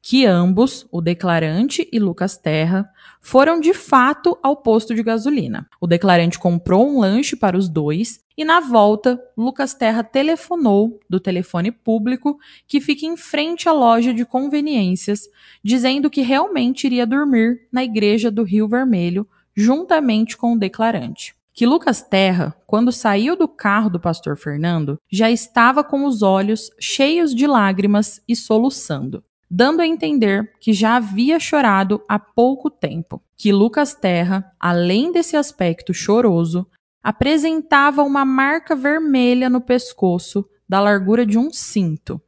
Que 0.00 0.24
ambos, 0.24 0.86
o 0.90 1.00
declarante 1.00 1.86
e 1.92 1.98
Lucas 1.98 2.36
Terra, 2.36 2.88
foram 3.22 3.60
de 3.60 3.72
fato 3.72 4.36
ao 4.42 4.56
posto 4.56 4.94
de 4.94 5.02
gasolina. 5.02 5.68
O 5.80 5.86
declarante 5.86 6.38
comprou 6.38 6.86
um 6.86 6.98
lanche 6.98 7.36
para 7.36 7.56
os 7.56 7.68
dois 7.68 8.20
e 8.36 8.44
na 8.44 8.60
volta, 8.60 9.22
Lucas 9.36 9.74
Terra 9.74 10.02
telefonou 10.02 10.98
do 11.08 11.20
telefone 11.20 11.70
público 11.70 12.38
que 12.66 12.80
fica 12.80 13.06
em 13.06 13.16
frente 13.16 13.68
à 13.68 13.72
loja 13.72 14.12
de 14.12 14.24
conveniências, 14.24 15.28
dizendo 15.62 16.10
que 16.10 16.22
realmente 16.22 16.84
iria 16.84 17.06
dormir 17.06 17.68
na 17.70 17.84
igreja 17.84 18.30
do 18.30 18.42
Rio 18.42 18.66
Vermelho, 18.66 19.26
juntamente 19.54 20.36
com 20.36 20.54
o 20.54 20.58
declarante. 20.58 21.34
Que 21.54 21.66
Lucas 21.66 22.02
Terra, 22.02 22.56
quando 22.66 22.90
saiu 22.90 23.36
do 23.36 23.46
carro 23.46 23.90
do 23.90 24.00
pastor 24.00 24.38
Fernando, 24.38 24.98
já 25.10 25.30
estava 25.30 25.84
com 25.84 26.06
os 26.06 26.22
olhos 26.22 26.70
cheios 26.80 27.34
de 27.34 27.46
lágrimas 27.46 28.22
e 28.26 28.34
soluçando, 28.34 29.22
dando 29.54 29.80
a 29.80 29.86
entender 29.86 30.50
que 30.58 30.72
já 30.72 30.96
havia 30.96 31.38
chorado 31.38 32.02
há 32.08 32.18
pouco 32.18 32.70
tempo. 32.70 33.22
Que 33.36 33.52
Lucas 33.52 33.92
Terra, 33.92 34.50
além 34.58 35.12
desse 35.12 35.36
aspecto 35.36 35.92
choroso, 35.92 36.66
apresentava 37.02 38.02
uma 38.02 38.24
marca 38.24 38.74
vermelha 38.74 39.50
no 39.50 39.60
pescoço 39.60 40.48
da 40.66 40.80
largura 40.80 41.26
de 41.26 41.36
um 41.36 41.50
cinto, 41.52 42.18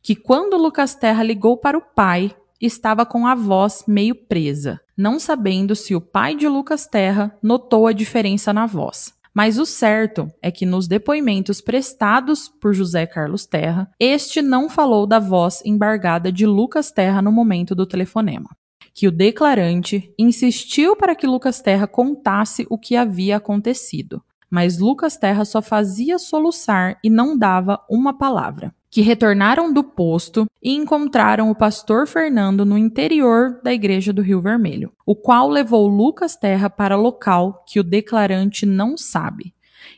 que 0.00 0.14
quando 0.14 0.56
Lucas 0.56 0.94
Terra 0.94 1.24
ligou 1.24 1.56
para 1.56 1.76
o 1.76 1.80
pai, 1.80 2.32
estava 2.60 3.04
com 3.04 3.26
a 3.26 3.34
voz 3.34 3.82
meio 3.88 4.14
presa, 4.14 4.80
não 4.96 5.18
sabendo 5.18 5.74
se 5.74 5.96
o 5.96 6.00
pai 6.00 6.36
de 6.36 6.46
Lucas 6.46 6.86
Terra 6.86 7.36
notou 7.42 7.88
a 7.88 7.92
diferença 7.92 8.52
na 8.52 8.66
voz. 8.66 9.15
Mas 9.36 9.58
o 9.58 9.66
certo 9.66 10.32
é 10.40 10.50
que 10.50 10.64
nos 10.64 10.88
depoimentos 10.88 11.60
prestados 11.60 12.48
por 12.48 12.72
José 12.72 13.04
Carlos 13.04 13.44
Terra, 13.44 13.90
este 14.00 14.40
não 14.40 14.66
falou 14.70 15.06
da 15.06 15.18
voz 15.18 15.62
embargada 15.62 16.32
de 16.32 16.46
Lucas 16.46 16.90
Terra 16.90 17.20
no 17.20 17.30
momento 17.30 17.74
do 17.74 17.84
telefonema 17.84 18.48
que 18.94 19.06
o 19.06 19.12
declarante 19.12 20.10
insistiu 20.18 20.96
para 20.96 21.14
que 21.14 21.26
Lucas 21.26 21.60
Terra 21.60 21.86
contasse 21.86 22.66
o 22.70 22.78
que 22.78 22.96
havia 22.96 23.36
acontecido, 23.36 24.24
mas 24.50 24.78
Lucas 24.78 25.18
Terra 25.18 25.44
só 25.44 25.60
fazia 25.60 26.18
soluçar 26.18 26.98
e 27.04 27.10
não 27.10 27.36
dava 27.36 27.78
uma 27.90 28.16
palavra. 28.16 28.74
Que 28.90 29.02
retornaram 29.02 29.72
do 29.72 29.82
posto 29.82 30.46
e 30.62 30.72
encontraram 30.72 31.50
o 31.50 31.54
pastor 31.54 32.06
Fernando 32.06 32.64
no 32.64 32.78
interior 32.78 33.60
da 33.62 33.72
igreja 33.72 34.12
do 34.12 34.22
Rio 34.22 34.40
Vermelho, 34.40 34.92
o 35.04 35.14
qual 35.14 35.48
levou 35.48 35.86
Lucas 35.86 36.36
Terra 36.36 36.70
para 36.70 36.96
local 36.96 37.64
que 37.66 37.78
o 37.80 37.84
declarante 37.84 38.64
não 38.64 38.96
sabe. 38.96 39.54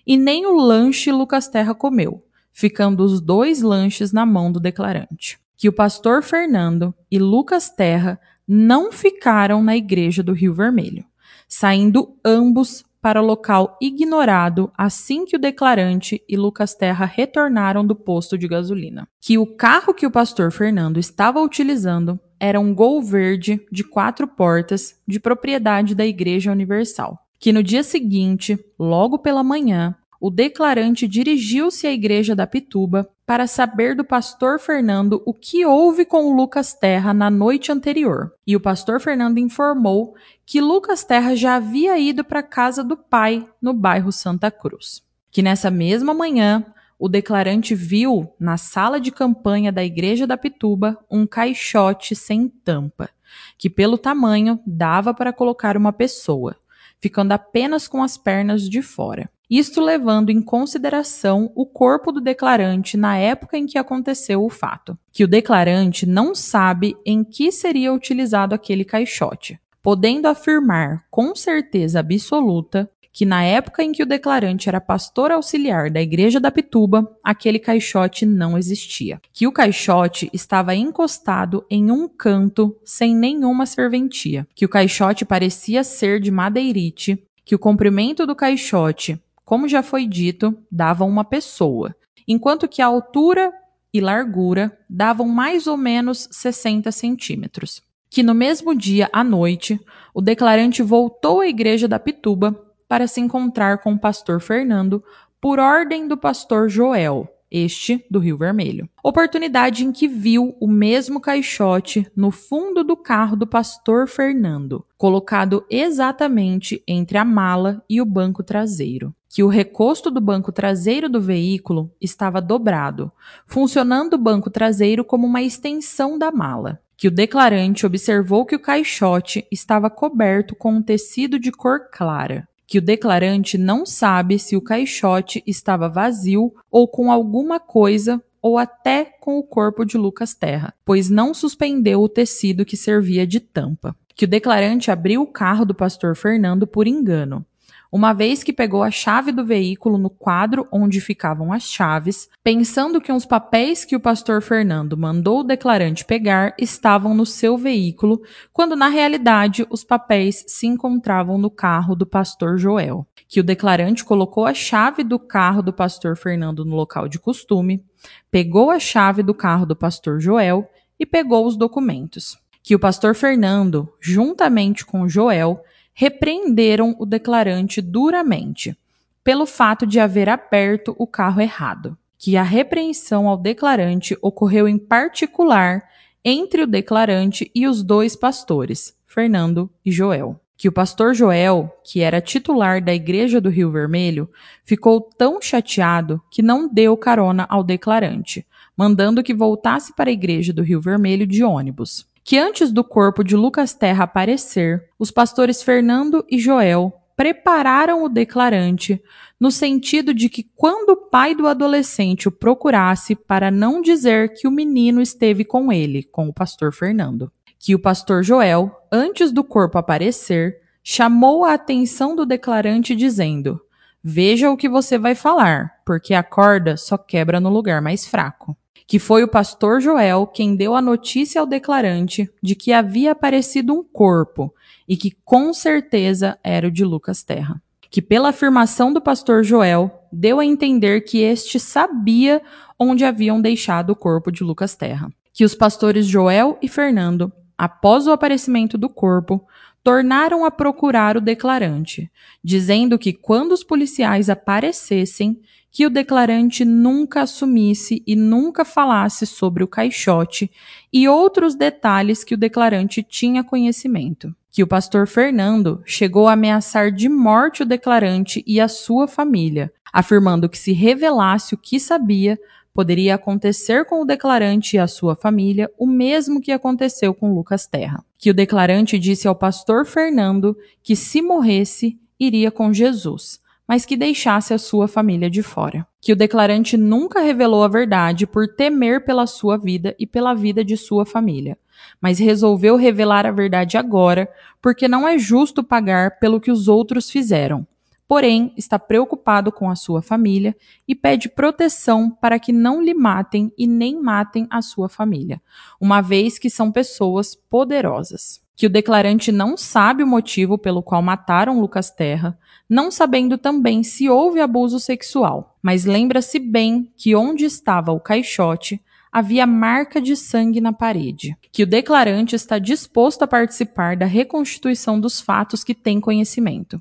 E 0.07 0.17
nem 0.17 0.47
o 0.47 0.57
lanche 0.57 1.13
Lucas 1.13 1.49
Terra 1.49 1.75
comeu, 1.75 2.25
ficando 2.53 3.05
os 3.05 3.21
dois 3.21 3.63
lanches 3.63 4.13
na 4.13 4.27
mão 4.27 4.51
do 4.51 4.61
declarante. 4.61 5.39
Que 5.57 5.69
o 5.69 5.73
pastor 5.73 6.23
Fernando 6.23 6.95
e 7.11 7.19
Lucas 7.19 7.71
Terra 7.71 8.19
não 8.47 8.91
ficaram 8.91 9.63
na 9.63 9.77
igreja 9.77 10.23
do 10.23 10.33
Rio 10.33 10.55
Vermelho, 10.55 11.05
saindo 11.47 12.17
ambos 12.25 12.85
para 13.01 13.23
o 13.23 13.25
local 13.25 13.77
ignorado 13.81 14.73
assim 14.77 15.25
que 15.25 15.37
o 15.37 15.39
declarante 15.39 16.23
e 16.29 16.37
Lucas 16.37 16.75
Terra 16.75 17.05
retornaram 17.05 17.87
do 17.87 17.95
posto 17.95 18.37
de 18.37 18.49
gasolina. 18.49 19.09
Que 19.21 19.39
o 19.39 19.47
carro 19.47 19.95
que 19.95 20.07
o 20.07 20.11
pastor 20.11 20.51
Fernando 20.51 20.99
estava 20.99 21.41
utilizando 21.41 22.19
era 22.41 22.61
um 22.61 22.75
Gol 22.75 23.03
verde 23.03 23.61
de 23.71 23.83
quatro 23.85 24.27
portas 24.27 24.97
de 25.07 25.19
propriedade 25.19 25.95
da 25.95 26.07
Igreja 26.07 26.53
Universal. 26.53 27.19
Que 27.39 27.53
no 27.53 27.63
dia 27.63 27.83
seguinte, 27.83 28.59
logo 28.79 29.19
pela 29.19 29.43
manhã, 29.43 29.97
o 30.21 30.31
declarante 30.31 31.07
dirigiu-se 31.07 31.87
à 31.87 31.93
igreja 31.93 32.35
da 32.35 32.47
Pituba 32.47 33.09
para 33.25 33.47
saber 33.47 33.95
do 33.95 34.05
pastor 34.05 34.59
Fernando 34.59 35.23
o 35.25 35.33
que 35.33 35.65
houve 35.65 36.05
com 36.05 36.25
o 36.25 36.35
Lucas 36.35 36.75
Terra 36.75 37.15
na 37.15 37.31
noite 37.31 37.71
anterior. 37.71 38.33
E 38.47 38.57
o 38.57 38.61
pastor 38.61 39.01
Fernando 39.01 39.39
informou 39.39 40.15
que 40.51 40.63
Lucas 40.63 41.05
Terra 41.05 41.37
já 41.37 41.57
havia 41.57 41.99
ido 41.99 42.25
para 42.25 42.41
a 42.41 42.43
casa 42.43 42.83
do 42.83 42.97
pai 42.97 43.47
no 43.61 43.75
bairro 43.75 44.11
Santa 44.11 44.51
Cruz. 44.51 45.03
Que 45.31 45.43
nessa 45.43 45.71
mesma 45.71 46.15
manhã, 46.15 46.65
o 46.99 47.07
declarante 47.07 47.75
viu 47.75 48.33
na 48.41 48.57
sala 48.57 48.99
de 48.99 49.13
campanha 49.13 49.71
da 49.71 49.85
igreja 49.85 50.27
da 50.27 50.39
Pituba 50.39 50.99
um 51.11 51.27
caixote 51.27 52.17
sem 52.17 52.49
tampa, 52.49 53.11
que 53.59 53.69
pelo 53.69 53.99
tamanho 53.99 54.59
dava 54.67 55.13
para 55.13 55.35
colocar 55.35 55.77
uma 55.77 55.93
pessoa, 55.93 56.57
ficando 56.99 57.33
apenas 57.33 57.87
com 57.87 58.03
as 58.03 58.17
pernas 58.17 58.67
de 58.71 58.81
fora 58.81 59.29
isto 59.51 59.81
levando 59.81 60.29
em 60.29 60.43
consideração 60.43 61.51
o 61.55 61.65
corpo 61.65 62.13
do 62.13 62.21
declarante 62.21 62.99
na 62.99 63.17
época 63.17 63.57
em 63.57 63.65
que 63.65 63.79
aconteceu 63.79 64.45
o 64.45 64.51
fato, 64.51 64.99
que 65.11 65.25
o 65.25 65.29
declarante 65.29 66.05
não 66.05 66.35
sabe 66.35 66.95
em 67.05 67.25
que 67.25 67.51
seria 67.51 67.91
utilizado 67.91 68.55
aquele 68.55 68.85
caixote, 68.85 69.59
podendo 69.83 70.27
afirmar 70.27 71.05
com 71.11 71.35
certeza 71.35 72.01
absoluta 72.01 72.91
que 73.13 73.25
na 73.25 73.43
época 73.43 73.83
em 73.83 73.91
que 73.91 74.03
o 74.03 74.07
declarante 74.07 74.69
era 74.69 74.81
pastor 74.81 75.33
auxiliar 75.33 75.91
da 75.91 76.01
igreja 76.01 76.39
da 76.39 76.53
Pituba, 76.53 77.11
aquele 77.25 77.59
caixote 77.59 78.25
não 78.25 78.57
existia. 78.57 79.21
Que 79.33 79.47
o 79.47 79.53
caixote 79.53 80.31
estava 80.33 80.75
encostado 80.75 81.65
em 81.69 81.91
um 81.91 82.09
canto 82.09 82.77
sem 82.85 83.17
nenhuma 83.17 83.67
serventia. 83.67 84.47
Que 84.55 84.65
o 84.65 84.69
caixote 84.69 85.25
parecia 85.25 85.83
ser 85.83 86.21
de 86.21 86.31
madeirite. 86.31 87.21
Que 87.45 87.57
o 87.57 87.59
comprimento 87.59 88.25
do 88.25 88.37
caixote 88.37 89.21
como 89.49 89.67
já 89.67 89.83
foi 89.83 90.07
dito, 90.07 90.55
davam 90.71 91.09
uma 91.09 91.25
pessoa, 91.25 91.97
enquanto 92.29 92.69
que 92.69 92.83
a 92.83 92.87
altura 92.87 93.51
e 93.95 93.99
largura 93.99 94.79
davam 94.91 95.27
mais 95.27 95.67
ou 95.67 95.75
menos 95.75 96.29
60 96.31 96.93
centímetros. 96.93 97.83
Que 98.11 98.23
no 98.23 98.35
mesmo 98.35 98.75
dia 98.75 99.09
à 99.13 99.23
noite, 99.23 99.81
o 100.15 100.21
declarante 100.21 100.83
voltou 100.83 101.41
à 101.41 101.47
igreja 101.47 101.87
da 101.87 101.99
Pituba 101.99 102.59
para 102.89 103.07
se 103.07 103.21
encontrar 103.21 103.79
com 103.79 103.93
o 103.93 103.99
pastor 103.99 104.41
Fernando 104.41 105.03
por 105.41 105.59
ordem 105.59 106.09
do 106.09 106.17
pastor 106.17 106.69
Joel, 106.69 107.29
este 107.51 108.05
do 108.11 108.19
Rio 108.19 108.37
Vermelho. 108.37 108.89
Oportunidade 109.03 109.85
em 109.85 109.93
que 109.93 110.09
viu 110.09 110.57
o 110.61 110.67
mesmo 110.67 111.21
caixote 111.21 112.11
no 112.17 112.31
fundo 112.31 112.83
do 112.83 112.97
carro 112.97 113.37
do 113.37 113.47
pastor 113.47 114.09
Fernando, 114.09 114.85
colocado 114.97 115.65
exatamente 115.71 116.83
entre 116.87 117.19
a 117.19 117.25
mala 117.25 117.83
e 117.89 118.01
o 118.01 118.05
banco 118.05 118.43
traseiro. 118.43 119.15
Que 119.29 119.43
o 119.43 119.49
recosto 119.49 120.11
do 120.11 120.21
banco 120.21 120.51
traseiro 120.51 121.09
do 121.09 121.21
veículo 121.21 121.93
estava 122.01 122.41
dobrado, 122.41 123.13
funcionando 123.47 124.15
o 124.15 124.19
banco 124.19 124.51
traseiro 124.51 125.05
como 125.05 125.27
uma 125.27 125.43
extensão 125.43 126.19
da 126.19 126.33
mala. 126.33 126.81
Que 126.99 127.09
o 127.09 127.11
declarante 127.11 127.87
observou 127.87 128.45
que 128.45 128.57
o 128.57 128.61
caixote 128.61 129.47
estava 129.51 129.89
coberto 129.89 130.55
com 130.55 130.73
um 130.73 130.83
tecido 130.83 131.39
de 131.39 131.51
cor 131.51 131.89
clara 131.91 132.47
que 132.69 132.77
o 132.77 132.83
declarante 132.83 133.57
não 133.57 133.87
sabe 133.87 134.39
se 134.39 134.55
o 134.55 134.61
caixote 134.61 135.43
estava 135.47 135.89
vazio 135.89 136.55
ou 136.71 136.87
com 136.87 137.11
alguma 137.11 137.59
coisa 137.59 138.23
ou 138.43 138.59
até 138.59 139.07
com 139.07 139.39
o 139.39 139.43
corpo 139.43 139.87
de 139.87 139.97
Lucas 139.97 140.35
Terra, 140.35 140.75
pois 140.85 141.09
não 141.09 141.33
suspendeu 141.33 142.03
o 142.03 142.09
tecido 142.11 142.67
que 142.67 142.77
servia 142.77 143.27
de 143.27 143.41
tampa. 143.41 143.97
Que 144.15 144.27
o 144.27 144.29
declarante 144.29 144.91
abriu 144.91 145.23
o 145.23 145.27
carro 145.27 145.65
do 145.65 145.75
pastor 145.75 146.15
Fernando 146.15 146.67
por 146.67 146.87
engano 146.87 147.45
uma 147.91 148.13
vez 148.13 148.43
que 148.43 148.53
pegou 148.53 148.83
a 148.83 148.91
chave 148.91 149.33
do 149.33 149.45
veículo 149.45 149.97
no 149.97 150.11
quadro 150.11 150.69
onde 150.71 151.01
ficavam 151.01 151.53
as 151.53 151.63
chaves, 151.63 152.29
pensando 152.45 153.01
que 153.01 153.11
os 153.11 153.25
papéis 153.25 153.85
que 153.85 153.97
o 153.97 154.01
pastor 154.01 154.43
Fernando 154.43 154.97
mandou 154.97 155.41
o 155.41 155.45
declarante 155.45 156.05
pegar 156.05 156.55
estavam 156.59 157.15
no 157.15 157.25
seu 157.25 157.57
veículo, 157.57 158.21
quando 158.53 158.77
na 158.77 158.89
realidade 158.89 159.67
os 159.71 159.83
papéis 159.83 160.45
se 160.47 160.67
encontravam 160.67 161.39
no 161.39 161.51
carro 161.51 161.95
do 161.95 162.07
pastor 162.07 162.59
Joel. 162.59 163.07
Que 163.27 163.41
o 163.41 163.45
declarante 163.45 164.05
colocou 164.05 164.47
a 164.47 164.55
chave 164.55 165.03
do 165.03 165.19
carro 165.19 165.63
do 165.63 165.73
pastor 165.73 166.17
Fernando 166.17 166.65
no 166.65 166.77
local 166.77 167.09
de 167.09 167.19
costume, 167.19 167.85
pegou 168.31 168.71
a 168.71 168.79
chave 168.79 169.23
do 169.23 169.35
carro 169.35 169.67
do 169.67 169.77
pastor 169.77 170.21
Joel 170.21 170.69
e 171.01 171.07
pegou 171.07 171.47
os 171.47 171.57
documentos. 171.57 172.39
Que 172.63 172.75
o 172.75 172.79
pastor 172.79 173.15
Fernando, 173.15 173.91
juntamente 174.01 174.85
com 174.85 175.09
Joel, 175.09 175.63
repreenderam 176.01 176.95
o 176.97 177.05
declarante 177.05 177.83
duramente, 177.83 178.79
pelo 179.25 179.45
fato 179.45 179.85
de 179.85 179.99
haver 179.99 180.29
aberto 180.29 180.95
o 180.97 181.09
carro 181.09 181.41
errado. 181.41 181.99
Que 182.17 182.37
a 182.37 182.43
repreensão 182.45 183.27
ao 183.27 183.37
declarante 183.37 184.17
ocorreu 184.23 184.69
em 184.69 184.79
particular 184.79 185.83
entre 186.25 186.63
o 186.63 186.69
declarante 186.69 187.51
e 187.53 187.67
os 187.67 187.83
dois 187.83 188.15
pastores, 188.15 188.95
Fernando 189.09 189.69
e 189.85 189.91
Joel. 189.91 190.41
Que 190.57 190.69
o 190.69 190.73
pastor 190.73 191.15
Joel, 191.15 191.69
que 191.83 192.01
era 192.01 192.21
titular 192.21 192.81
da 192.81 192.95
igreja 192.95 193.41
do 193.41 193.49
Rio 193.49 193.73
Vermelho, 193.73 194.31
ficou 194.65 195.01
tão 195.01 195.43
chateado 195.43 196.23
que 196.31 196.43
não 196.43 196.73
deu 196.73 196.97
carona 196.97 197.45
ao 197.49 197.65
declarante, 197.65 198.47
mandando 198.77 199.21
que 199.21 199.35
voltasse 199.35 199.93
para 199.97 200.11
a 200.11 200.13
igreja 200.13 200.53
do 200.53 200.63
Rio 200.63 200.81
Vermelho 200.81 201.27
de 201.27 201.43
ônibus 201.43 202.07
que 202.29 202.37
antes 202.37 202.71
do 202.71 202.85
corpo 202.85 203.25
de 203.25 203.35
Lucas 203.35 203.73
Terra 203.73 204.05
aparecer, 204.05 204.91
os 204.99 205.11
pastores 205.11 205.63
Fernando 205.63 206.23
e 206.31 206.39
Joel 206.39 206.93
prepararam 207.17 208.05
o 208.05 208.09
declarante 208.11 209.03
no 209.41 209.51
sentido 209.51 210.13
de 210.13 210.29
que 210.29 210.43
quando 210.55 210.91
o 210.91 211.09
pai 211.09 211.35
do 211.35 211.47
adolescente 211.47 212.29
o 212.29 212.31
procurasse 212.31 213.15
para 213.15 213.51
não 213.51 213.81
dizer 213.81 214.35
que 214.35 214.47
o 214.47 214.51
menino 214.51 215.01
esteve 215.01 215.43
com 215.43 215.73
ele, 215.73 216.03
com 216.03 216.29
o 216.29 216.33
pastor 216.35 216.71
Fernando, 216.71 217.33
que 217.59 217.75
o 217.75 217.79
pastor 217.79 218.23
Joel, 218.23 218.77
antes 218.93 219.33
do 219.33 219.43
corpo 219.43 219.79
aparecer, 219.79 220.59
chamou 220.85 221.47
a 221.47 221.55
atenção 221.55 222.15
do 222.15 222.27
declarante 222.27 222.95
dizendo: 222.95 223.59
Veja 224.05 224.51
o 224.51 224.57
que 224.59 224.69
você 224.69 224.99
vai 224.99 225.15
falar, 225.15 225.77
porque 225.83 226.13
a 226.13 226.23
corda 226.23 226.77
só 226.77 226.99
quebra 226.99 227.41
no 227.41 227.49
lugar 227.49 227.81
mais 227.81 228.07
fraco 228.07 228.55
que 228.89 228.99
foi 228.99 229.23
o 229.23 229.29
pastor 229.29 229.83
Joel 229.83 230.27
quem 230.27 230.57
deu 230.57 230.75
a 230.75 230.81
notícia 230.81 231.43
ao 231.43 231.47
declarante 231.47 232.29
de 232.43 232.55
que 232.55 232.73
havia 232.73 233.13
aparecido 233.13 233.75
um 233.75 233.85
corpo 233.85 234.53
e 234.89 234.97
que 234.97 235.15
com 235.27 235.53
certeza 235.53 236.39
era 236.43 236.67
o 236.67 236.71
de 236.71 236.87
Lucas 236.87 237.23
Terra. 237.23 237.61
Que, 237.91 238.01
pela 238.01 238.31
afirmação 238.31 238.91
do 238.91 239.01
pastor 239.01 239.45
Joel, 239.45 239.93
deu 240.11 240.41
a 240.41 240.45
entender 240.45 241.03
que 241.03 241.19
este 241.19 241.61
sabia 241.61 242.41
onde 242.79 243.05
haviam 243.05 243.41
deixado 243.41 243.91
o 243.91 243.97
corpo 243.97 244.33
de 244.33 244.43
Lucas 244.43 244.75
Terra. 244.75 245.13
Que 245.35 245.45
os 245.45 245.55
pastores 245.55 246.07
Joel 246.07 246.59
e 246.63 246.69
Fernando, 246.69 247.31
após 247.59 248.07
o 248.07 248.13
aparecimento 248.13 248.79
do 248.79 248.89
corpo, 248.89 249.47
tornaram 249.85 250.47
a 250.47 250.51
procurar 250.51 251.17
o 251.17 251.21
declarante, 251.21 252.11
dizendo 252.43 252.99
que 252.99 253.13
quando 253.13 253.53
os 253.53 253.63
policiais 253.63 254.31
aparecessem, 254.31 255.41
que 255.71 255.87
o 255.87 255.91
declarante 255.91 256.65
nunca 256.65 257.23
assumisse 257.23 258.03
e 258.07 258.17
nunca 258.17 258.65
falasse 258.65 259.27
sobre 259.27 259.63
o 259.63 259.69
caixote 259.69 260.51
e 260.93 261.07
outros 261.09 261.55
detalhes 261.55 262.25
que 262.25 262.35
o 262.35 262.39
declarante 262.39 263.03
tinha 263.03 263.45
conhecimento. 263.45 264.35
Que 264.51 264.63
o 264.63 264.67
pastor 264.67 265.07
Fernando 265.07 265.83
chegou 265.85 266.27
a 266.27 266.33
ameaçar 266.33 266.91
de 266.91 267.09
morte 267.09 267.63
o 267.63 267.67
declarante 267.67 268.43
e 268.47 268.61
a 268.61 268.67
sua 268.67 269.07
família, 269.07 269.73
afirmando 269.93 270.49
que 270.49 270.59
se 270.59 270.73
revelasse 270.73 271.55
o 271.55 271.59
que 271.59 271.79
sabia, 271.79 272.39
poderia 272.73 273.15
acontecer 273.15 273.85
com 273.85 274.03
o 274.03 274.05
declarante 274.05 274.77
e 274.77 274.79
a 274.79 274.87
sua 274.87 275.15
família 275.15 275.71
o 275.79 275.87
mesmo 275.87 276.41
que 276.41 276.53
aconteceu 276.53 277.13
com 277.13 277.35
Lucas 277.35 277.67
Terra. 277.67 278.03
Que 278.17 278.31
o 278.31 278.35
declarante 278.35 278.99
disse 278.99 279.29
ao 279.29 279.35
pastor 279.35 279.85
Fernando 279.85 280.57
que 280.83 280.97
se 280.97 281.21
morresse, 281.21 281.99
iria 282.19 282.51
com 282.51 282.73
Jesus 282.73 283.41
mas 283.69 283.85
que 283.85 283.99
deixasse 283.99 284.55
a 284.55 284.59
sua 284.59 284.89
família 284.89 285.29
de 285.29 285.43
fora. 285.43 285.87
Que 286.01 286.15
o 286.15 286.17
declarante 286.17 286.75
nunca 286.79 287.21
revelou 287.21 287.63
a 287.63 287.69
verdade 287.69 288.27
por 288.27 288.49
temer 288.49 289.05
pela 289.05 289.27
sua 289.27 289.59
vida 289.59 289.95
e 289.99 290.07
pela 290.07 290.33
vida 290.33 290.65
de 290.65 290.75
sua 290.75 291.05
família, 291.05 291.59
mas 292.01 292.19
resolveu 292.19 292.77
revelar 292.77 293.27
a 293.27 293.31
verdade 293.31 293.77
agora, 293.77 294.27
porque 294.63 294.89
não 294.89 295.07
é 295.07 295.19
justo 295.19 295.63
pagar 295.63 296.19
pelo 296.19 296.41
que 296.41 296.51
os 296.51 296.67
outros 296.67 297.11
fizeram. 297.11 297.67
Porém, 298.09 298.55
está 298.57 298.79
preocupado 298.79 299.53
com 299.53 299.69
a 299.69 299.77
sua 299.77 300.01
família 300.01 300.57
e 300.87 300.95
pede 300.95 301.29
proteção 301.29 302.11
para 302.11 302.39
que 302.39 302.53
não 302.53 302.83
lhe 302.83 302.95
matem 302.95 303.53
e 303.59 303.67
nem 303.67 304.01
matem 304.01 304.47
a 304.49 304.63
sua 304.63 304.89
família, 304.89 305.43
uma 305.79 306.01
vez 306.01 306.39
que 306.39 306.49
são 306.49 306.73
pessoas 306.73 307.35
poderosas 307.35 308.41
que 308.59 308.67
o 308.67 308.71
declarante 308.71 309.31
não 309.31 309.57
sabe 309.57 310.03
o 310.03 310.07
motivo 310.07 310.59
pelo 310.59 310.83
qual 310.83 311.01
mataram 311.01 311.61
Lucas 311.61 311.93
Terra, 311.93 312.37
não 312.69 312.91
sabendo 312.91 313.39
também 313.39 313.83
se 313.83 314.09
houve 314.09 314.41
abuso 314.41 314.79
sexual, 314.79 315.57
mas 315.63 315.85
lembra-se 315.85 316.39
bem 316.39 316.93
que 316.97 317.15
onde 317.15 317.45
estava 317.45 317.93
o 317.93 318.01
caixote 318.01 318.81
havia 319.11 319.47
marca 319.47 320.01
de 320.01 320.15
sangue 320.15 320.61
na 320.61 320.73
parede, 320.73 321.35
que 321.51 321.63
o 321.63 321.67
declarante 321.67 322.37
está 322.37 322.59
disposto 322.59 323.23
a 323.23 323.27
participar 323.27 323.97
da 323.97 324.05
reconstituição 324.05 325.01
dos 325.01 325.21
fatos 325.21 325.65
que 325.65 325.75
tem 325.75 325.99
conhecimento, 325.99 326.81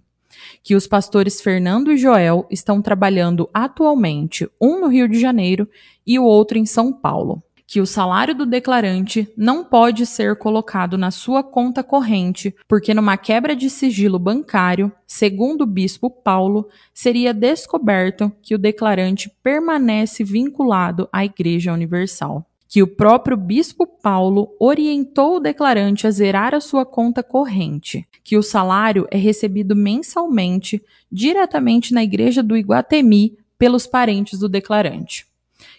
que 0.62 0.76
os 0.76 0.86
pastores 0.86 1.42
Fernando 1.42 1.92
e 1.92 1.98
Joel 1.98 2.46
estão 2.52 2.82
trabalhando 2.82 3.50
atualmente, 3.54 4.48
um 4.62 4.80
no 4.80 4.88
Rio 4.88 5.08
de 5.08 5.20
Janeiro 5.20 5.70
e 6.06 6.20
o 6.20 6.24
outro 6.24 6.58
em 6.58 6.66
São 6.66 6.92
Paulo, 6.92 7.42
que 7.68 7.82
o 7.82 7.86
salário 7.86 8.34
do 8.34 8.46
declarante 8.46 9.30
não 9.36 9.66
pode 9.66 10.06
ser 10.06 10.38
colocado 10.38 10.98
na 10.98 11.12
sua 11.12 11.44
conta 11.44 11.84
corrente, 11.84 12.56
porque 12.66 12.94
numa 12.94 13.18
quebra 13.18 13.54
de 13.54 13.70
sigilo 13.70 14.18
bancário, 14.18 14.90
segundo 15.06 15.62
o 15.62 15.68
bispo 15.68 16.10
Paulo, 16.10 16.70
seria 16.94 17.34
descoberto 17.34 18.32
que 18.42 18.56
o 18.56 18.58
declarante 18.58 19.30
permanece 19.44 20.24
vinculado 20.24 21.10
à 21.12 21.26
Igreja 21.26 21.74
Universal. 21.74 22.46
Que 22.70 22.82
o 22.82 22.88
próprio 22.88 23.36
bispo 23.36 23.86
Paulo 23.86 24.50
orientou 24.60 25.38
o 25.38 25.40
declarante 25.40 26.08
a 26.08 26.12
zerar 26.12 26.56
a 26.56 26.62
sua 26.62 26.86
conta 26.86 27.22
corrente, 27.22 28.08
que 28.24 28.38
o 28.38 28.44
salário 28.44 29.08
é 29.12 29.18
recebido 29.18 29.76
mensalmente 29.76 30.82
diretamente 31.12 31.94
na 31.94 32.04
igreja 32.04 32.42
do 32.42 32.58
Iguatemi 32.58 33.38
pelos 33.58 33.88
parentes 33.88 34.40
do 34.40 34.50
declarante 34.50 35.26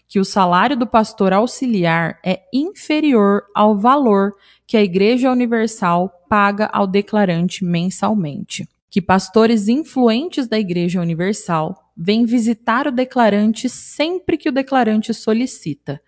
que 0.09 0.19
o 0.19 0.25
salário 0.25 0.75
do 0.75 0.87
pastor 0.87 1.35
auxiliar 1.35 2.19
é 2.25 2.41
inferior 2.53 3.43
ao 3.55 3.77
valor 3.77 4.35
que 4.67 4.77
a 4.77 4.83
Igreja 4.83 5.31
Universal 5.31 6.11
paga 6.29 6.67
ao 6.73 6.87
declarante 6.87 7.63
mensalmente. 7.63 8.67
Que 8.91 9.03
pastores 9.03 9.69
influentes 9.69 10.49
da 10.49 10.59
Igreja 10.59 11.01
Universal 11.01 11.77
vêm 11.95 12.25
visitar 12.25 12.87
o 12.87 12.93
declarante 12.93 13.69
sempre 13.69 14.39
que 14.39 14.49
o 14.49 14.53
declarante 14.53 15.13
solicita, 15.13 16.01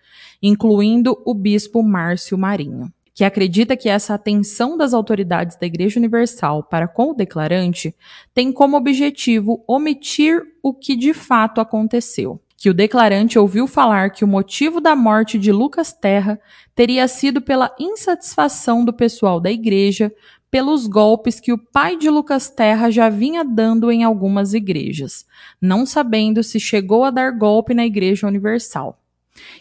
incluindo 0.42 1.20
o 1.26 1.34
bispo 1.34 1.82
Márcio 1.82 2.38
Marinho 2.38 2.90
que 3.12 3.24
acredita 3.24 3.76
que 3.76 3.88
essa 3.88 4.14
atenção 4.14 4.78
das 4.78 4.94
autoridades 4.94 5.58
da 5.58 5.66
Igreja 5.66 5.98
Universal 5.98 6.62
para 6.62 6.88
com 6.88 7.10
o 7.10 7.14
declarante 7.14 7.94
tem 8.32 8.50
como 8.50 8.78
objetivo 8.78 9.62
omitir 9.68 10.40
o 10.62 10.72
que 10.72 10.96
de 10.96 11.12
fato 11.12 11.60
aconteceu 11.60 12.40
que 12.60 12.68
o 12.68 12.74
declarante 12.74 13.38
ouviu 13.38 13.66
falar 13.66 14.10
que 14.10 14.22
o 14.22 14.28
motivo 14.28 14.82
da 14.82 14.94
morte 14.94 15.38
de 15.38 15.50
Lucas 15.50 15.94
Terra 15.94 16.38
teria 16.74 17.08
sido 17.08 17.40
pela 17.40 17.74
insatisfação 17.80 18.84
do 18.84 18.92
pessoal 18.92 19.40
da 19.40 19.50
igreja 19.50 20.12
pelos 20.50 20.86
golpes 20.86 21.40
que 21.40 21.54
o 21.54 21.58
pai 21.58 21.96
de 21.96 22.10
Lucas 22.10 22.50
Terra 22.50 22.90
já 22.90 23.08
vinha 23.08 23.42
dando 23.42 23.90
em 23.90 24.04
algumas 24.04 24.52
igrejas, 24.52 25.24
não 25.58 25.86
sabendo 25.86 26.44
se 26.44 26.60
chegou 26.60 27.02
a 27.02 27.10
dar 27.10 27.30
golpe 27.30 27.72
na 27.72 27.86
Igreja 27.86 28.26
Universal. 28.26 29.00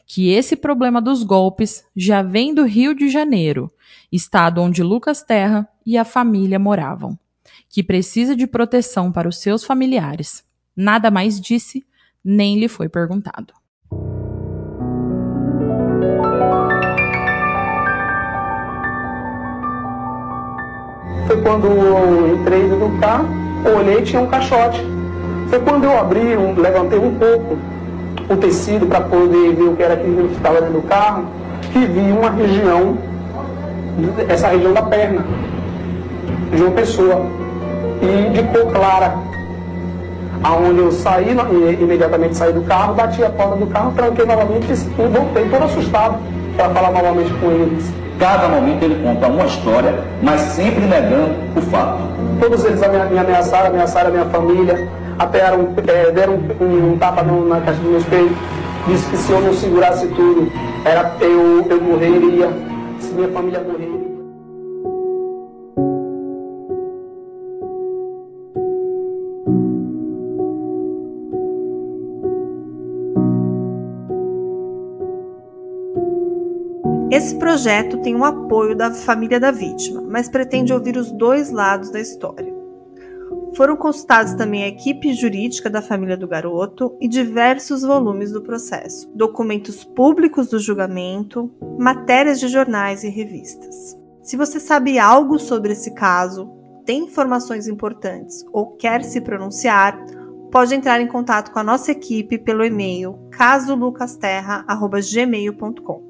Que 0.05 0.31
esse 0.31 0.57
problema 0.57 1.01
dos 1.01 1.23
golpes 1.23 1.85
já 1.95 2.21
vem 2.21 2.53
do 2.53 2.65
Rio 2.65 2.93
de 2.93 3.07
Janeiro, 3.07 3.71
estado 4.11 4.61
onde 4.61 4.83
Lucas 4.83 5.21
Terra 5.21 5.65
e 5.85 5.97
a 5.97 6.03
família 6.03 6.59
moravam, 6.59 7.17
que 7.69 7.81
precisa 7.81 8.35
de 8.35 8.45
proteção 8.45 9.09
para 9.09 9.29
os 9.29 9.37
seus 9.37 9.63
familiares. 9.63 10.43
Nada 10.75 11.09
mais 11.09 11.39
disse 11.39 11.85
nem 12.23 12.59
lhe 12.59 12.67
foi 12.67 12.89
perguntado. 12.89 13.53
Foi 21.27 21.41
quando 21.43 21.67
eu 21.67 22.35
entrei 22.35 22.67
no 22.67 22.97
carro, 22.99 23.27
olhei 23.77 24.01
tinha 24.01 24.21
um 24.21 24.27
caixote. 24.27 24.81
Foi 25.47 25.59
quando 25.59 25.83
eu 25.83 25.97
abri, 25.97 26.35
um, 26.35 26.59
levantei 26.59 26.99
um 26.99 27.15
pouco 27.15 27.57
o 28.29 28.37
tecido 28.37 28.85
para 28.85 29.01
poder 29.01 29.55
ver 29.55 29.63
o 29.63 29.75
que 29.75 29.83
era 29.83 29.95
aquilo 29.95 30.27
que 30.27 30.35
estava 30.35 30.61
dentro 30.61 30.81
do 30.81 30.87
carro, 30.87 31.25
que 31.71 31.85
vi 31.85 32.11
uma 32.11 32.29
região, 32.29 32.97
essa 34.27 34.47
região 34.47 34.73
da 34.73 34.83
perna, 34.83 35.23
de 36.55 36.61
uma 36.61 36.71
pessoa, 36.71 37.25
e 38.01 38.29
de 38.31 38.43
cor 38.51 38.71
clara, 38.71 39.17
aonde 40.43 40.79
eu 40.79 40.91
saí, 40.91 41.35
imediatamente 41.79 42.37
saí 42.37 42.53
do 42.53 42.61
carro, 42.61 42.93
bati 42.93 43.23
a 43.23 43.29
porta 43.29 43.55
do 43.57 43.67
carro, 43.67 43.91
tranquei 43.95 44.25
novamente 44.25 44.71
e 44.71 45.07
voltei 45.07 45.49
todo 45.49 45.63
assustado 45.63 46.17
para 46.55 46.69
falar 46.69 46.91
novamente 46.91 47.31
com 47.33 47.51
eles. 47.51 47.91
Cada 48.17 48.49
momento 48.49 48.83
ele 48.83 49.01
conta 49.01 49.27
uma 49.27 49.45
história, 49.45 50.03
mas 50.21 50.41
sempre 50.41 50.85
negando 50.85 51.35
o 51.55 51.61
fato. 51.61 51.99
Todos 52.39 52.65
eles 52.65 52.79
me 52.79 53.17
ameaçaram, 53.17 53.67
ameaçaram 53.67 54.09
a 54.09 54.11
minha 54.11 54.25
família, 54.25 54.89
até 55.17 55.39
eram, 55.39 55.69
é, 55.87 56.11
deram 56.11 56.39
um, 56.59 56.93
um 56.93 56.97
tapa 56.97 57.23
na 57.23 57.61
caixa 57.61 57.79
do 57.79 57.89
meu 57.89 57.99
espelho, 57.99 58.31
disse 58.87 59.09
que 59.09 59.17
se 59.17 59.31
eu 59.31 59.41
não 59.41 59.53
segurasse 59.53 60.07
tudo, 60.07 60.51
era, 60.83 61.15
eu, 61.21 61.65
eu 61.69 61.81
morreria, 61.81 62.49
se 62.99 63.13
minha 63.13 63.29
família 63.29 63.61
morreria. 63.61 63.98
Esse 77.11 77.35
projeto 77.39 77.97
tem 78.03 78.15
o 78.15 78.23
apoio 78.23 78.75
da 78.75 78.91
família 78.91 79.39
da 79.39 79.49
vítima, 79.49 80.03
mas 80.07 80.29
pretende 80.29 80.71
ouvir 80.71 80.95
os 80.95 81.11
dois 81.11 81.49
lados 81.49 81.89
da 81.89 81.99
história. 81.99 82.53
Foram 83.55 83.75
consultados 83.75 84.35
também 84.35 84.63
a 84.63 84.67
equipe 84.67 85.11
jurídica 85.13 85.71
da 85.71 85.81
família 85.81 86.15
do 86.15 86.27
garoto 86.27 86.95
e 87.01 87.07
diversos 87.07 87.81
volumes 87.81 88.31
do 88.31 88.43
processo, 88.43 89.09
documentos 89.15 89.83
públicos 89.83 90.49
do 90.49 90.59
julgamento, 90.59 91.51
matérias 91.79 92.39
de 92.39 92.47
jornais 92.47 93.03
e 93.03 93.09
revistas. 93.09 93.97
Se 94.21 94.37
você 94.37 94.59
sabe 94.59 94.99
algo 94.99 95.39
sobre 95.39 95.73
esse 95.73 95.95
caso, 95.95 96.47
tem 96.85 97.05
informações 97.05 97.67
importantes 97.67 98.45
ou 98.53 98.75
quer 98.75 99.03
se 99.03 99.19
pronunciar, 99.19 99.99
pode 100.51 100.75
entrar 100.75 101.01
em 101.01 101.07
contato 101.07 101.51
com 101.51 101.57
a 101.57 101.63
nossa 101.63 101.91
equipe 101.91 102.37
pelo 102.37 102.63
e-mail 102.63 103.17
casolucasterra.gmail.com. 103.31 106.08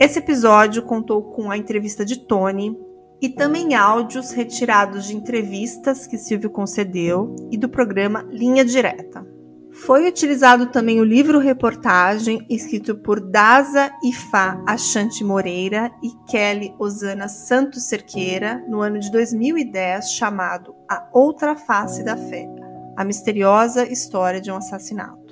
Esse 0.00 0.20
episódio 0.20 0.84
contou 0.84 1.22
com 1.32 1.50
a 1.50 1.56
entrevista 1.56 2.04
de 2.04 2.20
Tony 2.20 2.78
e 3.20 3.28
também 3.28 3.74
áudios 3.74 4.30
retirados 4.30 5.06
de 5.06 5.16
entrevistas 5.16 6.06
que 6.06 6.16
Silvio 6.16 6.50
concedeu 6.50 7.34
e 7.50 7.58
do 7.58 7.68
programa 7.68 8.24
Linha 8.30 8.64
Direta. 8.64 9.26
Foi 9.72 10.06
utilizado 10.06 10.66
também 10.66 11.00
o 11.00 11.04
livro-reportagem 11.04 12.46
escrito 12.48 12.94
por 12.96 13.20
Daza 13.20 13.90
Ifá 14.04 14.62
Achante 14.68 15.24
Moreira 15.24 15.90
e 16.00 16.10
Kelly 16.30 16.72
Osana 16.78 17.26
Santos 17.26 17.88
Cerqueira 17.88 18.64
no 18.68 18.80
ano 18.80 19.00
de 19.00 19.10
2010, 19.10 20.12
chamado 20.12 20.76
A 20.88 21.08
Outra 21.12 21.56
Face 21.56 22.04
da 22.04 22.16
Fé 22.16 22.48
A 22.96 23.04
Misteriosa 23.04 23.84
História 23.84 24.40
de 24.40 24.50
um 24.50 24.56
Assassinato. 24.56 25.27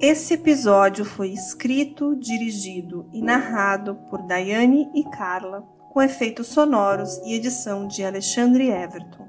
Esse 0.00 0.34
episódio 0.34 1.04
foi 1.04 1.30
escrito, 1.30 2.14
dirigido 2.14 3.10
e 3.12 3.20
narrado 3.20 3.96
por 4.08 4.22
Daiane 4.22 4.88
e 4.94 5.02
Carla, 5.10 5.62
com 5.92 6.00
efeitos 6.00 6.46
sonoros 6.46 7.18
e 7.24 7.34
edição 7.34 7.88
de 7.88 8.04
Alexandre 8.04 8.70
Everton. 8.70 9.26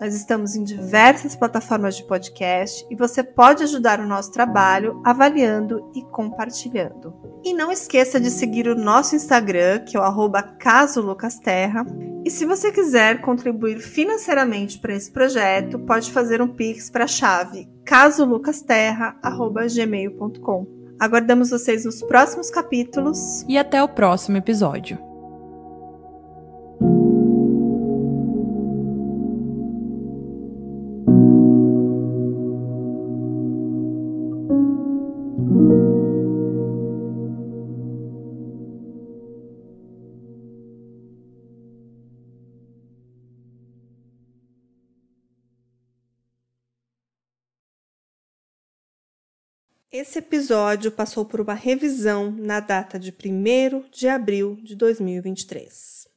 Nós 0.00 0.14
estamos 0.14 0.54
em 0.54 0.62
diversas 0.62 1.34
plataformas 1.34 1.96
de 1.96 2.04
podcast 2.04 2.86
e 2.90 2.96
você 2.96 3.22
pode 3.22 3.62
ajudar 3.62 3.98
o 3.98 4.06
nosso 4.06 4.30
trabalho 4.30 5.00
avaliando 5.02 5.90
e 5.94 6.02
compartilhando. 6.02 7.14
E 7.42 7.54
não 7.54 7.72
esqueça 7.72 8.20
de 8.20 8.30
seguir 8.30 8.68
o 8.68 8.74
nosso 8.74 9.16
Instagram, 9.16 9.78
que 9.80 9.96
é 9.96 10.00
o 10.00 10.30
casolucasterra. 10.58 11.86
E 12.24 12.30
se 12.30 12.44
você 12.44 12.70
quiser 12.70 13.22
contribuir 13.22 13.78
financeiramente 13.78 14.78
para 14.78 14.94
esse 14.94 15.10
projeto, 15.10 15.78
pode 15.78 16.12
fazer 16.12 16.42
um 16.42 16.48
pix 16.48 16.90
para 16.90 17.04
a 17.04 17.08
chave 17.08 17.66
casolucasterra.gmail.com. 17.84 20.66
Aguardamos 20.98 21.50
vocês 21.50 21.84
nos 21.84 22.02
próximos 22.02 22.50
capítulos. 22.50 23.44
E 23.48 23.56
até 23.56 23.80
o 23.82 23.88
próximo 23.88 24.36
episódio. 24.36 25.05
Esse 49.92 50.18
episódio 50.18 50.90
passou 50.90 51.24
por 51.24 51.40
uma 51.40 51.54
revisão 51.54 52.32
na 52.32 52.58
data 52.58 52.98
de 52.98 53.12
1 53.12 53.88
de 53.90 54.08
abril 54.08 54.58
de 54.60 54.74
2023. 54.74 56.08